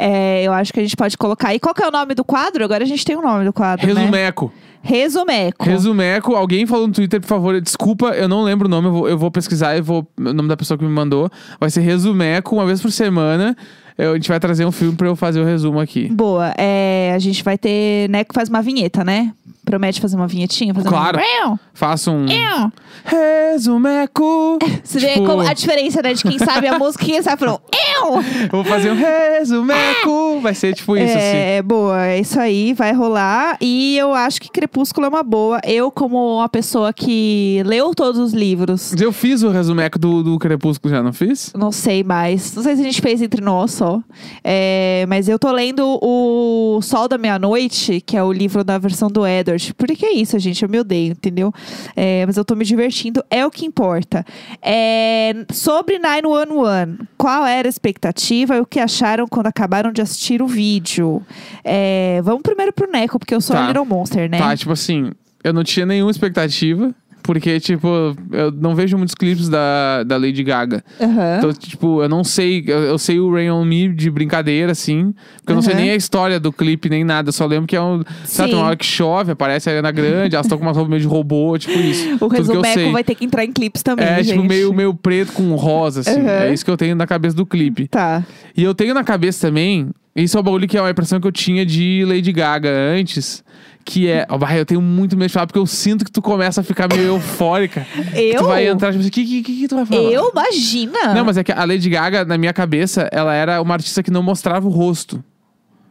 É, 0.01 0.43
eu 0.43 0.53
acho 0.53 0.71
que 0.71 0.79
a 0.79 0.83
gente 0.83 0.95
pode 0.95 1.17
colocar. 1.17 1.53
E 1.53 1.59
qual 1.59 1.75
que 1.75 1.83
é 1.83 1.87
o 1.87 1.91
nome 1.91 2.15
do 2.15 2.23
quadro? 2.23 2.63
Agora 2.63 2.83
a 2.85 2.87
gente 2.87 3.03
tem 3.03 3.17
o 3.17 3.21
nome 3.21 3.43
do 3.43 3.51
quadro, 3.51 3.85
né? 3.85 3.93
Resumeco. 3.93 4.49
Resumeco. 4.81 5.63
Resumeco, 5.65 6.35
alguém 6.35 6.65
falou 6.65 6.87
no 6.87 6.93
Twitter, 6.93 7.19
por 7.19 7.27
favor, 7.27 7.59
desculpa, 7.61 8.07
eu 8.11 8.27
não 8.27 8.43
lembro 8.43 8.67
o 8.67 8.69
nome, 8.69 8.87
eu 8.87 8.91
vou, 8.93 9.09
eu 9.09 9.17
vou 9.17 9.29
pesquisar 9.31 9.75
e 9.77 9.81
vou. 9.81 10.07
O 10.17 10.33
nome 10.33 10.47
da 10.47 10.55
pessoa 10.57 10.77
que 10.77 10.83
me 10.83 10.89
mandou. 10.91 11.29
Vai 11.59 11.69
ser 11.69 11.81
Resumeco, 11.81 12.55
uma 12.55 12.65
vez 12.65 12.81
por 12.81 12.91
semana. 12.91 13.55
Eu- 13.97 14.11
a 14.11 14.15
gente 14.15 14.29
vai 14.29 14.39
trazer 14.39 14.65
um 14.65 14.71
filme 14.71 14.95
pra 14.95 15.07
eu 15.07 15.15
fazer 15.15 15.41
o 15.41 15.45
resumo 15.45 15.77
aqui. 15.77 16.07
Boa. 16.07 16.53
É, 16.57 17.11
a 17.13 17.19
gente 17.19 17.43
vai 17.43 17.57
ter. 17.57 18.09
Neco 18.09 18.33
faz 18.33 18.47
uma 18.47 18.61
vinheta, 18.61 19.03
né? 19.03 19.33
Promete 19.69 20.01
fazer 20.01 20.15
uma 20.15 20.27
vinhetinha? 20.27 20.73
Fazer 20.73 20.89
Claro. 20.89 21.19
Um... 21.19 21.57
Faça 21.75 22.09
um. 22.09 22.25
Ew. 22.25 22.71
Resumeco! 23.05 24.57
Você 24.83 24.97
vê 24.97 25.09
Tipo, 25.09 25.27
como 25.27 25.41
a 25.41 25.53
diferença, 25.53 26.01
né? 26.01 26.11
De 26.13 26.23
quem 26.23 26.39
sabe 26.39 26.67
a 26.67 26.79
música 26.79 27.03
e 27.03 27.07
quem 27.07 27.21
sabe 27.21 27.39
falou. 27.39 27.61
Eu! 27.71 28.15
eu 28.15 28.49
Vou 28.49 28.63
fazer 28.63 28.91
um 28.91 28.95
resumeco! 28.95 30.39
Vai 30.41 30.55
ser 30.55 30.73
tipo 30.73 30.97
isso, 30.97 31.15
assim. 31.15 31.37
É, 31.37 31.61
boa, 31.61 32.03
é 32.03 32.19
isso 32.19 32.39
aí, 32.39 32.73
vai 32.73 32.93
rolar. 32.93 33.57
E 33.61 33.95
eu 33.95 34.11
acho 34.11 34.41
que 34.41 34.49
Crepúsculo 34.49 35.05
é 35.05 35.09
uma 35.09 35.21
boa. 35.21 35.59
Eu, 35.63 35.91
como 35.91 36.37
uma 36.37 36.49
pessoa 36.49 36.91
que 36.91 37.61
leu 37.63 37.93
todos 37.93 38.19
os 38.19 38.33
livros, 38.33 38.91
Eu 38.99 39.11
fiz 39.13 39.43
o 39.43 39.49
resumeco 39.49 39.99
do, 39.99 40.23
do 40.23 40.39
Crepúsculo, 40.39 40.91
já 40.91 41.03
não 41.03 41.13
fiz? 41.13 41.53
não 41.55 41.71
sei 41.71 42.03
mais. 42.03 42.55
Não 42.55 42.63
sei 42.63 42.75
se 42.75 42.81
a 42.81 42.85
gente 42.85 43.01
fez 43.01 43.21
entre 43.21 43.39
nós 43.39 43.71
só. 43.71 44.01
É, 44.43 45.05
mas 45.07 45.29
eu 45.29 45.37
tô 45.37 45.51
lendo 45.51 45.99
o 46.01 46.79
Sol 46.81 47.07
da 47.07 47.19
Meia-Noite, 47.19 48.01
que 48.01 48.17
é 48.17 48.23
o 48.23 48.31
livro 48.31 48.63
da 48.63 48.79
versão 48.79 49.09
do 49.09 49.27
Edward. 49.27 49.58
Porque 49.77 50.05
é 50.05 50.13
isso, 50.13 50.37
gente. 50.39 50.63
Eu 50.63 50.69
me 50.69 50.79
odeio, 50.79 51.11
entendeu? 51.11 51.53
É, 51.95 52.25
mas 52.25 52.37
eu 52.37 52.45
tô 52.45 52.55
me 52.55 52.65
divertindo, 52.65 53.23
é 53.29 53.45
o 53.45 53.51
que 53.51 53.65
importa. 53.65 54.25
É, 54.61 55.45
sobre 55.51 55.99
911, 55.99 56.97
qual 57.17 57.45
era 57.45 57.67
a 57.67 57.69
expectativa 57.69 58.55
e 58.55 58.59
o 58.59 58.65
que 58.65 58.79
acharam 58.79 59.27
quando 59.27 59.47
acabaram 59.47 59.91
de 59.91 60.01
assistir 60.01 60.41
o 60.41 60.47
vídeo? 60.47 61.21
É, 61.63 62.21
vamos 62.23 62.41
primeiro 62.41 62.71
pro 62.73 62.89
Neco, 62.91 63.19
porque 63.19 63.33
eu 63.35 63.41
sou 63.41 63.55
Tá. 63.55 63.63
a 63.63 63.67
Little 63.67 63.85
Monster, 63.85 64.29
né? 64.29 64.37
Tá, 64.37 64.55
tipo 64.55 64.71
assim, 64.71 65.11
eu 65.43 65.53
não 65.53 65.63
tinha 65.63 65.85
nenhuma 65.85 66.11
expectativa. 66.11 66.93
Porque, 67.29 67.59
tipo, 67.59 67.87
eu 68.31 68.51
não 68.51 68.73
vejo 68.73 68.97
muitos 68.97 69.13
clipes 69.13 69.47
da, 69.47 70.01
da 70.01 70.17
Lady 70.17 70.43
Gaga. 70.43 70.83
Aham. 70.99 71.35
Então, 71.37 71.53
tipo, 71.53 72.01
eu 72.01 72.09
não 72.09 72.23
sei. 72.23 72.63
Eu, 72.65 72.79
eu 72.79 72.97
sei 72.97 73.19
o 73.19 73.31
Rain 73.31 73.51
on 73.51 73.63
Me 73.63 73.87
de 73.87 74.09
brincadeira, 74.09 74.71
assim. 74.71 75.13
Porque 75.37 75.51
eu 75.51 75.55
não 75.55 75.61
sei 75.61 75.75
Uhum. 75.75 75.79
nem 75.81 75.91
a 75.91 75.95
história 75.95 76.39
do 76.39 76.51
clipe, 76.51 76.89
nem 76.89 77.03
nada. 77.03 77.29
Eu 77.29 77.33
só 77.33 77.45
lembro 77.45 77.67
que 77.67 77.75
é 77.75 77.81
um. 77.81 78.01
Sabe, 78.25 78.49
tem 78.49 78.57
uma 78.59 78.65
hora 78.65 78.75
que 78.75 78.83
chove, 78.83 79.31
aparece 79.33 79.69
a 79.69 79.73
Ariana 79.73 79.91
Grande, 79.91 80.35
elas 80.35 80.47
estão 80.47 80.57
com 80.57 80.63
uma 80.65 80.71
roupa 80.71 80.89
meio 80.89 81.01
de 81.01 81.07
robô, 81.07 81.55
tipo 81.59 81.77
isso. 81.77 82.17
O. 82.19 82.27
Resumeco 82.27 82.91
vai 82.93 83.03
ter 83.03 83.13
que 83.13 83.23
entrar 83.25 83.45
em 83.45 83.51
clipes 83.51 83.83
também, 83.83 84.07
É, 84.07 84.23
gente. 84.23 84.33
tipo, 84.33 84.43
meio, 84.43 84.73
meio 84.73 84.95
preto 84.95 85.31
com 85.33 85.53
rosa, 85.53 85.99
assim. 85.99 86.19
Uhum. 86.19 86.27
É 86.27 86.51
isso 86.51 86.65
que 86.65 86.71
eu 86.71 86.77
tenho 86.77 86.95
na 86.95 87.05
cabeça 87.05 87.35
do 87.35 87.45
clipe. 87.45 87.87
Tá. 87.89 88.25
E 88.57 88.63
eu 88.63 88.73
tenho 88.73 88.95
na 88.95 89.03
cabeça 89.03 89.45
também. 89.47 89.91
Isso 90.15 90.35
é 90.35 90.39
o 90.39 90.43
bagulho 90.43 90.67
que 90.67 90.75
é 90.77 90.81
uma 90.81 90.89
impressão 90.89 91.19
que 91.21 91.27
eu 91.27 91.31
tinha 91.31 91.63
de 91.63 92.03
Lady 92.07 92.31
Gaga 92.31 92.69
antes. 92.69 93.43
Que 93.89 94.07
é. 94.07 94.27
Bah, 94.37 94.55
eu 94.55 94.67
tenho 94.67 94.81
muito 94.81 95.17
medo 95.17 95.29
de 95.29 95.33
falar, 95.33 95.47
porque 95.47 95.57
eu 95.57 95.65
sinto 95.65 96.05
que 96.05 96.11
tu 96.11 96.21
começa 96.21 96.61
a 96.61 96.63
ficar 96.63 96.87
meio 96.87 97.07
eufórica. 97.17 97.87
Eu? 98.15 98.37
Tu 98.37 98.45
vai 98.45 98.67
entrar, 98.67 98.91
tipo 98.91 98.99
assim, 98.99 99.09
o 99.09 99.11
que, 99.11 99.25
que, 99.25 99.41
que, 99.41 99.59
que 99.61 99.67
tu 99.67 99.75
vai 99.75 99.85
falar? 99.85 100.01
Eu? 100.11 100.29
Imagina! 100.31 101.13
Não, 101.15 101.25
mas 101.25 101.37
é 101.37 101.43
que 101.43 101.51
a 101.51 101.65
Lady 101.65 101.89
Gaga, 101.89 102.23
na 102.23 102.37
minha 102.37 102.53
cabeça, 102.53 103.09
ela 103.11 103.33
era 103.33 103.59
uma 103.59 103.73
artista 103.73 104.03
que 104.03 104.11
não 104.11 104.21
mostrava 104.21 104.67
o 104.67 104.69
rosto. 104.69 105.23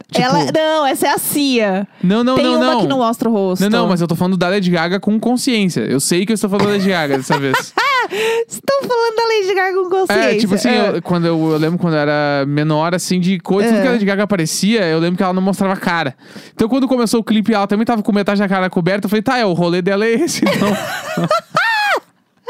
Tipo, 0.09 0.25
Ela, 0.25 0.45
não, 0.51 0.87
essa 0.87 1.07
é 1.07 1.11
a 1.11 1.17
Cia. 1.17 1.87
não, 2.01 2.23
não, 2.23 2.35
Tem 2.35 2.45
não, 2.45 2.55
uma 2.55 2.65
não. 2.71 2.81
que 2.81 2.87
não 2.87 2.97
mostra 2.99 3.29
o 3.29 3.33
rosto. 3.33 3.61
Não, 3.61 3.69
não, 3.69 3.87
mas 3.87 3.99
eu 3.99 4.07
tô 4.07 4.15
falando 4.15 4.37
da 4.37 4.47
Lady 4.47 4.71
Gaga 4.71 4.99
com 4.99 5.19
consciência. 5.19 5.81
Eu 5.81 5.99
sei 5.99 6.25
que 6.25 6.31
eu 6.31 6.35
estou 6.35 6.49
falando 6.49 6.67
da 6.67 6.71
Lady 6.73 6.87
Gaga 6.89 7.17
dessa 7.17 7.37
vez. 7.37 7.73
Estão 8.47 8.79
falando 8.81 9.15
da 9.15 9.23
Lady 9.23 9.53
Gaga 9.55 9.77
com 9.77 9.89
consciência. 9.89 10.31
É, 10.31 10.37
tipo 10.37 10.55
assim, 10.55 10.69
É. 10.69 10.89
eu, 10.97 11.01
quando 11.01 11.25
eu, 11.25 11.51
eu 11.51 11.57
lembro 11.57 11.77
quando 11.79 11.93
eu 11.95 11.99
era 11.99 12.45
menor, 12.47 12.93
assim, 12.95 13.19
de 13.19 13.39
coisa, 13.39 13.69
É. 13.75 13.81
que 13.81 13.87
a 13.87 13.91
Lady 13.91 14.05
Gaga 14.05 14.23
aparecia, 14.23 14.85
eu 14.85 14.99
lembro 14.99 15.17
que 15.17 15.23
ela 15.23 15.33
não 15.33 15.41
mostrava 15.41 15.75
cara. 15.75 16.15
Então 16.53 16.67
quando 16.69 16.87
começou 16.87 17.19
o 17.19 17.23
clipe, 17.23 17.53
ela 17.53 17.67
também 17.67 17.85
tava 17.85 18.01
com 18.01 18.11
metade 18.11 18.39
da 18.39 18.47
cara 18.47 18.69
coberta, 18.69 19.05
eu 19.05 19.09
falei, 19.09 19.21
tá, 19.23 19.37
é, 19.37 19.45
o 19.45 19.53
rolê 19.53 19.81
dela 19.81 20.05
é 20.05 20.11
esse, 20.11 20.41
então. 20.45 20.69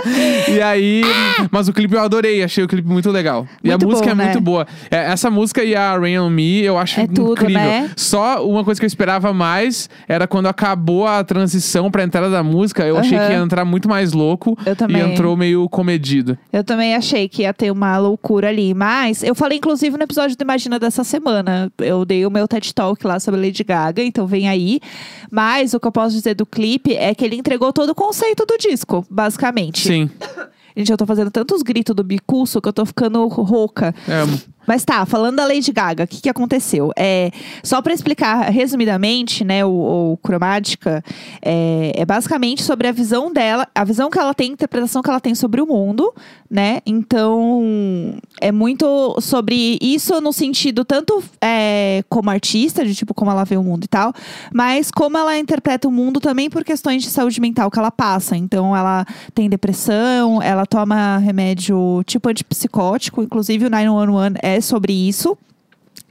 E 0.50 0.62
aí, 0.62 1.02
mas 1.52 1.68
o 1.68 1.74
clipe 1.74 1.94
eu 1.94 2.02
adorei, 2.02 2.42
achei 2.44 2.64
o 2.64 2.68
clipe 2.68 2.88
muito 2.88 3.10
legal. 3.12 3.48
e 3.64 3.70
a 3.72 3.74
Muito 3.78 3.88
música 3.88 4.08
bom, 4.08 4.12
é 4.12 4.16
né? 4.16 4.24
muito 4.26 4.42
boa. 4.42 4.68
É, 4.90 4.98
essa 5.12 5.30
música 5.30 5.64
e 5.64 5.76
a 5.76 5.98
Rain 5.98 6.18
on 6.20 6.30
Me, 6.30 6.62
eu 6.64 6.78
acho 6.78 7.00
É 7.00 7.08
tudo, 7.08 7.34
incrível. 7.34 7.54
né? 7.62 7.92
Só 7.96 8.46
uma 8.46 8.64
coisa 8.64 8.80
que 8.80 8.86
eu 8.86 8.88
esperava 8.88 9.34
mais 9.34 9.90
era 10.08 10.28
quando 10.28 10.48
acabou 10.48 11.06
a 11.08 11.24
transição 11.24 11.92
pra 11.92 12.04
entrada 12.04 12.30
da 12.30 12.42
música, 12.44 12.86
eu 12.86 12.98
achei 12.98 13.18
Aham. 13.18 13.28
que 13.28 13.34
ia 13.34 13.40
entrar 13.40 13.66
muito 13.66 13.88
mais 13.88 14.14
louco 14.14 14.58
Eu 14.66 14.76
também. 14.76 15.02
e 15.02 15.12
entrou 15.12 15.36
meio 15.38 15.68
comedido. 15.70 16.38
Eu 16.52 16.64
também 16.64 16.96
achei 16.96 17.28
que 17.30 17.44
ia 17.44 17.54
ter 17.54 17.72
uma 17.72 17.98
loucura 17.98 18.50
ali. 18.50 18.74
Mas 18.74 19.24
eu 19.24 19.36
falei, 19.36 19.58
inclusive, 19.58 19.98
no 19.98 20.04
episódio 20.04 20.36
do 20.36 20.42
Imagina 20.42 20.80
dessa 20.80 21.04
semana. 21.04 21.72
Eu 21.80 22.06
dei 22.06 22.26
o 22.26 22.32
meu 22.32 22.48
TED 22.48 22.74
Talk 22.74 23.06
lá 23.06 23.20
sobre 23.20 23.42
Lady 23.42 23.64
Gaga, 23.64 24.02
então 24.04 24.26
vem 24.26 24.48
aí. 24.50 24.80
Mas 25.32 25.74
o 25.74 25.80
que 25.80 25.88
eu 25.88 25.92
posso 25.92 26.16
dizer 26.16 26.34
do 26.34 26.46
clipe 26.46 26.96
é 26.96 27.14
que 27.14 27.24
ele 27.24 27.36
entregou 27.36 27.72
todo 27.72 27.90
o 27.92 27.96
conceito 27.96 28.46
do 28.46 28.58
disco, 28.58 29.06
basicamente. 29.10 29.89
Sim. 29.90 30.08
Gente, 30.78 30.92
eu 30.92 30.98
tô 30.98 31.06
fazendo 31.06 31.32
tantos 31.32 31.64
gritos 31.64 31.96
do 31.96 32.04
bicuço 32.04 32.62
que 32.62 32.70
eu 32.70 32.74
tô 32.74 32.86
ficando 32.86 33.26
rouca. 33.28 33.94
Amo. 34.08 34.40
Mas 34.70 34.86
tá, 34.86 35.04
falando 35.04 35.38
da 35.38 35.48
Lady 35.48 35.72
Gaga, 35.72 36.04
o 36.04 36.08
que, 36.08 36.22
que 36.22 36.30
aconteceu? 36.30 36.92
É, 36.96 37.32
só 37.64 37.82
pra 37.82 37.92
explicar 37.92 38.52
resumidamente, 38.52 39.44
né, 39.44 39.66
o, 39.66 40.12
o 40.12 40.18
Cromática, 40.18 41.04
é, 41.42 41.92
é 41.96 42.06
basicamente 42.06 42.62
sobre 42.62 42.88
a 42.88 42.92
visão 42.92 43.34
dela, 43.34 43.68
a 43.74 43.84
visão 43.84 44.12
que 44.12 44.20
ela 44.20 44.32
tem, 44.32 44.52
a 44.52 44.54
interpretação 44.54 45.02
que 45.02 45.10
ela 45.10 45.20
tem 45.20 45.34
sobre 45.34 45.60
o 45.60 45.66
mundo, 45.66 46.14
né? 46.48 46.82
Então, 46.86 48.14
é 48.40 48.52
muito 48.52 49.20
sobre 49.22 49.80
isso 49.82 50.22
no 50.22 50.32
sentido 50.32 50.86
tanto 50.86 51.24
é, 51.42 52.04
como 52.08 52.30
artista, 52.30 52.86
de 52.86 52.94
tipo 52.94 53.16
como 53.16 53.32
ela 53.32 53.44
vê 53.46 53.58
o 53.58 53.64
mundo 53.64 53.86
e 53.86 53.88
tal, 53.88 54.14
mas 54.54 54.92
como 54.92 55.18
ela 55.18 55.36
interpreta 55.36 55.88
o 55.88 55.92
mundo 55.92 56.20
também 56.20 56.48
por 56.48 56.64
questões 56.64 57.02
de 57.02 57.10
saúde 57.10 57.42
mental 57.42 57.72
que 57.72 57.80
ela 57.80 57.90
passa. 57.90 58.38
Então, 58.38 58.76
ela 58.76 59.04
tem 59.34 59.50
depressão, 59.50 60.40
ela 60.44 60.68
toma 60.68 61.18
remédio 61.18 62.04
tipo 62.06 62.30
antipsicótico, 62.30 63.24
inclusive 63.24 63.66
o 63.66 63.70
911 63.72 64.36
é 64.44 64.59
sobre 64.62 64.94
isso. 64.94 65.38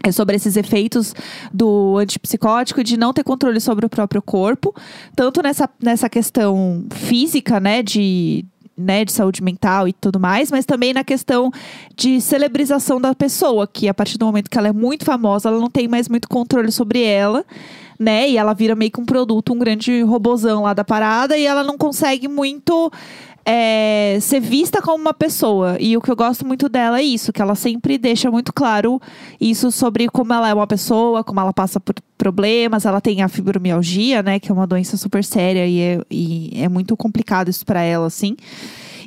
É 0.04 0.12
sobre 0.12 0.36
esses 0.36 0.56
efeitos 0.56 1.12
do 1.52 1.96
antipsicótico 1.98 2.84
de 2.84 2.96
não 2.96 3.12
ter 3.12 3.24
controle 3.24 3.60
sobre 3.60 3.84
o 3.84 3.88
próprio 3.88 4.22
corpo, 4.22 4.72
tanto 5.16 5.42
nessa, 5.42 5.68
nessa 5.82 6.08
questão 6.08 6.84
física, 6.90 7.58
né, 7.58 7.82
de, 7.82 8.44
né, 8.76 9.04
de 9.04 9.10
saúde 9.10 9.42
mental 9.42 9.88
e 9.88 9.92
tudo 9.92 10.20
mais, 10.20 10.52
mas 10.52 10.64
também 10.64 10.94
na 10.94 11.02
questão 11.02 11.50
de 11.96 12.20
celebrização 12.20 13.00
da 13.00 13.12
pessoa, 13.12 13.66
que 13.66 13.88
a 13.88 13.94
partir 13.94 14.18
do 14.18 14.26
momento 14.26 14.48
que 14.48 14.56
ela 14.56 14.68
é 14.68 14.72
muito 14.72 15.04
famosa, 15.04 15.48
ela 15.48 15.58
não 15.58 15.70
tem 15.70 15.88
mais 15.88 16.08
muito 16.08 16.28
controle 16.28 16.70
sobre 16.70 17.02
ela, 17.02 17.44
né, 17.98 18.30
e 18.30 18.36
ela 18.36 18.54
vira 18.54 18.76
meio 18.76 18.92
que 18.92 19.00
um 19.00 19.06
produto, 19.06 19.52
um 19.52 19.58
grande 19.58 20.00
robozão 20.02 20.62
lá 20.62 20.74
da 20.74 20.84
parada, 20.84 21.36
e 21.36 21.44
ela 21.44 21.64
não 21.64 21.76
consegue 21.76 22.28
muito 22.28 22.92
é, 23.50 24.18
ser 24.20 24.40
vista 24.40 24.82
como 24.82 25.00
uma 25.00 25.14
pessoa. 25.14 25.78
E 25.80 25.96
o 25.96 26.02
que 26.02 26.10
eu 26.10 26.16
gosto 26.16 26.46
muito 26.46 26.68
dela 26.68 27.00
é 27.00 27.02
isso, 27.02 27.32
que 27.32 27.40
ela 27.40 27.54
sempre 27.54 27.96
deixa 27.96 28.30
muito 28.30 28.52
claro 28.52 29.00
isso 29.40 29.72
sobre 29.72 30.06
como 30.08 30.34
ela 30.34 30.50
é 30.50 30.54
uma 30.54 30.66
pessoa, 30.66 31.24
como 31.24 31.40
ela 31.40 31.52
passa 31.52 31.80
por 31.80 31.94
problemas. 32.18 32.84
Ela 32.84 33.00
tem 33.00 33.22
a 33.22 33.28
fibromialgia, 33.28 34.22
né, 34.22 34.38
que 34.38 34.50
é 34.50 34.54
uma 34.54 34.66
doença 34.66 34.98
super 34.98 35.24
séria 35.24 35.66
e 35.66 35.80
é, 35.80 36.00
e 36.10 36.50
é 36.62 36.68
muito 36.68 36.94
complicado 36.94 37.48
isso 37.48 37.64
para 37.64 37.80
ela, 37.80 38.06
assim. 38.06 38.36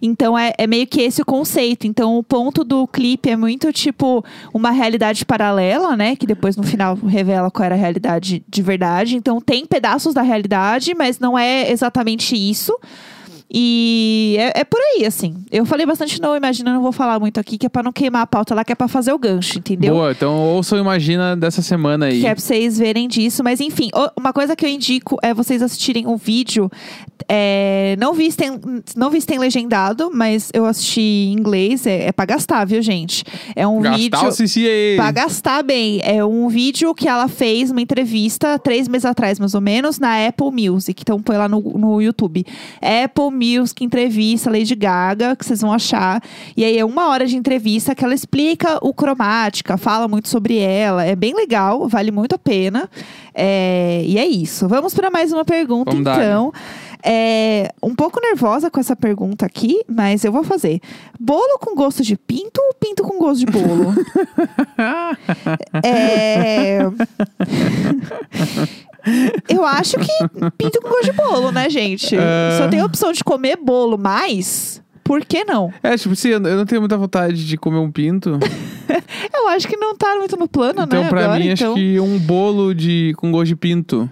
Então 0.02 0.36
é, 0.36 0.52
é, 0.58 0.66
meio 0.66 0.88
que 0.88 1.02
esse 1.02 1.22
o 1.22 1.26
conceito. 1.26 1.86
Então 1.86 2.18
o 2.18 2.24
ponto 2.24 2.64
do 2.64 2.88
clipe 2.88 3.30
é 3.30 3.38
muito 3.38 3.72
tipo 3.72 4.26
uma 4.52 4.72
realidade 4.72 5.24
paralela, 5.24 5.96
né? 5.96 6.16
Que 6.16 6.26
depois 6.26 6.58
no 6.58 6.64
final 6.64 6.96
revela 6.96 7.52
qual 7.52 7.68
era 7.68 7.76
a 7.76 7.78
realidade 7.78 8.44
de 8.50 8.62
verdade. 8.64 9.16
Então 9.16 9.40
tem 9.40 9.68
pedaços 9.68 10.16
da 10.16 10.24
realidade, 10.24 10.96
mas 10.96 11.20
não 11.20 11.38
é 11.38 11.70
exatamente 11.70 12.36
isso. 12.36 12.76
E 13.54 14.36
é, 14.40 14.62
é, 14.62 14.64
por 14.64 14.80
aí, 14.80 15.06
assim. 15.06 15.36
Eu 15.52 15.66
falei 15.66 15.86
bastante 15.86 16.22
não, 16.22 16.36
imagina, 16.36 16.74
não 16.74 16.82
vou 16.82 16.92
falar 16.92 17.20
muito 17.20 17.40
aqui, 17.40 17.58
que 17.58 17.66
é 17.66 17.70
pra 17.70 17.84
não 17.84 17.92
queimar 17.92 18.22
a 18.22 18.28
pauta 18.28 18.56
lá, 18.56 18.64
que 18.64 18.72
é 18.72 18.76
pra 18.76 18.88
fazer 18.88 19.12
o 19.12 19.20
gancho, 19.20 19.60
entendeu? 19.60 19.96
Boa, 19.96 20.12
então 20.12 20.38
ouçam 20.38 20.80
Imagina 20.80 21.36
dessa 21.36 21.62
semana 21.62 22.08
aí. 22.08 22.22
Que 22.22 22.28
é 22.28 22.34
pra 22.34 22.42
vocês 22.42 22.78
verem 22.78 23.08
disso. 23.08 23.44
Mas 23.44 23.60
enfim, 23.60 23.90
uma 24.18 24.34
coisa 24.34 24.56
que 24.56 24.66
eu 24.66 24.70
indico 24.70 25.18
é 25.22 25.34
vocês 25.34 25.62
assistirem 25.62 26.08
um 26.08 26.18
vídeo. 26.18 26.70
É, 27.28 27.96
não 28.00 28.14
vistem, 28.14 28.60
não 28.96 29.10
vistem 29.10 29.38
legendado, 29.38 30.12
mas 30.14 30.50
eu 30.54 30.66
assisti 30.66 31.02
em 31.02 31.34
inglês. 31.34 31.86
É, 31.86 32.08
é 32.08 32.12
pra 32.12 32.26
gastar, 32.26 32.66
viu, 32.66 32.82
gente? 32.82 33.24
É 33.56 33.68
um 33.68 33.82
gastar 33.82 33.98
vídeo. 33.98 34.28
O 34.28 34.32
CCA. 34.32 34.96
Pra 34.96 35.12
gastar 35.12 35.64
bem. 35.64 36.02
É 36.04 36.24
um 36.24 36.48
vídeo 36.48 36.94
que 36.96 37.08
ela 37.08 37.28
fez, 37.28 37.70
uma 37.70 37.82
entrevista, 37.82 38.58
três 38.58 38.88
meses 38.88 39.06
atrás, 39.06 39.40
mais 39.40 39.54
ou 39.54 39.62
menos, 39.62 40.00
na 40.00 40.28
Apple 40.28 40.52
Music. 40.52 41.02
Então 41.02 41.22
põe 41.22 41.38
lá 41.38 41.48
no, 41.48 41.62
no 41.62 42.02
YouTube. 42.02 42.46
Apple 42.82 43.32
Music 43.42 43.84
entrevista 43.84 44.52
Lady 44.52 44.76
Gaga, 44.76 45.36
que 45.36 45.46
vocês 45.46 45.62
vão 45.62 45.74
achar. 45.74 46.22
E 46.56 46.64
aí 46.64 46.78
é 46.78 46.86
uma 46.86 47.10
hora 47.10 47.26
de 47.26 47.36
entrevista 47.36 47.96
que 47.96 48.06
ela 48.06 48.14
explica 48.14 48.78
o 48.82 48.94
cromática, 48.94 49.78
fala 49.78 50.08
muito 50.08 50.30
sobre 50.30 50.60
ela. 50.60 51.04
É 51.04 51.16
bem 51.16 51.34
legal, 51.34 51.88
vale 51.88 52.12
muito 52.12 52.36
a 52.36 52.38
pena. 52.38 52.90
É, 53.34 54.04
e 54.06 54.18
é 54.18 54.26
isso. 54.26 54.68
Vamos 54.68 54.94
para 54.94 55.10
mais 55.10 55.34
uma 55.34 55.44
pergunta, 55.44 55.92
Vamos 55.92 56.08
então. 56.08 56.54
É, 57.04 57.74
um 57.82 57.96
pouco 57.96 58.22
nervosa 58.22 58.70
com 58.70 58.80
essa 58.80 58.96
pergunta 58.96 59.46
aqui, 59.46 59.82
mas 59.88 60.24
eu 60.24 60.32
vou 60.32 60.44
fazer. 60.44 60.80
Bolo 61.20 61.58
com 61.60 61.74
gosto 61.74 62.04
de 62.04 62.16
pinto 62.16 62.62
ou 62.62 62.76
pinto 62.76 63.04
com 63.04 63.18
gosto 63.18 63.46
de 63.46 63.52
bolo? 63.52 63.96
é... 65.84 66.80
Eu 69.50 69.66
acho 69.66 69.98
que 69.98 70.50
pinto 70.58 70.82
com 70.82 70.90
gosto 70.90 71.06
de 71.06 71.12
bolo, 71.14 71.52
né, 71.52 71.70
gente? 71.70 72.16
É. 72.16 72.58
Se 72.58 72.64
eu 72.64 72.70
tenho 72.70 72.84
a 72.84 72.86
opção 72.86 73.12
de 73.12 73.24
comer 73.24 73.58
bolo 73.58 73.98
mais, 73.98 74.82
por 75.04 75.26
que 75.26 75.44
não? 75.44 75.74
É, 75.82 75.98
tipo, 75.98 76.16
sim, 76.16 76.30
eu 76.30 76.40
não 76.40 76.66
tenho 76.66 76.82
muita 76.82 76.98
vontade 76.98 77.46
de 77.46 77.58
comer 77.58 77.80
um 77.80 77.92
pinto. 77.92 78.40
Eu 79.34 79.48
acho 79.50 79.68
que 79.68 79.78
não 79.78 79.96
tá 79.96 80.16
muito 80.18 80.38
no 80.38 80.48
plano, 80.48 80.84
então, 80.84 81.04
né? 81.04 81.10
pra 81.10 81.24
agora, 81.24 81.40
mim, 81.40 81.50
então... 81.50 81.74
acho 81.74 81.82
que 81.82 82.00
um 82.00 82.18
bolo 82.20 82.74
de, 82.74 83.14
com 83.18 83.32
gosto 83.32 83.48
de 83.48 83.56
pinto. 83.56 84.10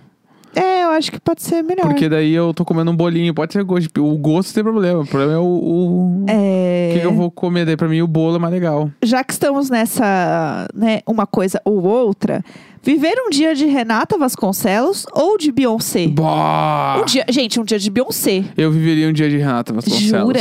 É, 0.55 0.83
eu 0.83 0.89
acho 0.89 1.11
que 1.11 1.19
pode 1.19 1.41
ser 1.43 1.61
melhor. 1.61 1.85
Porque 1.85 2.09
daí 2.09 2.33
eu 2.33 2.53
tô 2.53 2.65
comendo 2.65 2.89
um 2.91 2.95
bolinho. 2.95 3.33
Pode 3.33 3.53
ser 3.53 3.63
gosto. 3.63 4.03
O 4.03 4.17
gosto 4.17 4.53
tem 4.53 4.63
problema. 4.63 5.01
O 5.01 5.05
problema 5.05 5.33
é 5.33 5.37
o. 5.37 5.43
o... 5.43 6.25
É... 6.27 6.91
Que, 6.93 7.05
eu 7.05 7.13
vou 7.13 7.29
comer? 7.29 7.65
Daí 7.65 7.77
pra 7.77 7.87
mim 7.87 8.01
o 8.01 8.07
bolo 8.07 8.37
é 8.37 8.39
mais 8.39 8.53
legal. 8.53 8.89
Já 9.03 9.23
que 9.23 9.33
estamos 9.33 9.69
nessa, 9.69 10.67
né, 10.73 11.01
uma 11.05 11.27
coisa 11.27 11.61
ou 11.63 11.83
outra, 11.83 12.43
viver 12.81 13.15
um 13.25 13.29
dia 13.29 13.53
de 13.53 13.65
Renata 13.65 14.17
Vasconcelos 14.17 15.05
ou 15.13 15.37
de 15.37 15.51
Beyoncé? 15.51 16.07
Bah! 16.07 16.99
Um 17.01 17.05
dia, 17.05 17.25
gente, 17.29 17.59
um 17.59 17.63
dia 17.63 17.77
de 17.77 17.89
Beyoncé. 17.89 18.43
Eu 18.57 18.71
viveria 18.71 19.07
um 19.07 19.13
dia 19.13 19.29
de 19.29 19.37
Renata 19.37 19.73
Vasconcelos. 19.73 20.09
Jura? 20.09 20.39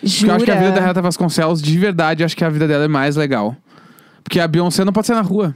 Porque 0.00 0.06
Jura? 0.06 0.32
eu 0.32 0.36
acho 0.36 0.44
que 0.44 0.50
a 0.50 0.56
vida 0.56 0.72
da 0.72 0.80
Renata 0.80 1.02
Vasconcelos, 1.02 1.62
de 1.62 1.78
verdade, 1.78 2.24
acho 2.24 2.36
que 2.36 2.44
a 2.44 2.48
vida 2.48 2.66
dela 2.66 2.84
é 2.84 2.88
mais 2.88 3.16
legal. 3.16 3.56
Porque 4.24 4.40
a 4.40 4.48
Beyoncé 4.48 4.84
não 4.84 4.92
pode 4.92 5.06
ser 5.06 5.14
na 5.14 5.22
rua. 5.22 5.54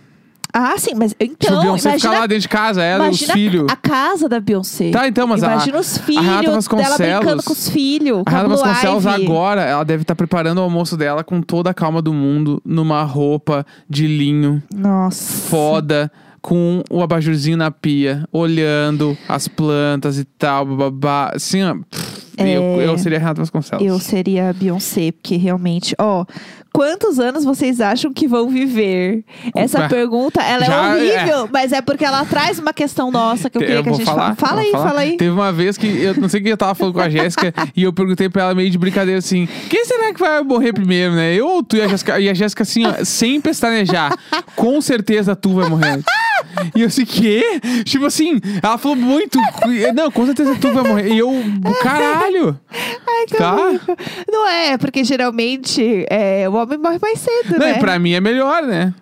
Ah, 0.57 0.75
sim, 0.79 0.93
mas 0.95 1.13
então, 1.19 1.59
a 1.59 1.63
Beyoncé 1.63 1.89
imagina, 1.89 2.11
fica 2.11 2.21
lá 2.21 2.27
dentro 2.29 2.43
de 2.43 2.49
casa, 2.49 2.81
ela 2.83 3.09
e 3.09 3.11
os 3.11 3.21
filhos. 3.23 3.67
a 3.69 3.75
casa 3.75 4.29
da 4.29 4.39
Beyoncé. 4.39 4.91
Tá, 4.93 5.09
então, 5.09 5.27
mas 5.27 5.43
a- 5.43 5.53
Imagina 5.53 5.81
os 5.81 5.99
a 5.99 6.01
Renata 6.01 6.05
filhos 6.07 6.69
dela 6.69 6.97
brincando 6.97 7.25
Vasconcelos- 7.37 7.45
com 7.45 7.53
os 7.53 7.69
filhos. 7.69 8.23
A 8.25 8.31
a 8.31 8.31
Renata 8.31 8.49
Blue 8.49 8.59
Vasconcelos 8.59 9.05
Ivy. 9.07 9.25
agora, 9.25 9.63
ela 9.63 9.85
deve 9.85 10.03
estar 10.03 10.15
preparando 10.15 10.59
o 10.59 10.61
almoço 10.63 10.97
dela 10.97 11.25
com 11.25 11.43
toda 11.43 11.71
a 11.71 11.75
calma 11.75 12.01
do 12.01 12.13
mundo, 12.15 12.63
numa 12.65 13.03
roupa 13.03 13.67
de 13.91 14.07
linho, 14.07 14.63
Nossa. 14.73 15.49
foda, 15.49 16.13
com 16.41 16.83
o 16.91 17.03
abajurzinho 17.03 17.57
na 17.57 17.71
pia, 17.71 18.25
olhando 18.31 19.17
as 19.29 19.49
plantas 19.49 20.19
e 20.19 20.25
tal, 20.25 20.67
babá. 20.67 21.33
Assim, 21.35 21.65
ó. 21.65 21.75
pff, 21.75 22.14
eu, 22.39 22.81
eu 22.81 22.99
seria 22.99 23.19
a 23.19 23.21
Renata 23.21 23.41
Vasconcelos. 23.41 23.85
É. 23.85 23.91
Eu 23.91 23.99
seria 23.99 24.51
a 24.51 24.53
Beyoncé, 24.53 25.13
porque 25.13 25.37
realmente, 25.37 25.95
ó, 25.99 26.25
quantos 26.73 27.21
anos 27.21 27.45
vocês 27.45 27.81
acham 27.81 28.13
que 28.13 28.27
vão 28.27 28.49
viver? 28.49 29.25
Essa 29.55 29.89
pergunta, 29.89 30.43
ela 30.43 30.65
já 30.65 30.75
é 30.75 30.95
horrível, 30.95 31.49
mas 31.53 31.73
é 31.73 31.81
porque 31.81 32.05
ela 32.05 32.25
traz 32.25 32.59
uma 32.59 32.73
questão 32.73 33.11
nossa 33.13 33.49
que 33.49 33.57
eu 33.57 33.61
queria 33.61 33.83
que 33.83 33.89
a 33.89 33.93
gente 33.93 34.05
falar, 34.05 34.35
fala. 34.35 34.49
Fala 34.49 34.61
aí, 34.61 34.71
falar. 34.73 34.89
fala 34.89 35.01
aí. 35.01 35.17
Teve 35.17 35.31
uma 35.31 35.53
vez 35.53 35.79
que 35.79 35.87
eu 35.87 36.15
não 36.17 36.29
sei 36.29 36.41
o 36.41 36.43
que 36.43 36.49
eu 36.49 36.57
tava 36.57 36.75
falando 36.75 36.95
com 36.95 37.01
a 37.01 37.09
Jéssica 37.09 37.55
e 37.77 37.85
eu 37.85 37.93
perguntei 37.93 38.29
pra 38.29 38.43
ela 38.43 38.55
meio 38.55 38.69
de 38.69 38.77
brincadeira 38.77 39.19
assim: 39.19 39.49
quem 39.71 39.85
será 39.85 40.13
que 40.13 40.19
vai 40.19 40.43
morrer 40.43 40.73
primeiro, 40.73 41.15
né? 41.15 41.33
Eu 41.35 41.47
ou 41.47 41.63
tu 41.63 41.77
e 41.77 41.83
a 41.83 41.89
Jéssica? 41.89 42.19
E 42.19 42.29
a 42.29 42.35
Jéssica 42.35 42.65
assim, 42.65 42.85
ó, 42.87 43.05
sem 43.05 43.41
pestanejar, 43.41 44.13
com 44.57 44.81
certeza 44.81 45.37
tu 45.37 45.55
vai 45.55 45.69
morrer. 45.69 46.03
E 46.75 46.81
eu 46.81 46.89
assim, 46.89 47.05
quê? 47.05 47.61
Tipo 47.85 48.07
assim, 48.07 48.41
ela 48.63 48.79
falou 48.79 48.97
muito. 48.97 49.39
Não, 49.95 50.11
com 50.11 50.27
certeza 50.27 50.57
tu 50.61 50.73
vai 50.73 50.85
morrer. 50.85 51.09
E 51.13 51.19
eu, 51.19 51.33
caralho! 51.83 52.24
Ai, 53.07 53.27
que 53.27 53.37
Tá. 53.37 53.55
horrível. 53.55 53.97
Não 54.31 54.49
é, 54.49 54.77
porque 54.79 55.05
geralmente 55.05 56.07
é, 56.11 56.49
o 56.49 56.55
homem 56.55 56.79
morre 56.79 56.99
mais 57.01 57.19
cedo, 57.19 57.53
Não, 57.53 57.59
né? 57.59 57.77
e 57.77 57.79
pra 57.81 57.99
mim 57.99 58.13
é 58.13 58.21
melhor, 58.21 58.63
né? 58.63 58.93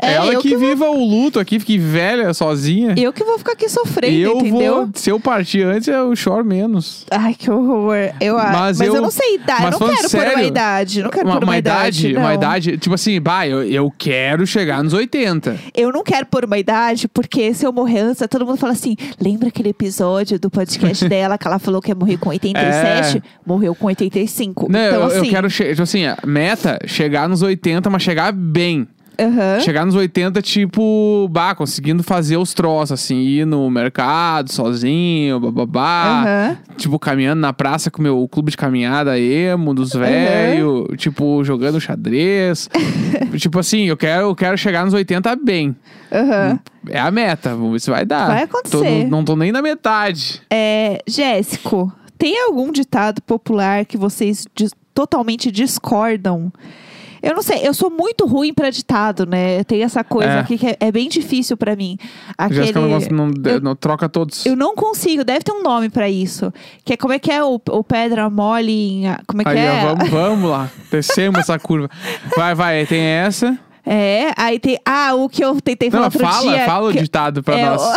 É, 0.00 0.14
ela 0.14 0.32
eu 0.32 0.40
que, 0.40 0.50
que 0.50 0.56
vou- 0.56 0.68
viva 0.68 0.84
o 0.90 1.04
luto 1.04 1.38
aqui, 1.40 1.58
fique 1.58 1.78
velha, 1.78 2.32
sozinha. 2.34 2.94
Eu 2.96 3.12
que 3.12 3.24
vou 3.24 3.38
ficar 3.38 3.52
aqui 3.52 3.68
sofrendo, 3.68 4.14
eu 4.16 4.38
entendeu? 4.38 4.74
vou. 4.76 4.88
Se 4.94 5.10
eu 5.10 5.18
partir 5.20 5.62
antes, 5.62 5.88
eu 5.88 6.14
choro 6.16 6.44
menos. 6.44 7.06
Ai, 7.10 7.34
que 7.34 7.50
horror. 7.50 7.94
Eu, 8.20 8.36
Mas 8.36 8.66
mas, 8.78 8.80
eu, 8.80 8.96
eu- 8.96 9.02
não 9.02 9.10
sei 9.10 9.34
idade. 9.36 9.62
mas 9.62 9.64
Eu 9.66 9.70
não 9.70 9.78
falando 9.78 9.96
quero 9.96 10.10
por 10.10 10.16
uma 10.18 10.24
sério, 10.30 10.44
idade. 10.46 11.02
Não 11.02 11.10
quero 11.10 11.26
Uma, 11.26 11.34
por 11.36 11.44
uma, 11.44 11.52
uma 11.52 11.58
idade, 11.58 12.12
não. 12.12 12.20
uma 12.22 12.34
idade, 12.34 12.78
tipo 12.78 12.94
assim, 12.94 13.20
bah, 13.20 13.46
eu, 13.46 13.62
eu 13.64 13.92
quero 13.96 14.46
chegar 14.46 14.82
nos 14.82 14.92
80. 14.92 15.56
Eu 15.74 15.92
não 15.92 16.02
quero 16.02 16.26
pôr 16.26 16.44
uma 16.44 16.58
idade, 16.58 17.08
porque 17.08 17.54
se 17.54 17.64
eu 17.66 17.72
morrer 17.72 18.00
antes, 18.00 18.22
todo 18.28 18.44
mundo 18.46 18.56
fala 18.58 18.72
assim: 18.72 18.96
lembra 19.20 19.48
aquele 19.48 19.70
episódio 19.70 20.38
do 20.38 20.50
podcast 20.50 21.06
dela 21.08 21.38
que 21.38 21.46
ela 21.46 21.58
falou 21.58 21.80
que 21.80 21.90
ia 21.90 21.94
morrer 21.94 22.16
com 22.18 22.30
87? 22.66 23.22
Morreu 23.46 23.74
com 23.74 23.86
85. 23.86 24.66
Não, 24.70 24.78
então, 24.86 25.00
eu, 25.00 25.06
assim. 25.06 25.16
eu 25.18 25.24
quero, 25.24 25.48
tipo 25.48 25.82
assim, 25.82 26.04
a 26.06 26.18
meta, 26.26 26.78
chegar 26.86 27.28
nos 27.28 27.42
80, 27.42 27.88
mas 27.90 28.02
chegar 28.02 28.32
bem. 28.32 28.86
aham. 29.18 29.60
Chegar 29.60 29.86
nos 29.86 29.94
80, 29.94 30.42
tipo, 30.42 31.26
bah, 31.30 31.54
conseguindo 31.54 32.02
fazer 32.02 32.36
os 32.36 32.52
troços, 32.52 32.92
assim, 32.92 33.16
ir 33.20 33.46
no 33.46 33.70
mercado 33.70 34.52
sozinho, 34.52 35.40
bababá. 35.40 36.22
Aham. 36.22 36.56
Tipo, 36.76 36.98
caminhando 36.98 37.40
na 37.40 37.52
praça 37.52 37.90
com 37.90 38.00
o 38.00 38.02
meu 38.02 38.28
clube 38.28 38.50
de 38.50 38.56
caminhada 38.58 39.18
emo, 39.18 39.72
dos 39.72 39.92
velhos, 39.94 40.86
tipo, 40.98 41.42
jogando 41.44 41.80
xadrez. 41.80 42.68
tipo 43.38 43.58
assim, 43.58 43.84
eu 43.84 43.96
quero, 43.96 44.26
eu 44.26 44.34
quero 44.34 44.58
chegar 44.58 44.84
nos 44.84 44.92
80 44.92 45.34
bem. 45.36 45.74
Aham. 46.12 46.58
É 46.88 47.00
a 47.00 47.10
meta, 47.10 47.50
vamos 47.50 47.72
ver 47.72 47.80
se 47.80 47.90
vai 47.90 48.04
dar. 48.04 48.26
Vai 48.28 48.46
Tô- 48.46 48.58
acontecer. 48.58 49.02
não, 49.04 49.18
não 49.18 49.24
tô 49.24 49.34
nem 49.34 49.50
na 49.50 49.60
metade. 49.62 50.42
É, 50.50 51.02
Jéssico, 51.08 51.90
tem 52.18 52.42
algum 52.44 52.70
ditado 52.72 53.20
popular 53.22 53.84
que 53.84 53.96
vocês 53.96 54.46
dis- 54.54 54.72
totalmente 54.94 55.50
discordam? 55.50 56.52
Eu 57.22 57.34
não 57.34 57.42
sei, 57.42 57.66
eu 57.66 57.74
sou 57.74 57.90
muito 57.90 58.24
ruim 58.24 58.54
pra 58.54 58.70
ditado, 58.70 59.26
né? 59.26 59.64
Tem 59.64 59.82
essa 59.82 60.04
coisa 60.04 60.30
É. 60.30 60.38
aqui 60.40 60.56
que 60.56 60.66
é, 60.68 60.76
é 60.78 60.92
bem 60.92 61.08
difícil 61.08 61.56
pra 61.56 61.74
mim. 61.74 61.98
Aquele... 62.38 62.60
Jéssica 62.60 62.80
não, 62.80 62.88
gosta- 62.90 63.12
não, 63.14 63.32
eu- 63.44 63.60
não 63.60 63.74
troca 63.74 64.08
todos. 64.08 64.46
Eu 64.46 64.54
não 64.54 64.76
consigo, 64.76 65.24
deve 65.24 65.40
ter 65.40 65.50
um 65.50 65.62
nome 65.62 65.88
pra 65.88 66.08
isso. 66.08 66.52
Que 66.84 66.92
é 66.92 66.96
como 66.96 67.14
é 67.14 67.18
que 67.18 67.32
é 67.32 67.42
o, 67.42 67.60
o 67.70 67.82
pedra 67.82 68.30
mole 68.30 68.70
em. 68.72 69.04
Como 69.26 69.42
é 69.42 69.44
que 69.44 69.50
Aí, 69.50 69.58
é? 69.58 69.70
ó, 69.84 69.94
vamos, 69.96 70.08
vamos 70.10 70.50
lá. 70.50 70.70
Descemos 70.90 71.40
essa 71.40 71.58
curva. 71.58 71.90
Vai, 72.36 72.54
vai, 72.54 72.86
tem 72.86 73.00
essa. 73.02 73.58
É, 73.88 74.32
aí 74.36 74.58
tem. 74.58 74.78
Ah, 74.84 75.14
o 75.14 75.28
que 75.28 75.44
eu 75.44 75.60
tentei 75.60 75.90
falar 75.90 76.02
Não, 76.02 76.06
outro 76.08 76.20
fala, 76.26 76.56
dia. 76.56 76.66
fala 76.66 76.90
o 76.90 76.92
que- 76.92 77.00
ditado 77.02 77.42
pra 77.42 77.56
é, 77.56 77.66
nós. 77.70 77.82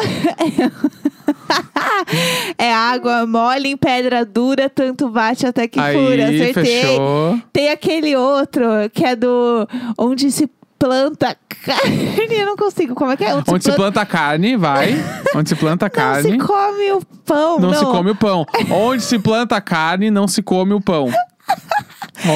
é 2.57 2.73
água 2.73 3.25
mole 3.25 3.69
em 3.69 3.77
pedra 3.77 4.25
dura, 4.25 4.69
tanto 4.69 5.09
bate 5.09 5.45
até 5.47 5.67
que 5.67 5.79
Aí, 5.79 5.95
fura. 5.95 6.25
Acertei. 6.25 6.81
fechou. 6.81 7.39
Tem 7.51 7.69
aquele 7.71 8.15
outro 8.15 8.63
que 8.93 9.03
é 9.03 9.15
do 9.15 9.67
onde 9.97 10.31
se 10.31 10.49
planta 10.77 11.35
carne. 11.65 12.35
Eu 12.37 12.45
não 12.45 12.55
consigo. 12.55 12.93
Como 12.95 13.11
é 13.11 13.17
que 13.17 13.23
é? 13.25 13.33
Onde 13.35 13.63
se 13.63 13.71
planta 13.71 14.05
carne, 14.05 14.55
vai. 14.55 14.95
Onde 15.35 15.49
se 15.49 15.55
planta 15.55 15.85
Não 15.91 15.91
carne. 15.91 16.31
se 16.31 16.37
come 16.37 16.91
o 16.91 17.01
pão. 17.25 17.59
Não, 17.59 17.71
Não, 17.71 17.79
se 17.79 17.85
come 17.85 18.11
o 18.11 18.15
pão. 18.15 18.45
Onde 18.71 19.03
se 19.03 19.17
planta 19.19 19.59
carne, 19.59 20.09
não 20.11 20.27
se 20.27 20.41
come 20.41 20.73
o 20.73 20.81
pão. 20.81 21.09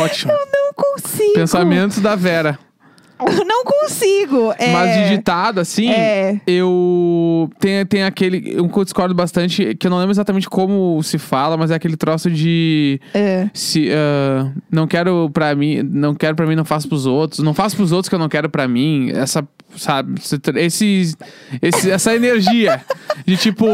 Ótimo. 0.03 0.33
Não 0.33 0.73
consigo. 0.73 1.33
Pensamentos 1.35 1.99
da 1.99 2.15
Vera. 2.15 2.57
Não 3.45 3.63
consigo. 3.65 4.53
É, 4.57 4.71
Mas 4.71 4.95
de 5.09 5.15
ditado, 5.15 5.59
assim, 5.59 5.89
É. 5.89 6.39
eu. 6.47 7.49
Tem, 7.59 7.85
tem 7.85 8.03
aquele. 8.03 8.59
Um 8.61 8.67
que 8.67 8.77
eu 8.77 8.83
discordo 8.83 9.13
bastante, 9.13 9.75
que 9.75 9.87
eu 9.87 9.91
não 9.91 9.97
lembro 9.97 10.11
exatamente 10.11 10.49
como 10.49 11.01
se 11.03 11.17
fala, 11.17 11.57
mas 11.57 11.71
é 11.71 11.75
aquele 11.75 11.95
troço 11.97 12.29
de. 12.29 12.99
é. 13.13 13.49
Se, 13.53 13.89
ah, 13.91 14.51
não 14.71 14.87
quero 14.87 15.29
pra 15.31 15.53
mim, 15.55 15.81
não 15.83 16.13
quero 16.15 16.35
pra 16.35 16.45
mim, 16.45 16.55
não 16.55 16.65
faço 16.65 16.87
pros 16.87 17.05
outros. 17.05 17.39
Não 17.39 17.53
faço 17.53 17.75
pros 17.75 17.91
outros 17.91 18.09
que 18.09 18.15
eu 18.15 18.19
não 18.19 18.29
quero 18.29 18.49
pra 18.49 18.67
mim. 18.67 19.11
Essa, 19.11 19.47
sabe, 19.77 20.19
esse, 20.57 21.15
esse, 21.61 21.91
essa 21.91 22.15
energia 22.15 22.81
de 23.25 23.37
tipo, 23.37 23.65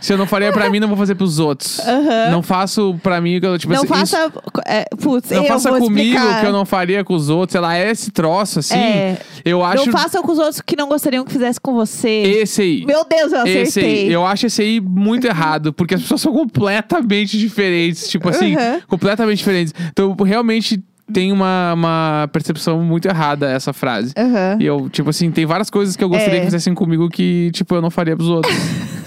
se 0.00 0.12
eu 0.12 0.18
não 0.18 0.26
faria 0.26 0.52
pra 0.52 0.68
mim, 0.70 0.80
não 0.80 0.88
vou 0.88 0.96
fazer 0.96 1.14
pros 1.14 1.38
outros. 1.38 1.78
Aham. 1.80 2.30
Não 2.30 2.42
faço 2.42 2.98
pra 3.02 3.20
mim, 3.20 3.40
que 3.40 3.46
eu, 3.46 3.58
tipo 3.58 3.72
Não 3.72 3.82
assim, 3.82 4.02
isso- 4.02 4.16
faça. 4.16 4.32
é, 4.66 4.84
putz, 5.00 5.30
não 5.30 5.42
eu 5.42 5.48
faça 5.48 5.70
comigo 5.70 5.98
explicar. 6.16 6.40
que 6.40 6.46
eu 6.46 6.52
não 6.52 6.64
faria 6.66 7.04
com 7.04 7.14
os 7.14 7.28
outros, 7.28 7.52
sei 7.52 7.60
lá, 7.60 7.76
é 7.76 7.90
esse 7.90 8.10
troço, 8.10 8.58
assim. 8.58 8.76
É. 8.78 9.18
Eu 9.44 9.64
acho. 9.64 9.86
Não 9.86 9.92
façam 9.92 10.22
com 10.22 10.32
os 10.32 10.38
outros 10.38 10.60
que 10.60 10.76
não 10.76 10.88
gostariam 10.88 11.24
que 11.24 11.32
fizesse 11.32 11.60
com 11.60 11.74
você. 11.74 12.08
Esse 12.08 12.62
aí. 12.62 12.84
Meu 12.86 13.04
Deus, 13.04 13.32
eu 13.32 13.38
acertei. 13.40 13.62
Esse 13.62 13.80
aí, 13.80 14.12
eu 14.12 14.26
acho 14.26 14.46
esse 14.46 14.62
aí 14.62 14.80
muito 14.80 15.26
errado, 15.26 15.72
porque 15.72 15.94
as 15.94 16.02
pessoas 16.02 16.20
são 16.20 16.32
completamente 16.32 17.38
diferentes, 17.38 18.08
tipo 18.08 18.28
assim, 18.28 18.56
Uhum. 18.56 18.80
completamente 18.88 19.38
diferentes. 19.38 19.72
Então, 19.90 20.14
realmente 20.24 20.82
tem 21.12 21.32
uma, 21.32 21.72
uma 21.74 22.28
percepção 22.32 22.82
muito 22.82 23.08
errada 23.08 23.50
essa 23.50 23.72
frase. 23.72 24.12
Aham. 24.16 24.58
E 24.60 24.66
eu, 24.66 24.88
tipo 24.90 25.10
assim, 25.10 25.30
tem 25.30 25.46
várias 25.46 25.70
coisas 25.70 25.96
que 25.96 26.04
eu 26.04 26.08
gostaria 26.08 26.36
É. 26.36 26.38
que 26.40 26.44
fizessem 26.46 26.74
comigo 26.74 27.08
que, 27.08 27.50
tipo, 27.52 27.74
eu 27.74 27.82
não 27.82 27.90
faria 27.90 28.16
pros 28.16 28.28
outros. 28.28 28.54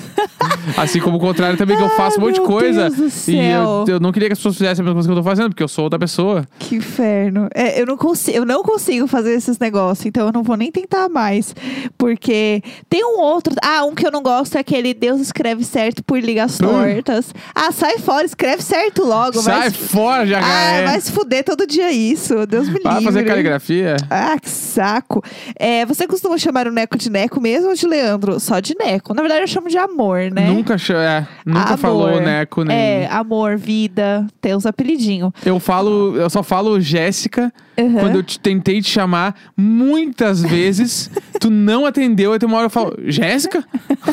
assim 0.77 0.99
como 0.99 1.17
o 1.17 1.19
contrário 1.19 1.57
também, 1.57 1.77
que 1.77 1.83
eu 1.83 1.89
faço 1.89 2.19
um 2.19 2.21
monte 2.25 2.35
de 2.35 2.41
coisa. 2.41 2.89
Deus 2.89 2.95
do 2.95 3.05
E 3.07 3.11
céu. 3.11 3.85
eu, 3.87 3.93
eu 3.95 3.99
não 3.99 4.11
queria 4.11 4.29
que 4.29 4.33
as 4.33 4.39
pessoas 4.39 4.55
fizessem 4.57 4.81
a 4.81 4.85
mesma 4.85 4.93
coisa 4.95 5.07
que 5.09 5.13
eu 5.13 5.17
tô 5.17 5.23
fazendo, 5.23 5.49
porque 5.49 5.63
eu 5.63 5.67
sou 5.67 5.83
outra 5.85 5.99
pessoa. 5.99 6.45
Que 6.59 6.75
inferno. 6.75 7.47
É, 7.53 7.81
eu, 7.81 7.85
não 7.85 7.97
consigo, 7.97 8.37
eu 8.37 8.45
não 8.45 8.63
consigo 8.63 9.07
fazer 9.07 9.33
esses 9.33 9.57
negócios, 9.59 10.05
então 10.05 10.27
eu 10.27 10.33
não 10.33 10.43
vou 10.43 10.55
nem 10.57 10.71
tentar 10.71 11.09
mais. 11.09 11.53
Porque 11.97 12.61
tem 12.89 13.03
um 13.03 13.19
outro. 13.19 13.53
Ah, 13.63 13.83
um 13.85 13.93
que 13.95 14.05
eu 14.05 14.11
não 14.11 14.21
gosto 14.21 14.55
é 14.55 14.59
aquele 14.59 14.93
Deus 14.93 15.19
escreve 15.21 15.63
certo 15.63 16.03
por 16.03 16.19
ligas 16.19 16.59
Hum. 16.59 16.65
tortas. 16.67 17.33
Ah, 17.53 17.71
sai 17.71 17.97
fora, 17.97 18.25
escreve 18.25 18.61
certo 18.63 19.03
logo. 19.03 19.41
Sai 19.41 19.59
vai, 19.59 19.71
fora, 19.71 20.25
já 20.25 20.39
ah, 20.39 20.83
vai 20.85 21.01
se 21.01 21.11
fuder 21.11 21.43
todo 21.43 21.65
dia 21.67 21.91
isso. 21.91 22.45
Deus 22.47 22.67
me 22.69 22.79
Vai 22.79 22.93
livre. 22.95 23.05
fazer 23.05 23.23
caligrafia? 23.25 23.97
Ah, 24.09 24.37
que 24.39 24.49
saco. 24.49 25.23
É, 25.57 25.85
você 25.85 26.07
costuma 26.07 26.37
chamar 26.37 26.67
o 26.67 26.71
Neco 26.71 26.97
de 26.97 27.09
Neco 27.09 27.39
mesmo 27.39 27.69
ou 27.69 27.75
de 27.75 27.85
Leandro? 27.87 28.39
Só 28.39 28.59
de 28.59 28.75
Neco. 28.77 29.13
Na 29.13 29.21
verdade, 29.21 29.41
eu 29.41 29.47
chamo 29.47 29.67
de 29.69 29.77
amor, 29.77 30.31
né? 30.31 30.47
Nunca, 30.47 30.60
cha- 30.77 30.93
é, 30.93 31.27
nunca 31.45 31.65
Amor. 31.65 31.77
falou 31.77 32.21
Neco 32.21 32.63
nem. 32.63 32.75
É, 32.77 33.07
amor, 33.11 33.57
vida, 33.57 34.25
tem 34.39 34.55
os 34.55 34.65
apelidinhos. 34.65 35.31
Eu 35.45 35.59
falo, 35.59 36.15
eu 36.17 36.29
só 36.29 36.41
falo 36.43 36.79
Jéssica 36.79 37.51
Uhum. 37.79 37.93
quando 37.95 38.15
eu 38.17 38.23
te, 38.23 38.37
tentei 38.39 38.81
te 38.81 38.89
chamar 38.89 39.33
muitas 39.57 40.41
vezes, 40.43 41.09
tu 41.39 41.49
não 41.49 41.85
atendeu, 41.85 42.33
aí 42.33 42.37
tem 42.39 42.47
uma 42.47 42.57
hora 42.57 42.65
eu 42.67 42.69
falo, 42.69 42.95
Jéssica? 43.07 43.63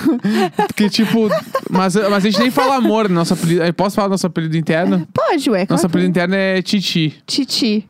que 0.77 0.89
tipo, 0.89 1.29
mas, 1.71 1.95
mas 1.95 2.15
a 2.15 2.21
gente 2.21 2.39
nem 2.39 2.51
fala 2.51 2.77
amor, 2.77 3.09
nosso 3.09 3.35
apelido. 3.35 3.61
Posso 3.75 3.97
falar 3.97 4.09
nosso 4.09 4.27
apelido 4.27 4.57
interno? 4.57 5.07
Pode, 5.13 5.51
ué. 5.51 5.61
Nosso 5.61 5.83
claro. 5.83 5.87
apelido 5.87 6.11
interno 6.11 6.35
é 6.35 6.63
Titi. 6.63 7.15
Titi. 7.27 7.89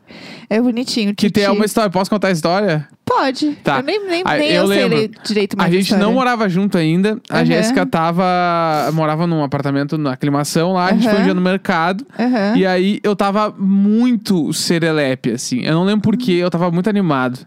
É 0.49 0.59
bonitinho, 0.59 1.09
Que 1.15 1.27
Titi. 1.27 1.41
tem 1.41 1.49
uma 1.49 1.65
história. 1.65 1.89
Posso 1.89 2.09
contar 2.09 2.29
a 2.29 2.31
história? 2.31 2.87
Pode. 3.09 3.51
Tá. 3.63 3.77
Eu 3.79 3.83
nem, 3.83 4.07
nem, 4.07 4.21
Ah, 4.23 4.37
nem 4.37 4.49
eu 4.51 4.61
eu, 4.63 4.67
sei 4.89 5.11
direito 5.25 5.57
mais 5.57 5.69
A 5.69 5.73
gente 5.73 5.83
história. 5.85 6.05
não 6.05 6.13
morava 6.13 6.47
junto 6.47 6.77
ainda. 6.77 7.19
A 7.29 7.39
Uhum. 7.39 7.45
Jéssica 7.45 7.85
tava. 7.85 8.23
morava 8.93 9.25
num 9.25 9.43
apartamento 9.43 9.97
na 9.97 10.13
aclimação 10.13 10.73
lá. 10.73 10.85
A 10.87 10.93
gente 10.93 11.05
Uhum. 11.07 11.11
foi 11.13 11.19
um 11.21 11.23
dia 11.23 11.33
no 11.33 11.41
mercado. 11.41 12.05
Aham. 12.17 12.55
E 12.55 12.65
aí 12.65 12.99
eu 13.03 13.15
tava 13.15 13.53
muito 13.57 14.53
serelepe, 14.53 15.31
assim. 15.31 15.61
Eu 15.65 15.73
não 15.73 15.83
lembro 15.83 16.01
porquê, 16.01 16.33
eu 16.33 16.49
tava 16.51 16.69
muito 16.71 16.89
animado. 16.89 17.39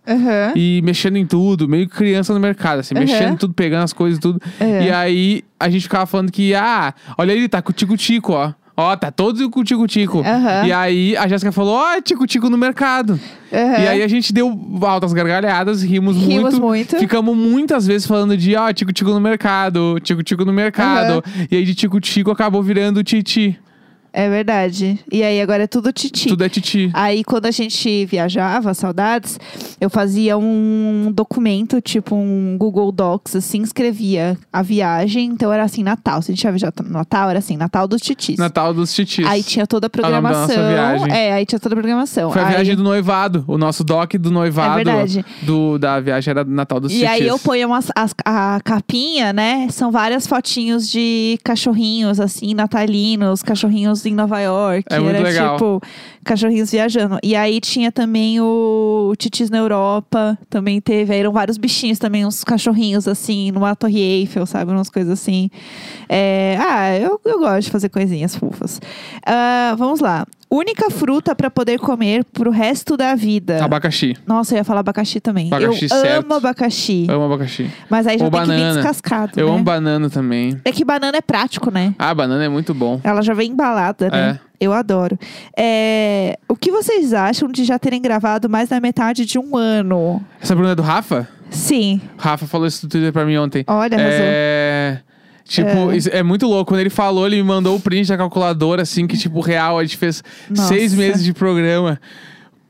E 0.57 0.81
mexendo 0.85 1.17
em 1.17 1.25
tudo, 1.27 1.69
meio 1.69 1.89
criança 1.89 2.35
no 2.35 2.41
mercado, 2.41 2.81
assim, 2.81 2.95
Uhum. 2.95 3.01
mexendo 3.01 3.33
em 3.35 3.37
tudo, 3.37 3.55
pegando 3.55 3.85
as 3.85 3.93
coisas 3.93 4.19
e 4.19 4.21
tudo. 4.21 4.41
Uhum. 4.61 4.83
E 4.83 4.91
aí 4.91 5.45
a 5.61 5.69
gente 5.71 5.83
ficava 5.83 6.07
falando 6.07 6.33
que, 6.33 6.55
ah, 6.55 6.93
olha 7.17 7.33
ele, 7.33 7.49
tá 7.49 7.63
com 7.63 7.71
o 7.71 7.73
tico-tico, 7.75 8.33
ó. 8.33 8.53
Ó, 8.77 8.97
tá 8.97 9.11
todo 9.11 9.51
com 9.51 9.61
o 9.61 9.65
tico-tico. 9.65 10.23
E 10.67 10.73
aí 10.73 11.17
a 11.17 11.29
Jéssica 11.29 11.53
falou, 11.53 11.75
ó, 11.75 12.01
tico-tico 12.01 12.49
no 12.49 12.57
mercado. 12.57 13.21
Aham. 13.53 13.79
E 13.79 13.89
aí 13.89 14.03
a 14.03 14.09
gente 14.09 14.33
deu 14.33 14.59
altas 14.83 15.13
gargalhadas, 15.13 15.83
rimos, 15.83 16.17
Rimos 16.17 16.55
muito. 16.55 16.61
muito. 16.61 16.97
Ficamos 16.99 17.37
muitas 17.37 17.87
vezes 17.87 18.07
falando 18.07 18.37
de, 18.37 18.57
ó, 18.57 18.73
tico-tico 18.73 19.11
no 19.11 19.21
mercado, 19.21 19.99
tico-tico 20.03 20.45
no 20.45 20.53
mercado. 20.53 21.23
E 21.51 21.57
aí 21.57 21.65
de 21.65 21.75
tico-tico 21.75 22.31
acabou 22.31 22.63
virando 22.63 23.03
titi. 23.05 23.59
É 24.13 24.29
verdade. 24.29 24.99
E 25.11 25.23
aí 25.23 25.41
agora 25.41 25.65
é 25.65 25.67
tudo 25.67 25.91
Titi. 25.93 26.29
Tudo 26.29 26.45
é 26.45 26.49
titi. 26.49 26.91
Aí, 26.93 27.25
quando 27.25 27.47
a 27.47 27.51
gente 27.51 28.05
viajava, 28.07 28.75
saudades, 28.75 29.39
eu 29.81 29.89
fazia 29.89 30.37
um 30.37 31.11
documento, 31.15 31.81
tipo 31.81 32.15
um 32.15 32.57
Google 32.59 32.93
Docs, 32.93 33.37
assim, 33.37 33.63
escrevia 33.63 34.37
a 34.53 34.61
viagem. 34.63 35.27
Então, 35.27 35.53
era 35.53 35.63
assim, 35.63 35.83
Natal. 35.83 36.21
Se 36.23 36.31
a 36.31 36.35
gente 36.35 36.45
ia 36.45 36.51
viajar 36.53 36.73
no 36.83 36.91
Natal, 36.91 37.31
era 37.31 37.39
assim, 37.39 37.57
Natal 37.57 37.89
dos 37.89 38.01
titis. 38.03 38.37
Natal 38.39 38.75
dos 38.75 38.93
titis. 38.93 39.27
Aí 39.27 39.43
tinha 39.43 39.67
toda 39.67 39.87
a 39.87 39.89
nossa 39.89 40.03
programação. 40.03 40.69
viagem. 40.69 41.11
É, 41.13 41.33
aí 41.33 41.47
tinha 41.47 41.59
toda 41.59 41.75
a 41.75 41.77
programação. 41.79 42.31
Foi 42.31 42.43
a 42.43 42.47
Aí- 42.47 42.55
viagem 42.55 42.77
do 42.77 42.83
noivado. 42.83 43.45
O 43.49 43.57
nosso 43.57 43.83
doc 43.83 44.13
do 44.15 44.31
noivado 44.31 44.73
É 44.81 44.85
verdade. 44.85 45.25
do, 45.43 45.79
da 45.79 45.99
viagem 46.01 46.31
era 46.31 46.45
do 46.45 46.51
Natal 46.51 46.79
dos 46.81 46.93
E 46.93 46.97
titis. 46.97 47.11
aí 47.11 47.27
eu 47.27 47.39
ponho 47.39 47.67
umas, 47.69 47.89
as- 47.97 48.15
a 48.25 48.61
capinha, 48.63 49.33
né? 49.33 49.69
São 49.71 49.91
várias 49.91 50.27
fotinhos 50.27 50.89
de 50.91 51.39
cachorrinhos, 51.43 52.21
assim, 52.21 52.53
natalinos, 52.55 53.43
cachorrinhos 53.43 54.02
em 54.07 54.15
Nova 54.15 54.41
York. 54.41 54.85
É 54.91 54.97
era 54.97 55.21
legal. 55.21 55.57
tipo 55.57 55.81
cachorrinhos 56.25 56.71
viajando. 56.71 57.19
E 57.23 57.35
aí 57.35 57.61
tinha 57.61 57.91
também 57.91 58.41
o 58.41 59.13
Titis 59.19 59.51
na 59.51 59.59
Europa, 59.59 60.39
também 60.49 60.81
teve. 60.81 61.13
Aí 61.13 61.21
eram 61.21 61.33
vários 61.33 61.57
bichinhos 61.57 61.99
também, 61.99 62.25
uns 62.25 62.45
cachorrinhos 62.45 63.09
assim, 63.09 63.51
numa 63.51 63.75
Torre 63.75 64.01
Eiffel, 64.01 64.47
sabe? 64.47 64.71
Umas 64.71 64.91
coisas 64.91 65.13
assim. 65.13 65.51
É, 66.09 66.57
ah, 66.61 66.99
eu, 66.99 67.21
eu 67.25 67.39
gosto 67.39 67.63
de 67.63 67.71
fazer 67.71 67.89
coisinhas 67.89 68.37
fofas. 68.37 68.81
Ah, 69.27 69.75
vamos 69.79 70.01
lá. 70.01 70.27
Única 70.55 70.91
fruta 70.91 71.35
pra 71.35 71.51
poder 71.51 71.79
comer 71.79 72.25
pro 72.25 72.51
resto 72.51 72.95
da 72.95 73.15
vida. 73.15 73.65
Abacaxi. 73.65 74.15
Nossa, 74.27 74.53
eu 74.55 74.59
ia 74.59 74.65
falar 74.65 74.81
abacaxi 74.81 75.19
também. 75.19 75.47
Abacaxi, 75.47 75.85
eu 75.85 75.89
certo. 75.89 76.25
amo 76.27 76.35
abacaxi. 76.35 77.07
Amo 77.09 77.25
abacaxi. 77.25 77.71
Mas 77.89 78.07
aí 78.07 78.19
já 78.19 78.27
Ou 78.27 78.31
tem 78.31 78.41
que 78.41 78.47
vir 78.49 78.53
banana. 78.59 78.75
descascado. 78.75 79.41
Eu 79.41 79.47
né? 79.47 79.55
amo 79.55 79.65
banana 79.65 80.11
também. 80.11 80.61
É 80.63 80.71
que 80.71 80.85
banana 80.85 81.17
é 81.17 81.23
prático, 81.23 81.71
né? 81.71 81.95
Ah, 81.99 82.15
banana 82.15 82.45
é 82.45 82.51
muito 82.51 82.75
bom. 82.75 83.01
Ela 83.03 83.23
já 83.23 83.33
vem 83.33 83.51
embalada, 83.53 84.11
né? 84.11 84.39
É. 84.39 84.53
Eu 84.61 84.75
adoro. 84.75 85.19
É, 85.59 86.39
O 86.47 86.55
que 86.55 86.71
vocês 86.71 87.15
acham 87.15 87.49
de 87.49 87.65
já 87.65 87.79
terem 87.79 88.03
gravado 88.03 88.47
mais 88.51 88.69
da 88.69 88.79
metade 88.79 89.25
de 89.25 89.39
um 89.39 89.57
ano? 89.57 90.23
Essa 90.39 90.55
pergunta 90.55 90.73
é 90.73 90.77
do 90.77 90.83
Rafa? 90.83 91.27
Sim. 91.49 91.99
Rafa 92.19 92.47
falou 92.47 92.67
isso 92.67 92.85
no 92.85 92.91
Twitter 92.91 93.11
pra 93.11 93.25
mim 93.25 93.39
ontem. 93.39 93.65
Olha. 93.67 93.97
É. 93.99 94.99
Tipo, 95.45 95.91
É. 95.93 95.97
isso 95.97 96.09
é 96.13 96.23
muito 96.23 96.47
louco. 96.47 96.71
Quando 96.73 96.81
ele 96.81 96.91
falou, 96.91 97.27
ele 97.27 97.37
me 97.37 97.43
mandou 97.43 97.77
o 97.77 97.81
print 97.81 98.09
da 98.09 98.17
calculadora, 98.17 98.83
assim, 98.83 99.07
que, 99.07 99.17
tipo, 99.19 99.41
real, 99.41 99.79
a 99.79 99.83
gente 99.85 99.97
fez 99.97 100.23
Nossa. 100.49 100.69
seis 100.69 100.95
meses 100.95 101.25
de 101.25 101.33
programa. 101.33 102.01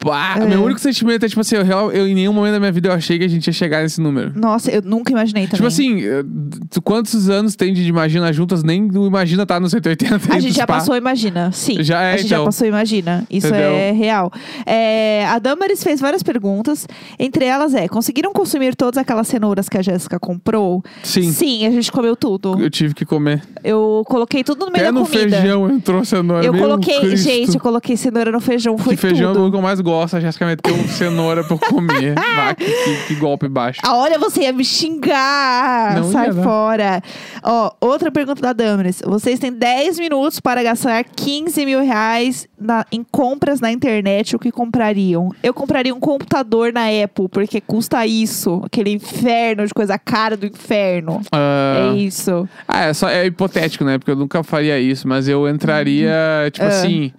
Pá, 0.03 0.37
É. 0.41 0.47
Meu 0.47 0.63
único 0.65 0.81
sentimento 0.81 1.25
é, 1.25 1.29
tipo 1.29 1.41
assim, 1.41 1.57
eu, 1.57 1.65
real- 1.65 1.93
eu 1.93 2.07
em 2.07 2.15
nenhum 2.15 2.33
momento 2.33 2.53
da 2.55 2.61
minha 2.61 2.73
vida 2.73 2.89
eu 2.89 2.93
achei 2.93 3.19
que 3.19 3.25
a 3.25 3.29
gente 3.29 3.47
ia 3.47 3.53
chegar 3.53 3.83
nesse 3.83 4.01
número. 4.01 4.33
Nossa, 4.39 4.71
eu 4.71 4.83
nunca 4.83 5.13
imaginei 5.13 5.45
também. 5.45 5.57
Tipo 5.57 5.67
assim, 5.69 6.03
eh, 6.05 6.25
tu- 6.71 6.83
quantos 6.83 7.29
anos 7.29 7.55
tem 7.57 7.73
de 7.73 7.83
Imagina 7.83 8.33
juntas? 8.33 8.63
Nem 8.65 8.87
do 8.89 9.07
Imagina 9.07 9.45
tá 9.47 9.61
no 9.61 9.69
180. 9.69 10.33
A 10.33 10.39
gente 10.41 10.55
já 10.57 10.67
passou, 10.67 10.97
imagina. 10.97 11.51
Sim. 11.53 11.83
Já 11.83 12.03
é, 12.03 12.15
a 12.15 12.17
gente 12.17 12.27
então. 12.27 12.39
já 12.41 12.45
passou, 12.45 12.67
imagina. 12.67 13.25
Isso 13.31 13.47
Entendeu? 13.49 13.71
é 13.73 13.93
real. 13.93 14.33
É, 14.67 15.27
a 15.27 15.39
Damaris 15.39 15.83
fez 15.83 16.01
várias 16.01 16.23
perguntas. 16.23 16.87
Entre 17.19 17.45
elas 17.45 17.75
é: 17.75 17.87
conseguiram 17.89 18.33
consumir 18.33 18.75
todas 18.75 18.99
aquelas 18.99 19.29
cenouras 19.29 19.69
que 19.69 19.77
a 19.79 19.83
Jéssica 19.83 20.19
comprou? 20.19 20.83
Sim. 21.03 21.31
Sim, 21.33 21.67
a 21.67 21.71
gente 21.71 21.91
comeu 21.93 22.17
tudo. 22.17 22.59
Eu 22.61 22.71
tive 22.71 22.95
que 22.95 23.05
comer. 23.05 23.43
Eu 23.63 24.03
coloquei 24.07 24.43
tudo 24.43 24.67
no 24.67 24.73
meio 24.73 24.85
Até 24.85 24.93
da 24.93 25.01
no 25.01 25.07
comida. 25.07 25.37
feijão 25.41 25.71
entrou 25.71 26.05
cenoura. 26.05 26.45
Eu 26.45 26.53
Meu 26.53 26.63
coloquei, 26.63 26.99
Cristo. 27.01 27.25
gente, 27.25 27.55
eu 27.55 27.61
coloquei 27.61 27.97
cenoura 27.97 28.31
no 28.33 28.41
feijão, 28.41 28.77
foi 28.79 28.95
que 28.97 29.01
feijão 29.03 29.29
é 29.29 29.33
o 29.33 29.35
tudo. 29.35 29.51
que 29.51 29.57
eu 29.57 29.63
mais 29.63 29.81
gosto. 29.93 30.17
A 30.17 30.21
Jéssica 30.21 30.47
meteu 30.47 30.75
cenoura 30.89 31.45
pra 31.45 31.55
eu 31.55 31.59
comer. 31.59 32.15
Vá, 32.37 32.55
que, 32.55 32.65
que- 32.65 33.07
que 33.09 33.15
golpe 33.17 33.49
baixo. 33.49 33.81
Ah, 33.85 33.97
olha, 33.97 34.19
você 34.19 34.43
ia 34.43 34.53
me 34.53 34.65
xingar! 34.65 35.97
Não 35.97 36.11
Sai 36.11 36.27
ia, 36.29 36.33
não. 36.33 36.43
fora! 36.43 37.03
Ó, 37.43 37.71
outra 37.81 38.11
pergunta 38.11 38.41
da 38.41 38.53
Damaris. 38.53 39.03
Vocês 39.05 39.39
têm 39.39 39.53
10 39.53 39.99
minutos 39.99 40.41
para 40.41 40.63
gastar 40.63 41.05
15 41.05 41.65
mil 41.67 41.81
reais 41.83 42.47
na- 42.59 42.87
em 42.91 43.05
compras 43.11 43.61
na 43.61 43.71
internet. 43.71 44.35
O 44.35 44.39
que 44.39 44.51
comprariam? 44.51 45.31
Eu 45.43 45.53
compraria 45.53 45.95
um 45.95 46.01
computador 46.01 46.73
na 46.73 46.87
Apple, 47.05 47.29
porque 47.29 47.61
custa 47.61 48.07
isso. 48.07 48.63
Aquele 48.65 48.91
inferno 48.91 49.67
de 49.67 49.75
coisa 49.75 49.99
cara 49.99 50.37
do 50.37 50.47
inferno. 50.47 51.21
Ah, 51.33 51.93
É 51.93 51.97
isso. 51.97 52.49
Ah, 52.67 52.85
é, 52.85 52.95
só, 52.95 53.09
é 53.09 53.27
hipotético, 53.27 53.85
né? 53.85 53.99
Porque 53.99 54.11
eu 54.11 54.17
nunca 54.17 54.43
faria 54.43 54.79
isso, 54.79 55.07
mas 55.09 55.29
eu 55.29 55.49
entraria, 55.49 56.11
tipo 56.53 56.65
Ah. 56.65 56.69
assim, 56.69 57.13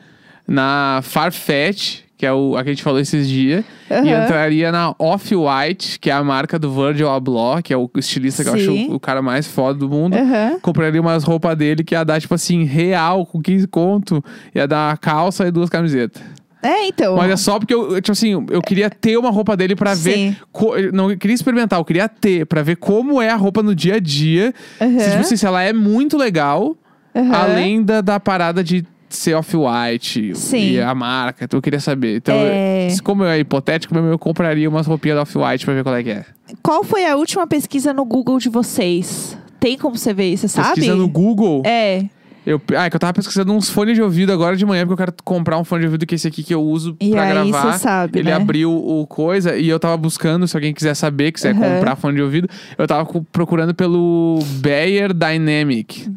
na 0.47 0.99
Farfetch, 1.03 2.01
que 2.23 2.27
é 2.27 2.31
o, 2.31 2.55
a 2.55 2.63
que 2.63 2.69
a 2.69 2.71
gente 2.71 2.81
falou 2.83 3.01
esses 3.01 3.27
dias, 3.27 3.65
e 3.91 3.93
Aham. 3.93 4.23
entraria 4.23 4.71
na 4.71 4.95
Off-White, 4.97 5.99
que 5.99 6.09
é 6.09 6.13
a 6.13 6.23
marca 6.23 6.57
do 6.57 6.71
Virgil 6.71 7.09
Abloh, 7.09 7.61
que 7.61 7.73
é 7.73 7.77
o 7.77 7.89
estilista 7.97 8.43
que 8.45 8.49
eu 8.49 8.53
acho 8.53 8.71
o 8.93 8.97
cara 8.97 9.21
mais 9.21 9.45
foda 9.45 9.77
do 9.77 9.89
mundo. 9.89 10.15
Aham. 10.15 10.57
Compraria 10.61 11.01
umas 11.01 11.25
roupas 11.25 11.57
dele 11.57 11.83
que 11.83 11.93
ia 11.93 12.03
dar, 12.05 12.21
tipo 12.21 12.33
assim, 12.33 12.63
real, 12.63 13.25
com 13.25 13.41
15 13.41 13.67
conto, 13.67 14.23
ia 14.55 14.65
dar 14.65 14.91
uma 14.91 14.95
calça 14.97 15.45
e 15.45 15.51
duas 15.51 15.69
camisetas. 15.69 16.21
É, 16.61 16.87
então. 16.87 17.17
Mas 17.17 17.29
é 17.29 17.35
só 17.35 17.59
porque 17.59 17.73
eu, 17.73 17.95
tipo 18.01 18.13
assim, 18.13 18.31
eu 18.49 18.61
queria 18.61 18.89
ter 18.89 19.17
uma 19.17 19.29
roupa 19.29 19.57
dele 19.57 19.75
pra 19.75 19.93
ver. 19.93 20.37
Co- 20.49 20.75
não 20.93 21.11
eu 21.11 21.17
queria 21.17 21.35
experimentar, 21.35 21.77
eu 21.77 21.83
queria 21.83 22.07
ter, 22.07 22.45
pra 22.45 22.61
ver 22.63 22.77
como 22.77 23.21
é 23.21 23.29
a 23.29 23.35
roupa 23.35 23.61
no 23.61 23.75
dia 23.75 23.95
a 23.95 23.99
dia. 23.99 24.53
Aham. 24.79 24.97
Se, 24.99 25.09
tipo 25.09 25.19
assim, 25.21 25.35
se 25.35 25.45
ela 25.45 25.61
é 25.61 25.73
muito 25.73 26.17
legal, 26.17 26.77
Aham. 27.13 27.35
além 27.35 27.83
da, 27.83 27.99
da 27.99 28.17
parada 28.17 28.63
de 28.63 28.85
ser 29.15 29.33
off-white 29.35 30.33
e 30.55 30.79
a 30.79 30.93
marca. 30.95 31.45
Então 31.45 31.57
eu 31.57 31.61
queria 31.61 31.79
saber. 31.79 32.17
Então, 32.17 32.35
É. 32.35 32.87
como 33.03 33.23
é 33.23 33.39
hipotético, 33.39 33.93
mesmo, 33.93 34.09
eu 34.09 34.19
compraria 34.19 34.69
umas 34.69 34.87
roupinhas 34.87 35.15
da 35.17 35.21
off-white 35.23 35.65
pra 35.65 35.73
ver 35.73 35.83
qual 35.83 35.95
é 35.95 36.03
que 36.03 36.09
é. 36.11 36.25
Qual 36.61 36.83
foi 36.83 37.05
a 37.05 37.15
última 37.15 37.47
pesquisa 37.47 37.93
no 37.93 38.05
Google 38.05 38.37
de 38.39 38.49
vocês? 38.49 39.37
Tem 39.59 39.77
como 39.77 39.97
você 39.97 40.13
ver, 40.13 40.35
você 40.37 40.47
sabe? 40.47 40.75
Pesquisa 40.75 40.95
no 40.95 41.07
Google. 41.07 41.61
É. 41.65 42.05
Eu, 42.45 42.61
ah, 42.75 42.83
é 42.85 42.89
que 42.89 42.95
eu 42.97 42.99
tava 42.99 43.13
pesquisando 43.13 43.53
uns 43.53 43.69
fones 43.69 43.95
de 43.95 44.01
ouvido 44.01 44.33
agora 44.33 44.57
de 44.57 44.65
manhã, 44.65 44.81
porque 44.85 45.01
eu 45.01 45.05
quero 45.05 45.13
comprar 45.23 45.57
um 45.57 45.63
fone 45.63 45.79
de 45.79 45.85
ouvido 45.87 46.05
que 46.05 46.13
é 46.13 46.17
esse 46.17 46.27
aqui 46.27 46.43
que 46.43 46.53
eu 46.53 46.61
uso 46.61 46.93
E 46.99 47.11
pra 47.11 47.23
aí 47.23 47.49
gravar. 47.49 47.77
sabe, 47.79 48.19
Ele 48.19 48.29
né? 48.29 48.35
abriu 48.35 48.69
o 48.69 49.07
coisa 49.07 49.55
e 49.55 49.69
eu 49.69 49.79
tava 49.79 49.95
buscando, 49.95 50.45
se 50.45 50.57
alguém 50.57 50.73
quiser 50.73 50.93
saber, 50.93 51.31
quiser 51.31 51.55
Uhum. 51.55 51.61
comprar 51.61 51.95
fone 51.95 52.17
de 52.17 52.21
ouvido, 52.21 52.49
eu 52.77 52.85
tava 52.85 53.07
procurando 53.31 53.73
pelo 53.73 54.39
Bayer 54.61 55.13
Dynamic. 55.13 56.11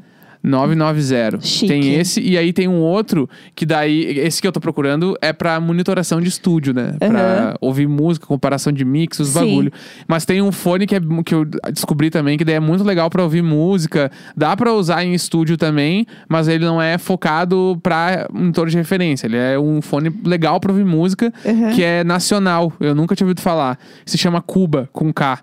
990. 0.47 1.41
Chique. 1.43 1.67
Tem 1.69 1.95
esse 1.97 2.21
e 2.21 2.39
aí 2.39 2.53
tem 2.53 2.69
um 2.69 2.79
outro 2.81 3.29
que 3.55 3.67
daí 3.67 4.19
esse 4.21 4.41
que 4.41 4.47
eu 4.47 4.53
tô 4.53 4.61
procurando 4.61 5.17
é 5.21 5.33
pra 5.33 5.59
monitoração 5.61 6.21
de 6.21 6.29
estúdio, 6.29 6.73
né? 6.73 6.95
Pra 6.99 7.57
ouvir 7.61 7.89
música, 7.89 8.27
comparação 8.27 8.73
de 8.73 8.85
mix, 8.85 9.19
os 9.19 9.29
Sim. 9.29 9.41
bagulho. 9.41 9.73
Mas 10.07 10.25
tem 10.25 10.41
um 10.41 10.53
fone 10.53 10.87
que, 10.87 10.95
é, 10.95 11.01
que 11.25 11.35
eu 11.35 11.45
descobri 11.73 12.09
também 12.11 12.39
que 12.39 12.45
daí 12.45 12.55
é 12.57 12.61
muito 12.61 12.85
legal 12.85 13.11
pra 13.11 13.23
ouvir 13.23 13.43
música. 13.43 14.11
Dá 14.37 14.57
pra 14.57 14.73
usar 14.73 15.05
em 15.05 15.13
estúdio 15.15 15.57
também, 15.57 16.07
mas 16.29 16.47
ele 16.49 16.65
não 16.65 16.81
é 16.81 16.97
focado 16.97 17.79
pra 17.83 18.29
monitor 18.33 18.69
de 18.69 18.77
referência. 18.77 19.27
Ele 19.27 19.37
é 19.37 19.59
um 19.59 19.83
fone 19.83 20.11
legal 20.25 20.61
pra 20.61 20.71
ouvir 20.71 20.85
música, 20.85 21.33
Uhum. 21.45 21.71
que 21.75 21.83
é 21.83 22.05
nacional. 22.05 22.73
Eu 22.79 22.95
nunca 22.95 23.15
tinha 23.17 23.25
ouvido 23.27 23.41
falar. 23.41 23.79
Se 24.05 24.17
chama 24.17 24.41
Cuba, 24.41 24.89
com 24.93 25.13
K. 25.13 25.41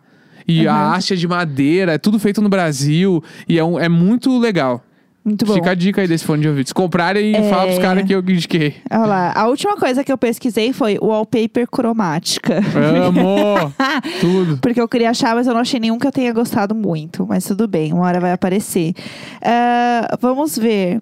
E 0.47 0.67
a 0.67 0.93
haste 0.93 1.13
é 1.13 1.15
de 1.15 1.27
madeira, 1.27 1.93
é 1.93 1.97
tudo 1.97 2.19
feito 2.19 2.41
no 2.41 2.49
Brasil. 2.49 3.23
E 3.47 3.57
é, 3.57 3.63
um- 3.63 3.79
é 3.79 3.87
muito 3.87 4.37
legal. 4.37 4.83
Muito 5.25 5.45
bom. 5.45 5.53
Fica 5.53 5.71
a 5.71 5.73
dica 5.75 6.01
aí 6.01 6.07
desse 6.07 6.25
fone 6.25 6.41
de 6.41 6.49
ouvido. 6.49 6.67
Se 6.67 6.73
comprarem, 6.73 7.33
É. 7.35 7.49
fala 7.49 7.67
pros 7.67 7.79
caras 7.79 8.03
que 8.03 8.13
eu 8.13 8.19
indiquei. 8.19 8.75
Olha 8.91 9.05
lá. 9.05 9.31
A 9.33 9.47
última 9.47 9.77
coisa 9.77 10.03
que 10.03 10.11
eu 10.11 10.17
pesquisei 10.17 10.73
foi 10.73 10.97
wallpaper 11.01 11.65
cromática. 11.69 12.59
Amo! 12.75 13.73
tudo. 14.19 14.57
Porque 14.57 14.81
eu 14.81 14.87
queria 14.87 15.11
achar, 15.11 15.33
mas 15.33 15.47
eu 15.47 15.53
não 15.53 15.61
achei 15.61 15.79
nenhum 15.79 15.97
que 15.97 16.05
eu 16.05 16.11
tenha 16.11 16.33
gostado 16.33 16.75
muito. 16.75 17.25
Mas 17.25 17.45
tudo 17.45 17.67
bem, 17.69 17.93
uma 17.93 18.03
hora 18.05 18.19
vai 18.19 18.33
aparecer. 18.33 18.93
Ah, 19.41 20.17
vamos 20.19 20.57
ver. 20.57 21.01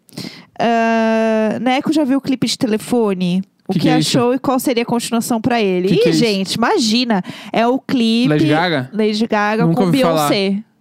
Ah, 0.60 1.58
Neco 1.60 1.92
já 1.92 2.04
viu 2.04 2.18
o 2.20 2.22
clipe 2.22 2.46
de 2.48 2.58
telefone? 2.58 3.42
O 3.68 3.74
Que 3.74 3.80
que, 3.80 3.86
que 3.88 3.90
é 3.90 4.00
isso? 4.00 4.18
achou 4.20 4.34
e 4.34 4.40
qual 4.40 4.60
seria 4.60 4.84
a 4.84 4.86
continuação 4.86 5.40
pra 5.40 5.62
ele? 5.62 5.88
Que 5.88 5.94
Ih, 5.96 6.08
é 6.08 6.10
isso? 6.10 6.20
gente, 6.20 6.54
imagina. 6.56 7.24
É 7.54 7.66
o 7.66 7.80
clipe. 7.80 8.28
Lady 8.28 8.48
Gaga? 8.48 8.90
Lady 8.94 9.26
Gaga 9.28 9.66
Nunca 9.66 9.78
com 9.78 9.86
ouvi 9.86 10.02
falar. 10.02 10.28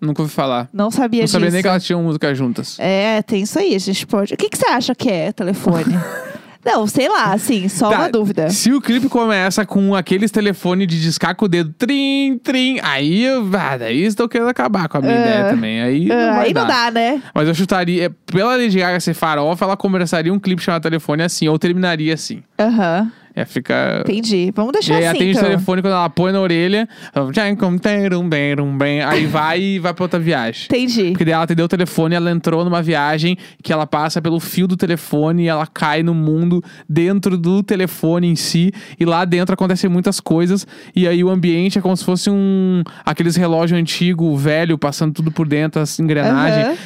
Nunca 0.01 0.23
ouvi 0.23 0.33
falar. 0.33 0.69
Não 0.73 0.91
sabia 0.91 1.21
Não 1.21 1.25
disso. 1.27 1.33
sabia 1.33 1.51
nem 1.51 1.63
que 1.63 1.69
elas 1.69 1.85
tinham 1.85 2.03
música 2.03 2.35
juntas. 2.35 2.77
É, 2.79 3.21
tem 3.23 3.43
isso 3.43 3.59
aí, 3.59 3.75
a 3.75 3.79
gente 3.79 4.07
pode. 4.07 4.35
O 4.35 4.37
que, 4.37 4.49
que 4.49 4.57
você 4.57 4.67
acha 4.67 4.95
que 4.95 5.09
é 5.11 5.33
telefone? 5.33 5.95
Não, 6.63 6.87
sei 6.87 7.09
lá, 7.09 7.33
assim, 7.33 7.71
só 7.71 7.89
Tá, 7.89 7.97
uma 8.01 8.11
dúvida. 8.11 8.51
Se 8.51 8.71
o 8.71 8.83
clipe 8.83 9.09
começa 9.09 9.65
com 9.65 9.95
aqueles 9.95 10.31
telefones 10.31 10.87
de 10.87 11.01
descar 11.01 11.35
com 11.35 11.47
o 11.47 11.49
dedo, 11.49 11.75
trim, 11.79 12.37
trim, 12.37 12.79
aí 12.83 13.25
eu. 13.25 13.49
Ah, 13.59 13.79
daí 13.79 14.03
estou 14.05 14.29
querendo 14.29 14.49
acabar 14.51 14.87
com 14.87 14.99
a 14.99 15.01
minha 15.01 15.15
Ah. 15.17 15.21
ideia 15.21 15.45
também. 15.49 15.81
Aí 15.81 16.05
não 16.05 16.17
Ah, 16.19 16.33
vai 16.35 16.47
aí 16.49 16.53
dar. 16.53 16.61
não 16.61 16.69
dá, 16.69 16.91
né? 16.91 17.23
Mas 17.35 17.49
eu 17.49 17.55
chutaria, 17.55 18.15
pela 18.27 18.57
Lady 18.57 18.79
Gaga 18.79 19.01
ser 19.01 19.15
farofa, 19.15 19.65
ela 19.65 19.75
começaria 19.75 20.31
um 20.31 20.39
clipe 20.39 20.63
chamado 20.63 20.83
Telefone 20.83 21.23
assim, 21.23 21.49
ou 21.49 21.59
terminaria 21.59 22.13
assim. 22.13 22.43
Aham, 22.59 23.11
É, 23.41 24.01
entendi. 24.01 24.53
Vamos 24.55 24.71
E 24.71 24.73
deixar 24.73 24.95
aí 24.97 25.07
assim, 25.07 25.17
atende 25.17 25.31
então. 25.31 25.43
o 25.43 25.47
telefone 25.47 25.83
quando 25.83 25.93
ela 25.95 26.11
põe 26.11 26.33
na 26.33 26.41
orelha. 26.41 26.89
ela, 27.15 27.33
"Tcham, 27.33 27.57
com, 27.57 27.79
terum, 27.79 28.29
berum, 28.29 28.77
bem", 28.77 29.03
Aí 29.03 29.27
vai 29.27 29.61
e 29.61 29.79
vai 29.79 29.93
pra 29.95 30.05
outra 30.05 30.19
viagem. 30.19 30.65
Entendi. 30.65 31.11
Porque 31.11 31.25
daí 31.25 31.35
ela 31.35 31.45
atendeu 31.45 31.65
o 31.65 31.69
telefone, 31.69 32.15
ela 32.15 32.31
entrou 32.31 32.65
numa 32.65 32.83
viagem 32.83 33.37
que 33.63 33.73
ela 33.73 33.87
passa 33.87 34.21
pelo 34.21 34.39
fio 34.41 34.67
do 34.67 34.77
telefone 34.77 35.45
e 35.45 35.49
ela 35.49 35.67
cai 35.67 36.03
no 36.03 36.15
mundo 36.15 36.63
dentro 36.89 37.37
do 37.39 37.63
telefone 37.63 38.27
em 38.29 38.37
si. 38.37 38.73
E 38.99 39.05
lá 39.05 39.25
dentro 39.25 39.55
acontecem 39.55 39.89
muitas 39.91 40.21
coisas. 40.21 40.67
E 40.95 41.07
aí 41.09 41.23
o 41.25 41.31
ambiente 41.31 41.79
é 41.79 41.81
como 41.83 41.97
se 41.97 42.05
fosse 42.05 42.31
um. 42.31 42.83
aqueles 43.05 43.37
relógio 43.37 43.77
antigo, 43.77 44.37
velho, 44.37 44.77
passando 44.79 45.13
tudo 45.15 45.31
por 45.31 45.47
dentro, 45.47 45.81
as 45.81 45.99
engrenagens. 45.99 46.67
É. 46.67 46.77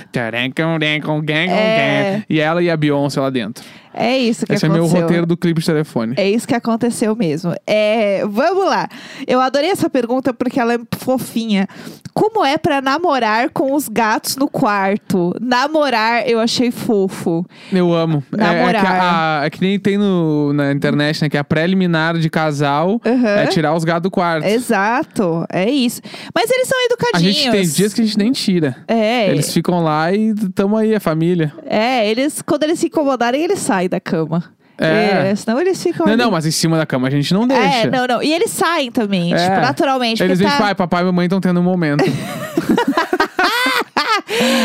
gang. 2.14 2.24
E 2.28 2.40
ela 2.40 2.62
e 2.62 2.70
a 2.70 2.76
Beyoncé 2.76 3.20
lá 3.20 3.30
dentro. 3.30 3.64
É 3.94 4.18
isso 4.18 4.44
que 4.44 4.52
Esse 4.52 4.66
é 4.66 4.68
meu 4.68 4.78
aconteceu. 4.84 5.00
roteiro 5.02 5.26
do 5.26 5.36
clipe 5.36 5.60
de 5.60 5.66
telefone. 5.66 6.14
É 6.16 6.28
isso 6.28 6.46
que 6.48 6.54
aconteceu 6.54 7.14
mesmo. 7.14 7.54
É, 7.66 8.24
vamos 8.26 8.64
lá. 8.66 8.88
Eu 9.26 9.40
adorei 9.40 9.70
essa 9.70 9.88
pergunta 9.88 10.34
porque 10.34 10.58
ela 10.58 10.74
é 10.74 10.78
fofinha. 10.98 11.68
Como 12.12 12.44
é 12.44 12.56
pra 12.58 12.80
namorar 12.80 13.50
com 13.50 13.72
os 13.74 13.88
gatos 13.88 14.36
no 14.36 14.46
quarto? 14.48 15.34
Namorar, 15.40 16.28
eu 16.28 16.38
achei 16.38 16.70
fofo. 16.70 17.44
Eu 17.72 17.92
amo. 17.92 18.22
É- 18.32 18.42
É, 18.42 18.46
que, 18.48 18.54
Namorar. 18.54 18.86
a- 18.86 19.44
é 19.46 19.50
que 19.50 19.60
nem 19.60 19.78
tem 19.78 19.98
no, 19.98 20.52
na 20.52 20.70
internet, 20.72 21.22
né? 21.22 21.28
Que 21.28 21.36
a 21.36 21.42
preliminar 21.44 22.16
de 22.18 22.30
casal 22.30 23.00
Aham. 23.04 23.28
é 23.28 23.46
tirar 23.46 23.74
os 23.74 23.82
gatos 23.84 24.02
do 24.02 24.10
quarto. 24.10 24.44
Exato, 24.46 25.44
é 25.52 25.68
isso. 25.70 26.00
Mas 26.34 26.50
eles 26.50 26.68
são 26.68 26.78
A 26.78 26.84
educadinhos. 26.84 27.36
gente 27.36 27.50
tem 27.50 27.62
dias 27.62 27.94
que 27.94 28.00
a 28.00 28.04
gente 28.04 28.18
nem 28.18 28.32
tira. 28.32 28.76
É, 28.86 29.30
Eles 29.30 29.52
ficam 29.52 29.82
lá 29.82 30.12
e 30.12 30.34
tamo 30.54 30.76
aí, 30.76 30.94
a 30.94 31.00
família. 31.00 31.52
é, 31.66 32.08
eles 32.08 32.42
quando 32.42 32.62
eles 32.64 32.78
se 32.78 32.86
incomodarem, 32.86 33.42
eles 33.42 33.58
saem 33.58 33.83
da 33.88 34.00
cama. 34.00 34.44
É. 34.76 35.32
senão 35.36 35.60
eles 35.60 35.80
ficam. 35.80 36.04
Não, 36.04 36.14
ali. 36.14 36.22
não, 36.22 36.30
mas 36.32 36.44
em 36.46 36.50
cima 36.50 36.76
da 36.76 36.84
cama 36.84 37.06
a 37.06 37.10
gente 37.10 37.32
não 37.32 37.46
deixa. 37.46 37.62
É, 37.86 37.90
não, 37.90 38.06
não. 38.08 38.20
E 38.22 38.32
eles 38.32 38.50
saem 38.50 38.90
também, 38.90 39.32
É. 39.32 39.36
tipo, 39.36 39.60
naturalmente. 39.60 40.20
Eles 40.22 40.38
dizem, 40.38 40.52
tá... 40.52 40.58
pai, 40.58 40.74
papai 40.74 41.02
e 41.02 41.04
mamãe 41.06 41.26
estão 41.26 41.40
tendo 41.40 41.60
um 41.60 41.62
momento. 41.62 42.02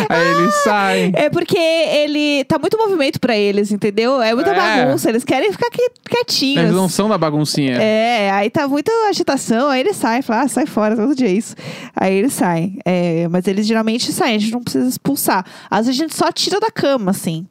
aí 0.09 0.27
eles 0.35 0.53
saem. 0.63 1.11
É 1.15 1.29
porque 1.29 1.57
ele 1.57 2.43
tá 2.45 2.57
muito 2.57 2.77
movimento 2.77 3.19
pra 3.19 3.35
eles, 3.37 3.71
entendeu? 3.71 4.21
É 4.21 4.33
muita 4.33 4.51
É. 4.51 4.55
bagunça, 4.85 5.09
eles 5.09 5.23
querem 5.23 5.51
ficar 5.51 5.69
qui- 5.69 5.91
quietinhos. 6.09 6.63
Eles 6.63 6.73
não 6.75 6.89
são 6.89 7.07
da 7.07 7.17
baguncinha. 7.17 7.75
É, 7.79 8.31
aí 8.31 8.49
tá 8.49 8.67
muita 8.67 8.91
agitação, 9.09 9.69
aí 9.69 9.81
eles 9.81 9.95
saem, 9.95 10.21
falam, 10.21 10.45
ah, 10.45 10.47
sai 10.47 10.65
fora, 10.65 10.95
todo 10.95 11.15
dia 11.15 11.27
é 11.27 11.31
isso. 11.33 11.55
Aí 11.95 12.15
eles 12.15 12.33
saem. 12.33 12.79
É, 12.85 13.27
mas 13.29 13.47
eles 13.47 13.65
geralmente 13.67 14.11
saem, 14.11 14.35
a 14.35 14.39
gente 14.39 14.51
não 14.53 14.61
precisa 14.63 14.87
expulsar. 14.87 15.45
Às 15.69 15.85
vezes 15.85 16.01
a 16.01 16.03
gente 16.03 16.15
só 16.15 16.31
tira 16.31 16.59
da 16.59 16.71
cama, 16.71 17.11
assim. 17.11 17.45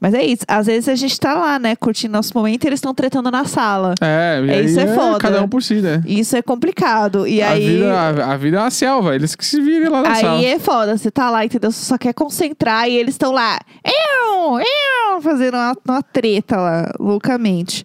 Mas 0.00 0.14
é 0.14 0.24
isso. 0.24 0.42
Às 0.46 0.66
vezes 0.66 0.88
a 0.88 0.94
gente 0.94 1.18
tá 1.18 1.34
lá, 1.34 1.58
né, 1.58 1.74
curtindo 1.76 2.12
nosso 2.12 2.32
momento 2.36 2.64
e 2.64 2.66
eles 2.68 2.78
estão 2.78 2.94
tretando 2.94 3.30
na 3.30 3.44
sala. 3.44 3.94
É, 4.00 4.40
e 4.44 4.50
É, 4.50 4.54
aí 4.54 4.64
isso 4.66 4.80
é 4.80 4.86
foda. 4.94 5.18
cada 5.18 5.42
um 5.42 5.48
por 5.48 5.62
si, 5.62 5.76
né? 5.76 6.02
Isso 6.06 6.36
é 6.36 6.42
complicado. 6.42 7.26
E 7.26 7.42
a, 7.42 7.50
aí. 7.50 7.66
vida, 7.66 7.92
a, 7.92 8.32
a 8.32 8.36
vida 8.36 8.56
é 8.58 8.60
uma 8.60 8.70
selva, 8.70 9.14
eles 9.14 9.34
que 9.34 9.44
se 9.44 9.60
virem 9.60 9.88
lá 9.88 10.02
na 10.02 10.14
sala. 10.14 10.38
Aí 10.38 10.44
é 10.44 10.58
foda, 10.58 10.96
você 10.96 11.10
tá 11.10 11.30
lá, 11.30 11.44
entendeu? 11.44 11.70
Você 11.70 11.84
só 11.84 11.96
quer 11.98 12.12
concentrar 12.12 12.88
e 12.88 12.96
eles 12.96 13.14
estão 13.14 13.32
lá, 13.32 13.58
eu, 13.84 14.58
eu, 14.58 15.20
fazendo 15.22 15.54
uma, 15.54 15.74
uma 15.86 16.02
treta 16.02 16.56
lá, 16.56 16.92
loucamente. 17.00 17.84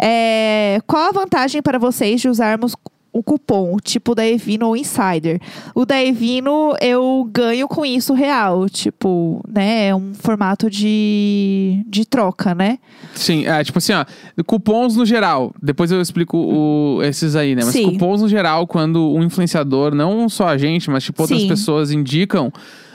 É, 0.00 0.78
qual 0.86 1.08
a 1.08 1.12
vantagem 1.12 1.62
para 1.62 1.78
vocês 1.78 2.20
de 2.20 2.28
usarmos 2.28 2.74
o 3.14 3.22
cupom, 3.22 3.76
tipo 3.82 4.14
da 4.14 4.26
Evino 4.26 4.66
ou 4.66 4.76
Insider? 4.76 5.40
O 5.74 5.86
da 5.86 6.02
Evino 6.02 6.74
eu 6.80 7.26
ganho 7.32 7.68
com 7.68 7.86
isso 7.86 8.12
real, 8.12 8.68
tipo, 8.68 9.40
né? 9.48 9.86
É 9.86 9.94
um 9.94 10.12
formato 10.14 10.68
de, 10.68 11.82
de 11.86 12.04
troca, 12.04 12.54
né? 12.54 12.78
Sim, 13.14 13.46
é 13.46 13.62
tipo 13.62 13.78
assim, 13.78 13.92
ó, 13.92 14.04
cupons 14.44 14.96
no 14.96 15.06
geral. 15.06 15.54
Depois 15.62 15.90
eu 15.92 16.00
explico 16.00 16.36
o- 16.36 17.02
esses 17.02 17.36
aí, 17.36 17.54
né? 17.54 17.62
Mas 17.64 17.72
Sim. 17.72 17.92
cupons 17.92 18.20
no 18.22 18.28
geral, 18.28 18.66
quando 18.66 19.12
um 19.12 19.22
influenciador, 19.22 19.94
não 19.94 20.28
só 20.28 20.48
a 20.48 20.58
gente, 20.58 20.90
mas 20.90 21.04
tipo 21.04 21.22
outras 21.22 21.40
Sim. 21.40 21.48
pessoas 21.48 21.92
indicam. 21.92 22.52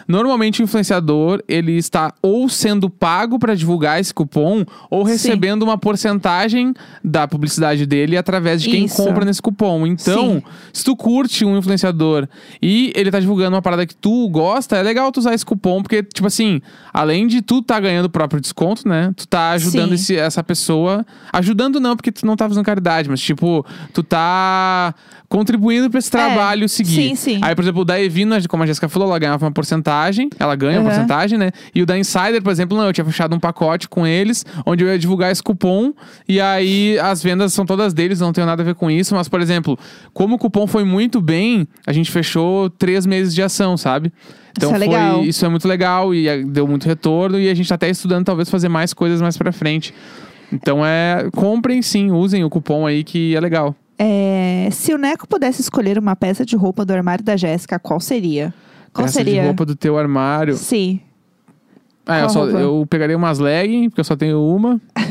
Normalmente 0.10 0.62
o 0.62 0.64
influenciador, 0.64 1.40
ele 1.48 1.74
está 1.78 2.12
ou 2.20 2.50
sendo 2.50 2.90
pago 2.90 3.38
para 3.38 3.54
divulgar 3.54 4.00
esse 4.00 4.12
cupom 4.12 4.66
ou 4.90 5.06
Sim. 5.06 5.12
recebendo 5.12 5.62
uma 5.62 5.78
porcentagem 5.78 6.74
da 7.04 7.28
publicidade 7.28 7.86
dele 7.86 8.18
através 8.18 8.60
de 8.64 8.72
quem 8.72 8.86
Isso. 8.86 8.98
compra 8.98 9.24
nesse 9.24 9.40
cupom. 9.40 9.86
Então, 9.86 10.34
Sim. 10.38 10.44
se 10.74 10.84
tu 10.84 10.96
curte 10.96 11.46
um 11.46 11.56
influenciador 11.60 12.28
e 12.60 12.92
ele 12.96 13.12
tá 13.12 13.20
divulgando 13.20 13.56
uma 13.56 13.62
parada 13.62 13.86
que 13.86 13.96
tu 13.96 14.28
gosta, 14.30 14.78
é 14.78 14.82
legal 14.82 15.12
tu 15.12 15.20
usar 15.20 15.36
esse 15.36 15.46
cupom, 15.46 15.84
porque, 15.84 16.02
tipo 16.02 16.26
assim, 16.26 16.60
além 16.92 17.28
de 17.28 17.44
tu 17.44 17.62
tá 17.62 17.80
ganhando 17.80 18.06
o 18.06 18.10
próprio 18.10 18.42
desconto, 18.42 18.88
né? 18.88 19.14
Tu 19.16 19.28
tá 19.28 19.52
ajudando 19.52 19.90
Sim. 19.90 19.94
esse- 19.94 20.16
essa 20.18 20.44
pessoa. 20.44 21.06
Ajudando 21.32 21.80
não, 21.80 21.96
porque 21.96 22.12
tu 22.12 22.26
não 22.26 22.36
tá 22.36 22.48
fazendo 22.50 22.66
caridade, 22.66 23.08
mas, 23.08 23.22
tipo, 23.22 23.64
tu 23.94 24.02
tá 24.02 24.96
contribuindo 25.28 25.88
pra 25.92 26.00
esse 26.00 26.10
trabalho 26.10 26.68
seguir. 26.68 27.00
É, 27.00 27.10
sim, 27.10 27.16
sim. 27.16 27.40
Aí, 27.44 27.54
por 27.54 27.62
exemplo, 27.64 27.82
o 27.82 27.86
da 27.86 28.02
Evino, 28.02 28.36
como 28.48 28.64
a 28.64 28.66
Jéssica 28.66 28.90
falou, 28.90 29.08
ela 29.08 29.20
ganhava 29.20 29.46
uma 29.46 29.52
porcentagem, 29.52 29.99
ela 30.40 30.56
ganha 30.56 30.80
uma 30.80 30.90
Uhum. 30.90 30.96
porcentagem, 30.96 31.38
né? 31.38 31.52
E 31.74 31.82
o 31.82 31.86
da 31.86 31.98
Insider, 31.98 32.42
por 32.42 32.52
exemplo, 32.52 32.78
não, 32.78 32.86
eu 32.86 32.94
tinha 32.94 33.06
fechado 33.06 33.36
um 33.36 33.40
pacote 33.40 33.88
com 33.90 34.06
eles, 34.06 34.46
onde 34.66 34.84
eu 34.84 34.88
ia 34.88 34.98
divulgar 34.98 35.32
esse 35.32 35.42
cupom, 35.44 35.94
e 36.28 36.40
aí 36.40 36.98
as 37.00 37.22
vendas 37.24 37.54
são 37.54 37.66
todas 37.66 37.94
deles, 37.94 38.20
não 38.20 38.32
tenho 38.34 38.48
nada 38.48 38.62
a 38.62 38.66
ver 38.66 38.76
com 38.76 38.90
isso, 38.90 39.14
mas, 39.16 39.28
por 39.28 39.42
exemplo, 39.42 39.78
como 40.14 40.36
o 40.36 40.38
cupom 40.40 40.66
foi 40.68 40.84
muito 40.84 41.20
bem, 41.22 41.68
a 41.86 41.92
gente 41.94 42.12
fechou 42.12 42.70
três 42.70 43.06
meses 43.06 43.34
de 43.34 43.42
ação, 43.42 43.76
sabe? 43.78 44.12
Então 44.58 44.76
Isso 44.76 44.84
é 44.84 45.12
foi, 45.14 45.26
isso 45.26 45.46
é 45.46 45.50
muito 45.50 45.68
legal 45.68 46.14
e 46.14 46.28
eh, 46.28 46.44
deu 46.44 46.68
muito 46.68 46.86
retorno, 46.88 47.40
e 47.40 47.50
a 47.50 47.54
gente 47.54 47.70
tá 47.70 47.76
até 47.76 47.90
estudando 47.90 48.26
talvez 48.26 48.50
fazer 48.50 48.68
mais 48.70 48.94
coisas 48.94 49.22
mais 49.22 49.38
pra 49.38 49.52
frente. 49.52 49.94
Então 50.52 50.84
é. 50.86 51.30
Comprem 51.32 51.82
sim, 51.82 52.10
usem 52.12 52.44
o 52.44 52.50
cupom 52.50 52.88
aí 52.88 53.04
que 53.04 53.36
é 53.36 53.40
legal. 53.40 53.76
É, 53.98 54.70
se 54.72 54.94
o 54.94 54.98
Neco 54.98 55.28
pudesse 55.28 55.62
escolher 55.62 56.00
uma 56.00 56.16
peça 56.16 56.46
de 56.46 56.56
roupa 56.56 56.84
do 56.86 56.92
armário 56.92 57.24
da 57.24 57.36
Jéssica, 57.38 57.78
qual 57.78 58.00
seria? 58.00 58.54
Qual 58.94 59.06
Peça 59.06 59.20
seria? 59.20 59.42
de 59.42 59.48
roupa 59.48 59.66
do 59.66 59.76
teu 59.76 59.98
armário. 59.98 60.56
Sim. 60.56 61.00
Ah, 62.06 62.22
eu, 62.22 62.30
só, 62.30 62.46
eu 62.48 62.86
pegaria 62.90 63.16
umas 63.16 63.38
leggings, 63.40 63.90
porque 63.90 64.00
eu 64.02 64.06
só 64.06 64.16
tenho 64.16 64.42
uma. 64.44 64.80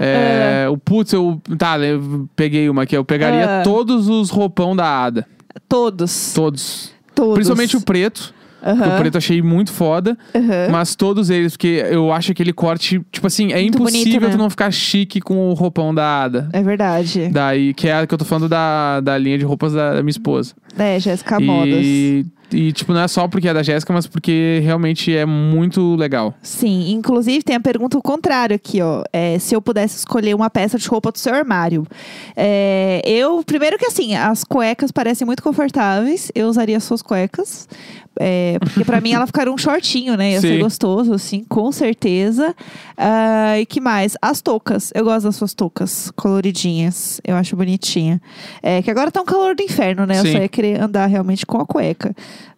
É, 0.00 0.68
o 0.68 0.76
putz, 0.76 1.12
eu. 1.12 1.40
Tá, 1.58 1.76
eu 1.80 2.28
peguei 2.36 2.68
uma 2.68 2.82
aqui. 2.82 2.96
Eu 2.96 3.04
pegaria 3.04 3.60
Ah. 3.60 3.62
todos 3.64 4.08
os 4.08 4.30
roupão 4.30 4.74
da 4.76 4.86
Ada. 4.86 5.26
Todos. 5.68 6.32
Todos. 6.32 6.92
Todos. 7.14 7.34
Principalmente 7.34 7.76
o 7.76 7.80
preto. 7.80 8.32
Aham, 8.66 8.94
O 8.94 8.98
preto 8.98 9.14
eu 9.16 9.18
achei 9.18 9.42
muito 9.42 9.72
foda. 9.72 10.16
aham. 10.34 10.68
Mas 10.70 10.94
todos 10.94 11.28
eles, 11.28 11.52
porque 11.52 11.84
eu 11.90 12.10
acho 12.12 12.32
aquele 12.32 12.52
corte, 12.52 12.98
tipo 13.12 13.26
assim, 13.26 13.52
é 13.52 13.60
Muito 13.60 13.76
impossível 13.76 14.04
bonito, 14.12 14.22
né? 14.22 14.30
tu 14.30 14.38
não 14.38 14.48
ficar 14.48 14.70
chique 14.70 15.20
com 15.20 15.50
o 15.50 15.54
roupão 15.54 15.94
da 15.94 16.22
Ada. 16.22 16.48
É 16.52 16.62
verdade. 16.62 17.28
Daí, 17.32 17.74
que 17.74 17.88
é 17.88 17.94
a 17.98 18.06
que 18.06 18.14
eu 18.14 18.18
tô 18.18 18.24
falando 18.24 18.48
da, 18.48 19.00
da 19.00 19.18
linha 19.18 19.36
de 19.36 19.44
roupas 19.44 19.72
da, 19.74 19.94
da 19.94 20.02
minha 20.02 20.10
esposa. 20.10 20.54
É, 20.78 20.98
Jéssica 20.98 21.38
Modas. 21.38 21.80
E, 21.84 22.24
e, 22.52 22.72
tipo, 22.72 22.92
não 22.92 23.00
é 23.00 23.08
só 23.08 23.26
porque 23.26 23.48
é 23.48 23.54
da 23.54 23.62
Jéssica, 23.62 23.92
mas 23.92 24.06
porque 24.06 24.60
realmente 24.62 25.14
é 25.14 25.24
muito 25.24 25.96
legal. 25.96 26.34
Sim, 26.42 26.92
inclusive 26.92 27.42
tem 27.42 27.56
a 27.56 27.60
pergunta 27.60 27.98
o 27.98 28.02
contrário 28.02 28.54
aqui, 28.54 28.80
ó. 28.80 29.02
É, 29.12 29.38
se 29.38 29.54
eu 29.54 29.62
pudesse 29.62 29.98
escolher 29.98 30.34
uma 30.34 30.50
peça 30.50 30.78
de 30.78 30.88
roupa 30.88 31.10
do 31.10 31.18
seu 31.18 31.34
armário. 31.34 31.86
É, 32.36 33.02
eu, 33.04 33.42
primeiro 33.44 33.78
que 33.78 33.86
assim, 33.86 34.14
as 34.14 34.44
cuecas 34.44 34.90
parecem 34.90 35.26
muito 35.26 35.42
confortáveis. 35.42 36.30
Eu 36.34 36.48
usaria 36.48 36.76
as 36.76 36.84
suas 36.84 37.02
cuecas. 37.02 37.68
É, 38.18 38.58
porque 38.60 38.84
pra 38.84 39.00
mim 39.00 39.12
ela 39.12 39.26
ficaria 39.26 39.52
um 39.52 39.58
shortinho, 39.58 40.16
né? 40.16 40.32
Ia 40.32 40.40
ser 40.40 40.56
Sim. 40.56 40.58
gostoso, 40.60 41.12
assim, 41.12 41.44
com 41.48 41.70
certeza. 41.72 42.54
Ah, 42.96 43.58
e 43.58 43.66
que 43.66 43.80
mais? 43.80 44.16
As 44.22 44.40
toucas. 44.40 44.92
Eu 44.94 45.04
gosto 45.04 45.24
das 45.24 45.36
suas 45.36 45.54
toucas 45.54 46.10
coloridinhas. 46.16 47.20
Eu 47.24 47.36
acho 47.36 47.56
bonitinha. 47.56 48.20
É, 48.62 48.82
que 48.82 48.90
agora 48.90 49.10
tá 49.10 49.20
um 49.20 49.24
calor 49.24 49.54
do 49.54 49.62
inferno, 49.62 50.06
né? 50.06 50.18
Eu 50.18 50.22
Sim. 50.22 50.32
só 50.32 50.38
ia 50.38 50.48
querer 50.48 50.80
andar 50.80 51.06
realmente 51.06 51.44
com 51.44 51.58
a 51.60 51.66
cueca. 51.66 52.14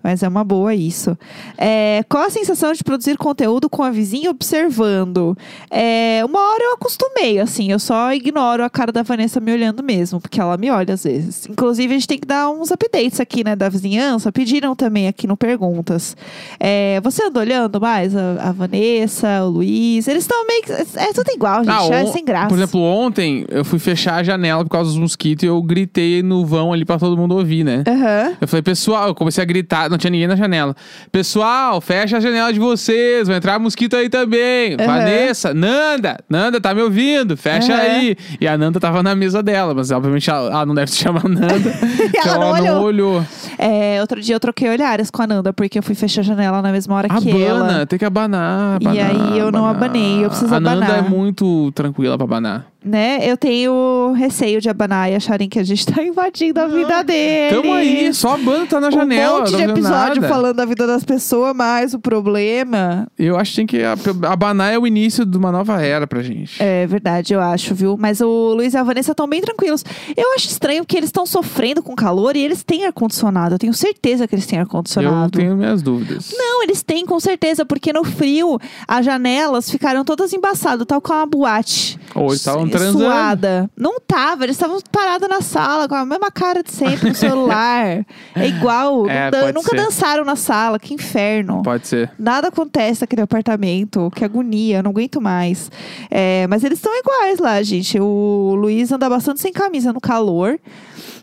Mas 0.06 0.22
é 0.22 0.28
uma 0.28 0.44
boa 0.44 0.72
isso. 0.72 1.18
É, 1.58 2.04
qual 2.08 2.22
a 2.22 2.30
sensação 2.30 2.72
de 2.72 2.84
produzir 2.84 3.16
conteúdo 3.16 3.68
com 3.68 3.82
a 3.82 3.90
vizinha 3.90 4.30
observando? 4.30 5.36
É, 5.68 6.22
uma 6.24 6.38
hora 6.40 6.62
eu 6.62 6.74
acostumei, 6.74 7.40
assim. 7.40 7.72
Eu 7.72 7.80
só 7.80 8.12
ignoro 8.12 8.62
a 8.62 8.70
cara 8.70 8.92
da 8.92 9.02
Vanessa 9.02 9.40
me 9.40 9.52
olhando 9.52 9.82
mesmo, 9.82 10.20
porque 10.20 10.40
ela 10.40 10.56
me 10.56 10.70
olha 10.70 10.94
às 10.94 11.02
vezes. 11.02 11.48
Inclusive, 11.48 11.92
a 11.92 11.96
gente 11.98 12.06
tem 12.06 12.18
que 12.20 12.26
dar 12.26 12.48
uns 12.50 12.70
updates 12.70 13.18
aqui, 13.18 13.42
né, 13.42 13.56
da 13.56 13.68
vizinhança. 13.68 14.30
Pediram 14.30 14.76
também 14.76 15.08
aqui 15.08 15.26
no 15.26 15.36
Perguntas. 15.36 16.16
É, 16.60 17.00
você 17.02 17.24
anda 17.24 17.40
olhando 17.40 17.80
mais 17.80 18.14
a, 18.14 18.48
a 18.50 18.52
Vanessa, 18.52 19.42
o 19.44 19.48
Luiz? 19.50 20.06
Eles 20.06 20.22
estão 20.22 20.46
meio 20.46 20.62
que. 20.62 20.72
É 20.72 21.12
tudo 21.12 21.32
igual, 21.34 21.64
gente. 21.64 21.92
Ah, 21.92 21.96
é 22.00 22.04
on- 22.04 22.12
sem 22.12 22.24
graça. 22.24 22.46
Por 22.48 22.56
exemplo, 22.56 22.80
ontem 22.80 23.44
eu 23.48 23.64
fui 23.64 23.80
fechar 23.80 24.14
a 24.18 24.22
janela 24.22 24.62
por 24.62 24.70
causa 24.70 24.90
dos 24.90 24.98
mosquitos 25.00 25.42
e 25.42 25.46
eu 25.46 25.60
gritei 25.62 26.22
no 26.22 26.46
vão 26.46 26.72
ali 26.72 26.84
pra 26.84 26.96
todo 26.96 27.16
mundo 27.16 27.34
ouvir, 27.36 27.64
né? 27.64 27.82
Aham. 27.88 28.36
Eu 28.40 28.46
falei, 28.46 28.62
pessoal, 28.62 29.08
eu 29.08 29.14
comecei 29.16 29.42
a 29.42 29.44
gritar, 29.44 29.90
não 29.96 29.98
tinha 29.98 30.10
ninguém 30.10 30.28
na 30.28 30.36
janela. 30.36 30.74
Pessoal, 31.10 31.80
fecha 31.80 32.18
a 32.18 32.20
janela 32.20 32.52
de 32.52 32.58
vocês, 32.58 33.26
vai 33.28 33.36
entrar 33.38 33.58
mosquito 33.58 33.96
aí 33.96 34.08
também. 34.08 34.74
Aham. 34.74 34.86
Vanessa, 34.86 35.54
Nanda, 35.54 36.18
Nanda, 36.28 36.60
tá 36.60 36.74
me 36.74 36.82
ouvindo? 36.82 37.36
Fecha 37.36 37.72
Aham. 37.74 37.82
aí. 37.82 38.16
E 38.40 38.46
a 38.46 38.56
Nanda 38.58 38.78
tava 38.78 39.02
na 39.02 39.14
mesa 39.14 39.42
dela, 39.42 39.74
mas 39.74 39.90
obviamente 39.90 40.28
ela, 40.30 40.50
ela 40.50 40.66
não 40.66 40.74
deve 40.74 40.90
se 40.90 40.98
chamar 40.98 41.28
Nanda. 41.28 41.46
então 42.08 42.34
Ela 42.34 42.38
não 42.38 42.56
ela 42.56 42.70
não 42.74 42.82
olhou. 42.82 43.24
É, 43.58 43.98
outro 44.00 44.20
dia 44.20 44.34
eu 44.34 44.40
troquei 44.40 44.68
olhares 44.68 45.10
com 45.10 45.22
a 45.22 45.26
Nanda, 45.26 45.52
porque 45.52 45.78
eu 45.78 45.82
fui 45.82 45.94
fechar 45.94 46.20
a 46.20 46.24
janela 46.24 46.60
na 46.60 46.70
mesma 46.72 46.94
hora 46.94 47.08
que 47.08 47.42
ela. 47.42 47.86
tem 47.86 47.98
que 47.98 48.04
abanar, 48.04 48.78
E 48.82 48.86
abanar, 48.86 49.10
aí 49.32 49.38
eu 49.38 49.50
não 49.50 49.66
abanar. 49.66 49.88
abanei, 49.88 50.24
eu 50.24 50.28
preciso 50.28 50.54
A 50.54 50.60
Nanda 50.60 50.84
abanar. 50.84 50.98
é 51.06 51.08
muito 51.08 51.70
tranquila 51.72 52.16
pra 52.16 52.24
abanar. 52.24 52.66
Né? 52.86 53.18
Eu 53.28 53.36
tenho 53.36 54.12
receio 54.16 54.60
de 54.60 54.68
abanar 54.68 55.10
e 55.10 55.16
acharem 55.16 55.48
que 55.48 55.58
a 55.58 55.64
gente 55.64 55.84
tá 55.84 56.00
invadindo 56.02 56.60
a 56.60 56.68
vida 56.68 57.02
dele. 57.02 57.56
Tamo 57.56 57.72
aí, 57.72 58.14
só 58.14 58.34
a 58.34 58.38
banda 58.38 58.66
tá 58.66 58.80
na 58.80 58.92
janela. 58.92 59.38
um 59.38 59.38
monte 59.40 59.56
de 59.56 59.62
episódio 59.62 60.22
nada. 60.22 60.28
falando 60.28 60.56
da 60.56 60.64
vida 60.64 60.86
das 60.86 61.02
pessoas, 61.04 61.52
mas 61.56 61.94
o 61.94 61.98
problema. 61.98 63.08
Eu 63.18 63.36
acho 63.36 63.50
que 63.50 63.56
tem 63.56 63.66
que. 63.66 63.78
Abanar 64.26 64.72
é 64.72 64.78
o 64.78 64.86
início 64.86 65.24
de 65.26 65.36
uma 65.36 65.50
nova 65.50 65.82
era 65.82 66.06
pra 66.06 66.22
gente. 66.22 66.62
É 66.62 66.86
verdade, 66.86 67.34
eu 67.34 67.40
acho, 67.40 67.74
viu? 67.74 67.96
Mas 67.98 68.20
o 68.20 68.54
Luiz 68.54 68.72
e 68.74 68.76
a 68.76 68.82
Vanessa 68.84 69.10
estão 69.10 69.26
bem 69.28 69.40
tranquilos. 69.40 69.84
Eu 70.16 70.32
acho 70.34 70.46
estranho 70.46 70.84
que 70.86 70.96
eles 70.96 71.08
estão 71.08 71.26
sofrendo 71.26 71.82
com 71.82 71.94
calor 71.96 72.36
e 72.36 72.40
eles 72.44 72.62
têm 72.62 72.86
ar-condicionado. 72.86 73.56
Eu 73.56 73.58
tenho 73.58 73.74
certeza 73.74 74.28
que 74.28 74.34
eles 74.36 74.46
têm 74.46 74.58
Eu 74.58 74.62
ar-condicionado. 74.62 75.32
tenho 75.38 75.56
minhas 75.56 75.82
dúvidas. 75.82 76.32
Não, 76.36 76.62
eles 76.62 76.82
têm, 76.84 77.04
com 77.04 77.18
certeza, 77.18 77.64
porque 77.66 77.92
no 77.92 78.04
frio 78.04 78.60
as 78.86 79.04
janelas 79.04 79.68
ficaram 79.68 80.04
todas 80.04 80.32
embaçadas, 80.32 80.86
tal 80.86 81.00
como 81.00 81.18
uma 81.18 81.26
boate. 81.26 81.98
Ou 82.14 82.32
estavam 82.32 82.66
Su- 82.66 82.70
transando. 82.78 83.04
Suada. 83.04 83.70
Não 83.76 84.00
tava, 84.00 84.44
eles 84.44 84.56
estavam 84.56 84.78
parados 84.90 85.28
na 85.28 85.40
sala 85.40 85.88
com 85.88 85.94
a 85.94 86.04
mesma 86.04 86.30
cara 86.30 86.62
de 86.62 86.70
sempre 86.72 87.08
no 87.10 87.14
celular. 87.14 88.04
é 88.34 88.46
igual. 88.46 89.08
É, 89.08 89.30
dan- 89.30 89.52
nunca 89.52 89.70
ser. 89.70 89.76
dançaram 89.76 90.24
na 90.24 90.36
sala, 90.36 90.78
que 90.78 90.94
inferno. 90.94 91.62
Pode 91.62 91.86
ser. 91.86 92.10
Nada 92.18 92.48
acontece 92.48 93.02
naquele 93.02 93.22
apartamento, 93.22 94.10
que 94.14 94.24
agonia, 94.24 94.82
não 94.82 94.90
aguento 94.90 95.20
mais. 95.20 95.70
É, 96.10 96.46
mas 96.48 96.64
eles 96.64 96.78
estão 96.78 96.92
iguais 96.98 97.38
lá, 97.38 97.62
gente. 97.62 97.98
O 98.00 98.54
Luiz 98.56 98.90
anda 98.92 99.08
bastante 99.08 99.40
sem 99.40 99.52
camisa 99.52 99.92
no 99.92 100.00
calor. 100.00 100.58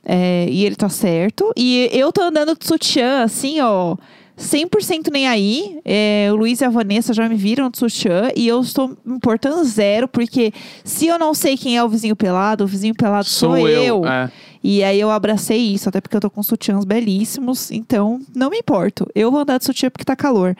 é, 0.05 0.45
e 0.49 0.65
ele 0.65 0.75
tá 0.75 0.89
certo. 0.89 1.51
E 1.55 1.89
eu 1.93 2.11
tô 2.11 2.21
andando 2.21 2.57
de 2.57 2.65
sutiã, 2.67 3.23
assim, 3.23 3.59
ó. 3.61 3.95
100% 4.37 5.11
nem 5.11 5.27
aí. 5.27 5.79
É, 5.85 6.29
o 6.31 6.35
Luiz 6.35 6.61
e 6.61 6.65
a 6.65 6.69
Vanessa 6.69 7.13
já 7.13 7.27
me 7.29 7.35
viram 7.35 7.69
de 7.69 7.77
sutiã 7.77 8.29
e 8.35 8.47
eu 8.47 8.61
estou 8.61 8.89
me 9.05 9.15
importando 9.15 9.63
zero, 9.63 10.07
porque 10.07 10.51
se 10.83 11.07
eu 11.07 11.19
não 11.19 11.33
sei 11.33 11.57
quem 11.57 11.77
é 11.77 11.83
o 11.83 11.89
vizinho 11.89 12.15
pelado, 12.15 12.63
o 12.63 12.67
vizinho 12.67 12.95
pelado 12.95 13.25
sou, 13.25 13.67
eu. 13.67 14.05
É. 14.05 14.31
E 14.63 14.83
aí 14.83 14.99
eu 14.99 15.11
abracei 15.11 15.57
isso, 15.57 15.89
até 15.89 15.99
porque 15.99 16.15
eu 16.15 16.21
tô 16.21 16.29
com 16.29 16.41
sutiãs 16.41 16.85
belíssimos, 16.85 17.69
então 17.69 18.21
não 18.33 18.49
me 18.49 18.57
importo. 18.57 19.07
Eu 19.13 19.29
vou 19.29 19.41
andar 19.41 19.57
de 19.57 19.65
sutiã 19.65 19.89
porque 19.89 20.05
tá 20.05 20.15
calor. 20.15 20.55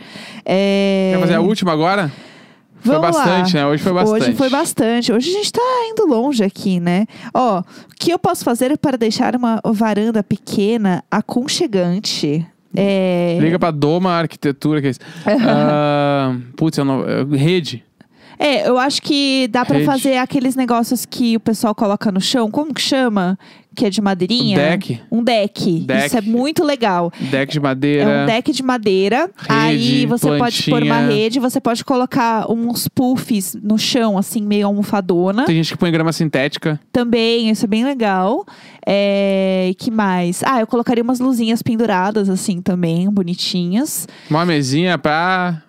É... 0.45 1.11
Quer 1.13 1.21
fazer 1.21 1.35
a 1.35 1.41
última 1.41 1.71
agora? 1.71 2.11
Foi 2.81 2.95
Vamos 2.95 3.15
lá. 3.15 3.23
bastante, 3.23 3.55
né? 3.55 3.65
Hoje 3.65 3.81
foi 3.81 3.93
bastante. 3.93 4.23
Hoje 4.23 4.33
foi 4.33 4.49
bastante. 4.49 5.13
Hoje 5.13 5.29
a 5.29 5.33
gente 5.33 5.53
tá 5.53 5.61
indo 5.89 6.05
longe 6.05 6.43
aqui, 6.43 6.81
né? 6.81 7.05
Ó, 7.33 7.61
o 7.61 7.63
que 7.97 8.11
eu 8.11 8.19
posso 8.19 8.43
fazer 8.43 8.77
para 8.77 8.97
deixar 8.97 9.37
uma 9.37 9.61
varanda 9.63 10.21
pequena 10.21 11.01
aconchegante? 11.09 12.45
É... 12.75 13.37
Liga 13.39 13.59
pra 13.59 13.71
Doma 13.71 14.11
Arquitetura, 14.11 14.81
que 14.81 14.87
é 14.87 14.89
isso. 14.91 14.99
Ah, 15.47 16.35
putz, 16.55 16.77
eu 16.77 16.85
não. 16.85 17.01
eu- 17.03 17.27
Rede. 17.29 17.83
É, 18.39 18.67
eu 18.67 18.77
acho 18.77 19.01
que 19.01 19.47
dá 19.49 19.63
pra 19.65 19.75
Rede. 19.77 19.85
fazer 19.85 20.17
aqueles 20.17 20.55
negócios 20.55 21.05
que 21.05 21.35
o 21.35 21.39
pessoal 21.39 21.73
coloca 21.75 22.11
no 22.11 22.19
chão. 22.21 22.49
Como 22.51 22.73
que 22.73 22.81
chama? 22.81 23.37
Que 23.75 23.87
é 23.87 23.89
de 23.89 24.01
madeirinha? 24.01 24.55
Deck. 24.55 25.01
Um 25.11 25.23
deck. 25.23 25.79
Deck. 25.79 26.05
Isso 26.05 26.17
é 26.17 26.21
muito 26.21 26.63
legal. 26.63 27.11
Deck 27.19 27.51
de 27.51 27.57
É 27.57 27.61
madeira. 27.61 28.23
um 28.23 28.25
deck 28.27 28.51
de 28.51 28.61
madeira. 28.61 29.31
aí 29.49 30.05
você 30.05 30.37
pode 30.37 30.63
pôr 30.63 30.83
uma 30.83 30.95
plantinha. 30.97 31.15
rede, 31.15 31.39
você 31.39 31.59
pode 31.59 31.83
colocar 31.83 32.51
uns 32.51 32.87
puffs 32.87 33.55
no 33.63 33.79
chão, 33.79 34.15
assim, 34.15 34.43
meio 34.43 34.67
almofadona. 34.67 35.45
Tem 35.45 35.55
gente 35.55 35.71
que 35.71 35.77
põe 35.77 35.91
grama 35.91 36.11
sintética. 36.13 36.79
Também, 36.91 37.49
isso 37.49 37.65
é 37.65 37.67
bem 37.67 37.83
legal. 37.83 38.45
É, 38.85 39.71
que 39.79 39.89
mais? 39.89 40.43
Ah, 40.43 40.59
eu 40.59 40.67
colocaria 40.67 41.03
umas 41.03 41.19
luzinhas 41.19 41.63
penduradas, 41.63 42.29
assim, 42.29 42.61
também, 42.61 43.09
bonitinhas. 43.09 44.07
Uma 44.29 44.45
mesinha 44.45 44.99
pra 44.99 45.63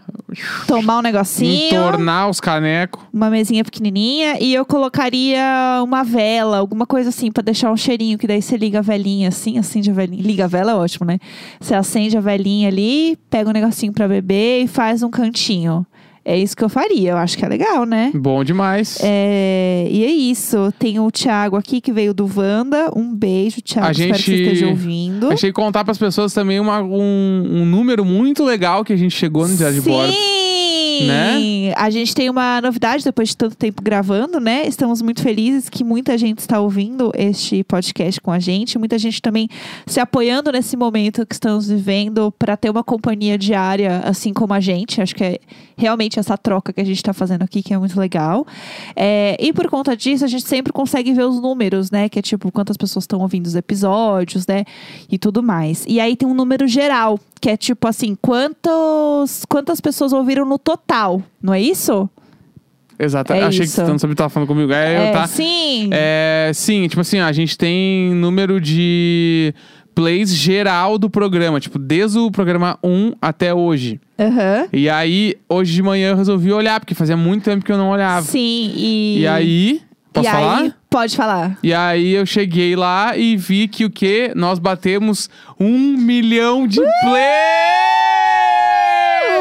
Tomar 0.67 0.99
um 0.99 1.03
negocinho. 1.03 1.67
entornar 1.67 2.29
os 2.29 2.41
canecos. 2.41 3.03
Uma 3.13 3.31
mesinha 3.31 3.65
pequenininha. 3.65 4.39
E 4.41 4.55
eu 4.55 4.65
colocaria 4.65 5.43
uma 5.83 6.03
vela, 6.03 6.59
alguma 6.59 6.87
coisa 6.87 7.09
assim, 7.09 7.31
pra 7.31 7.43
deixar 7.43 7.71
um 7.71 7.77
cheirinho. 7.77 8.19
Que 8.19 8.27
daí 8.27 8.43
você 8.43 8.57
liga 8.57 8.79
a 8.79 8.83
velinha 8.83 9.29
assim, 9.29 9.59
acende 9.59 9.91
a 9.91 9.95
velinha. 9.95 10.23
Liga 10.23 10.45
a 10.45 10.49
vela 10.49 10.73
é 10.73 10.75
ótimo, 10.75 11.07
né? 11.07 11.19
Você 11.61 11.75
acende 11.75 12.17
a 12.17 12.21
velinha 12.21 12.69
ali, 12.69 13.17
pega 13.29 13.49
um 13.49 13.53
negocinho 13.53 13.93
pra 13.93 14.09
beber 14.09 14.65
e 14.65 14.69
faz 14.69 15.03
um 15.03 15.11
cantinho. 15.11 15.87
É 16.25 16.39
isso 16.39 16.57
que 16.57 16.65
eu 16.65 16.69
faria. 16.71 17.11
Eu 17.13 17.17
acho 17.19 17.37
que 17.37 17.45
é 17.45 17.49
legal, 17.49 17.85
né? 17.85 18.11
Bom 18.15 18.43
demais. 18.43 18.99
É, 19.03 19.87
e 19.91 20.05
é 20.05 20.11
isso. 20.11 20.73
Tem 20.79 20.99
o 20.99 21.11
Thiago 21.11 21.55
aqui 21.57 21.81
que 21.83 21.93
veio 21.93 22.15
do 22.15 22.25
Wanda. 22.35 22.91
Um 22.97 23.15
beijo, 23.15 23.61
Thiago. 23.61 23.89
A 23.89 23.93
Espero 23.93 24.15
que 24.15 24.19
você 24.23 24.31
gente- 24.37 24.43
esteja 24.43 24.67
ouvindo. 24.69 25.31
Achei 25.31 25.53
contar 25.53 25.85
pras 25.85 25.99
pessoas 25.99 26.33
também 26.33 26.59
uma- 26.59 26.81
um, 26.83 27.45
um 27.63 27.65
número 27.67 28.05
muito 28.05 28.43
legal 28.45 28.85
que 28.85 28.93
a 28.93 28.97
gente 28.97 29.15
chegou 29.15 29.47
no 29.47 29.55
Diário 29.55 29.81
de 29.81 29.83
Bordo. 29.89 30.13
Sim! 30.13 30.94
Né? 31.03 31.73
A 31.77 31.91
gente 31.91 32.15
tem 32.15 32.31
uma 32.31 32.61
novidade 32.61 33.05
depois 33.05 33.31
de 33.31 33.37
tanto 33.37 33.57
tempo 33.57 33.83
gravando, 33.83 34.39
né? 34.39 34.67
Estamos 34.67 35.03
muito 35.03 35.23
felizes 35.23 35.69
que 35.69 35.83
muita 35.83 36.17
gente 36.17 36.39
está 36.39 36.61
ouvindo 36.61 37.13
este 37.15 37.63
podcast 37.65 38.21
com 38.21 38.31
a 38.31 38.39
gente. 38.39 38.79
Muita 38.79 38.99
gente 38.99 39.21
também 39.21 39.49
se 39.87 40.01
apoiando 40.01 40.53
nesse 40.53 40.77
momento 40.77 41.27
que 41.27 41.35
estamos 41.35 41.69
vivendo 41.69 42.33
para 42.39 42.57
ter 42.57 42.71
uma 42.71 42.85
companhia 42.85 43.37
diária, 43.37 44.01
assim 44.05 44.33
como 44.33 44.53
a 44.55 44.61
gente. 44.61 45.01
Acho 45.01 45.15
que 45.15 45.25
é 45.25 45.39
realmente 45.77 46.19
essa 46.19 46.37
troca 46.37 46.73
que 46.73 46.81
a 46.81 46.85
gente 46.85 46.97
está 46.97 47.13
fazendo 47.13 47.43
aqui 47.43 47.63
que 47.63 47.75
é 47.75 47.79
muito 47.79 47.99
legal. 47.99 48.47
É, 48.95 49.37
e 49.41 49.53
por 49.53 49.69
conta 49.69 49.97
disso, 49.97 50.25
a 50.25 50.29
gente 50.29 50.47
sempre 50.47 50.73
consegue 50.73 51.13
ver 51.13 51.25
os 51.25 51.41
números, 51.41 51.91
né? 51.91 52.09
Que 52.09 52.19
é 52.19 52.23
tipo 52.23 52.51
quantas 52.53 52.77
pessoas 52.77 53.05
estão 53.05 53.21
ouvindo 53.21 53.47
os 53.47 53.55
episódios, 53.55 54.47
né? 54.47 54.65
E 55.11 55.19
tudo 55.19 55.43
mais. 55.43 55.85
E 55.89 56.01
aí 56.01 56.17
tem 56.17 56.29
um 56.29 56.35
número 56.35 56.67
geral, 56.67 57.19
que 57.41 57.51
é 57.51 57.57
tipo 57.57 57.87
assim, 57.87 58.17
quantos, 58.21 59.45
quantas 59.49 59.81
pessoas 59.81 60.13
ouviram 60.13 60.45
no 60.47 60.59
total, 60.59 60.84
não 61.43 61.53
é 61.55 61.61
isso? 61.61 62.09
Exato. 62.99 63.33
É 63.33 63.43
Achei 63.43 63.65
isso. 63.65 63.81
que 63.81 63.91
você 63.91 64.07
não 64.07 64.15
tava 64.15 64.31
falando 64.31 64.49
comigo. 64.49 64.73
É, 64.73 65.09
É, 65.09 65.13
tá? 65.13 65.27
sim. 65.27 65.91
É, 65.93 66.51
sim, 66.55 66.87
tipo 66.89 67.01
assim, 67.01 67.19
a 67.19 67.33
gente 67.33 67.59
tem 67.59 68.15
número 68.15 68.61
de 68.61 69.53
plays 69.95 70.35
geral 70.35 70.99
do 70.99 71.09
programa, 71.09 71.61
tipo, 71.61 71.79
desde 71.79 72.19
o 72.19 72.31
programa 72.31 72.79
1 72.83 73.13
até 73.21 73.55
hoje. 73.55 74.01
Aham. 74.19 74.67
E 74.73 74.89
aí, 74.89 75.37
hoje 75.49 75.73
de 75.73 75.83
manhã 75.83 76.11
eu 76.11 76.17
resolvi 76.17 76.53
olhar, 76.53 76.81
porque 76.81 76.95
fazia 76.95 77.17
muito 77.17 77.45
tempo 77.45 77.65
que 77.65 77.71
eu 77.73 77.79
não 77.79 77.91
olhava. 77.91 78.27
Sim, 78.27 78.73
e. 78.77 79.21
E 79.21 79.27
aí, 79.27 79.81
posso 80.13 80.29
e 80.29 80.33
falar? 80.33 80.59
Aí, 80.59 80.73
pode 80.91 81.17
falar. 81.17 81.59
E 81.63 81.73
aí 81.75 82.13
eu 82.13 82.27
cheguei 82.27 82.75
lá 82.77 83.17
e 83.17 83.37
vi 83.37 83.69
que 83.69 83.85
o 83.85 83.91
quê? 83.91 84.33
Nós 84.35 84.59
batemos 84.59 85.29
um 85.59 85.97
milhão 85.97 86.67
de 86.67 86.81
plays! 86.81 88.14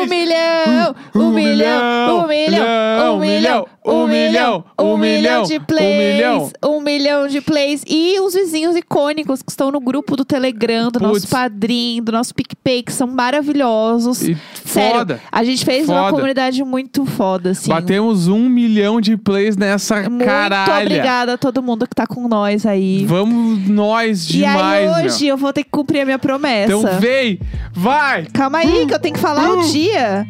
Um 0.04 0.10
milhão, 0.10 0.96
um, 1.16 1.32
milhão, 1.32 2.20
um 2.20 2.28
milhão, 2.28 3.16
um 3.16 3.20
milhão, 3.20 3.68
um 3.86 4.08
milhão, 4.08 4.64
um 4.80 4.98
milhão 4.98 5.44
de 5.44 5.60
plays, 5.60 6.16
milhão. 6.16 6.52
um 6.64 6.80
milhão 6.82 7.28
de 7.28 7.42
plays. 7.42 7.84
E 7.88 8.20
os 8.20 8.34
vizinhos 8.34 8.76
icônicos 8.76 9.42
que 9.42 9.52
estão 9.52 9.72
no 9.72 9.80
grupo 9.80 10.16
do 10.16 10.24
Telegram, 10.26 10.90
do 10.90 11.00
nosso 11.00 11.22
Putz. 11.22 11.30
padrinho, 11.30 12.04
do 12.04 12.12
nosso 12.12 12.34
PicPay, 12.34 12.84
que 12.84 12.94
são 12.94 13.08
maravilhosos. 13.08 14.22
E 14.22 14.38
Sério, 14.66 14.98
foda. 15.00 15.22
a 15.32 15.44
gente 15.44 15.66
fez 15.66 15.88
uma 15.90 16.00
Foda. 16.04 16.12
comunidade 16.14 16.64
muito 16.64 17.06
foda, 17.06 17.52
assim. 17.52 17.70
Batemos 17.70 18.28
um 18.28 18.48
milhão 18.50 19.00
de 19.02 19.18
plays 19.18 19.56
nessa 19.58 20.10
Muito 20.10 20.26
caralha. 20.26 20.82
obrigada 20.86 21.34
a 21.34 21.38
todo 21.38 21.62
mundo 21.62 21.88
que 21.88 21.96
tá 21.96 22.08
com 22.08 22.28
nós 22.28 22.66
aí. 22.66 23.06
Vamos 23.06 23.68
nós 23.68 24.30
e 24.30 24.34
demais, 24.34 24.90
aí 24.90 24.96
meu. 25.04 25.06
hoje 25.14 25.28
eu 25.28 25.38
vou 25.38 25.52
ter 25.54 25.64
que 25.64 25.70
cumprir 25.70 26.02
a 26.02 26.06
minha 26.06 26.20
promessa. 26.20 26.74
Então 26.74 27.00
vem, 27.00 27.40
vai! 27.74 28.26
Calma 28.34 28.60
aí, 28.60 28.86
que 28.88 28.94
eu 28.94 29.00
tenho 29.00 29.14
que 29.14 29.20
falar 29.22 29.52
o 29.52 29.64
dia. 29.64 30.26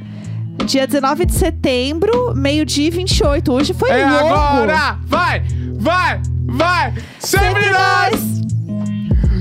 Dia 0.65 0.87
19 0.87 1.25
de 1.25 1.33
setembro, 1.33 2.33
meio-dia 2.35 2.87
e 2.87 2.89
28. 2.89 3.51
Hoje 3.51 3.73
foi 3.73 3.89
É 3.91 4.05
logo. 4.05 4.33
agora! 4.33 4.97
Vai, 5.05 5.43
vai, 5.75 6.21
vai! 6.47 6.93
Sempre 7.19 7.69
nós! 7.69 8.41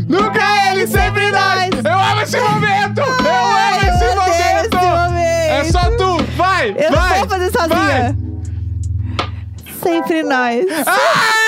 Nunca 0.09 0.41
ele, 0.73 0.87
sempre 0.87 1.31
nós! 1.31 1.71
Eu 1.85 1.99
amo 2.01 2.21
esse 2.23 2.41
momento! 2.41 2.99
Eu 3.01 3.05
amo 3.07 3.29
Ai, 3.29 3.89
esse 3.89 4.05
eu 4.05 4.13
odeio 4.13 4.35
esse 4.35 4.75
momento! 4.75 4.77
momento. 4.77 5.23
É 5.51 5.65
só 5.65 5.91
tu! 5.97 6.23
Vai, 6.37 6.71
Eu 6.71 6.91
vai! 6.91 7.11
não 7.11 7.19
vou 7.19 7.29
fazer 7.29 7.53
sozinha. 7.53 8.17
Sempre 9.83 10.23
nós. 10.23 10.65
Vai. 10.85 11.42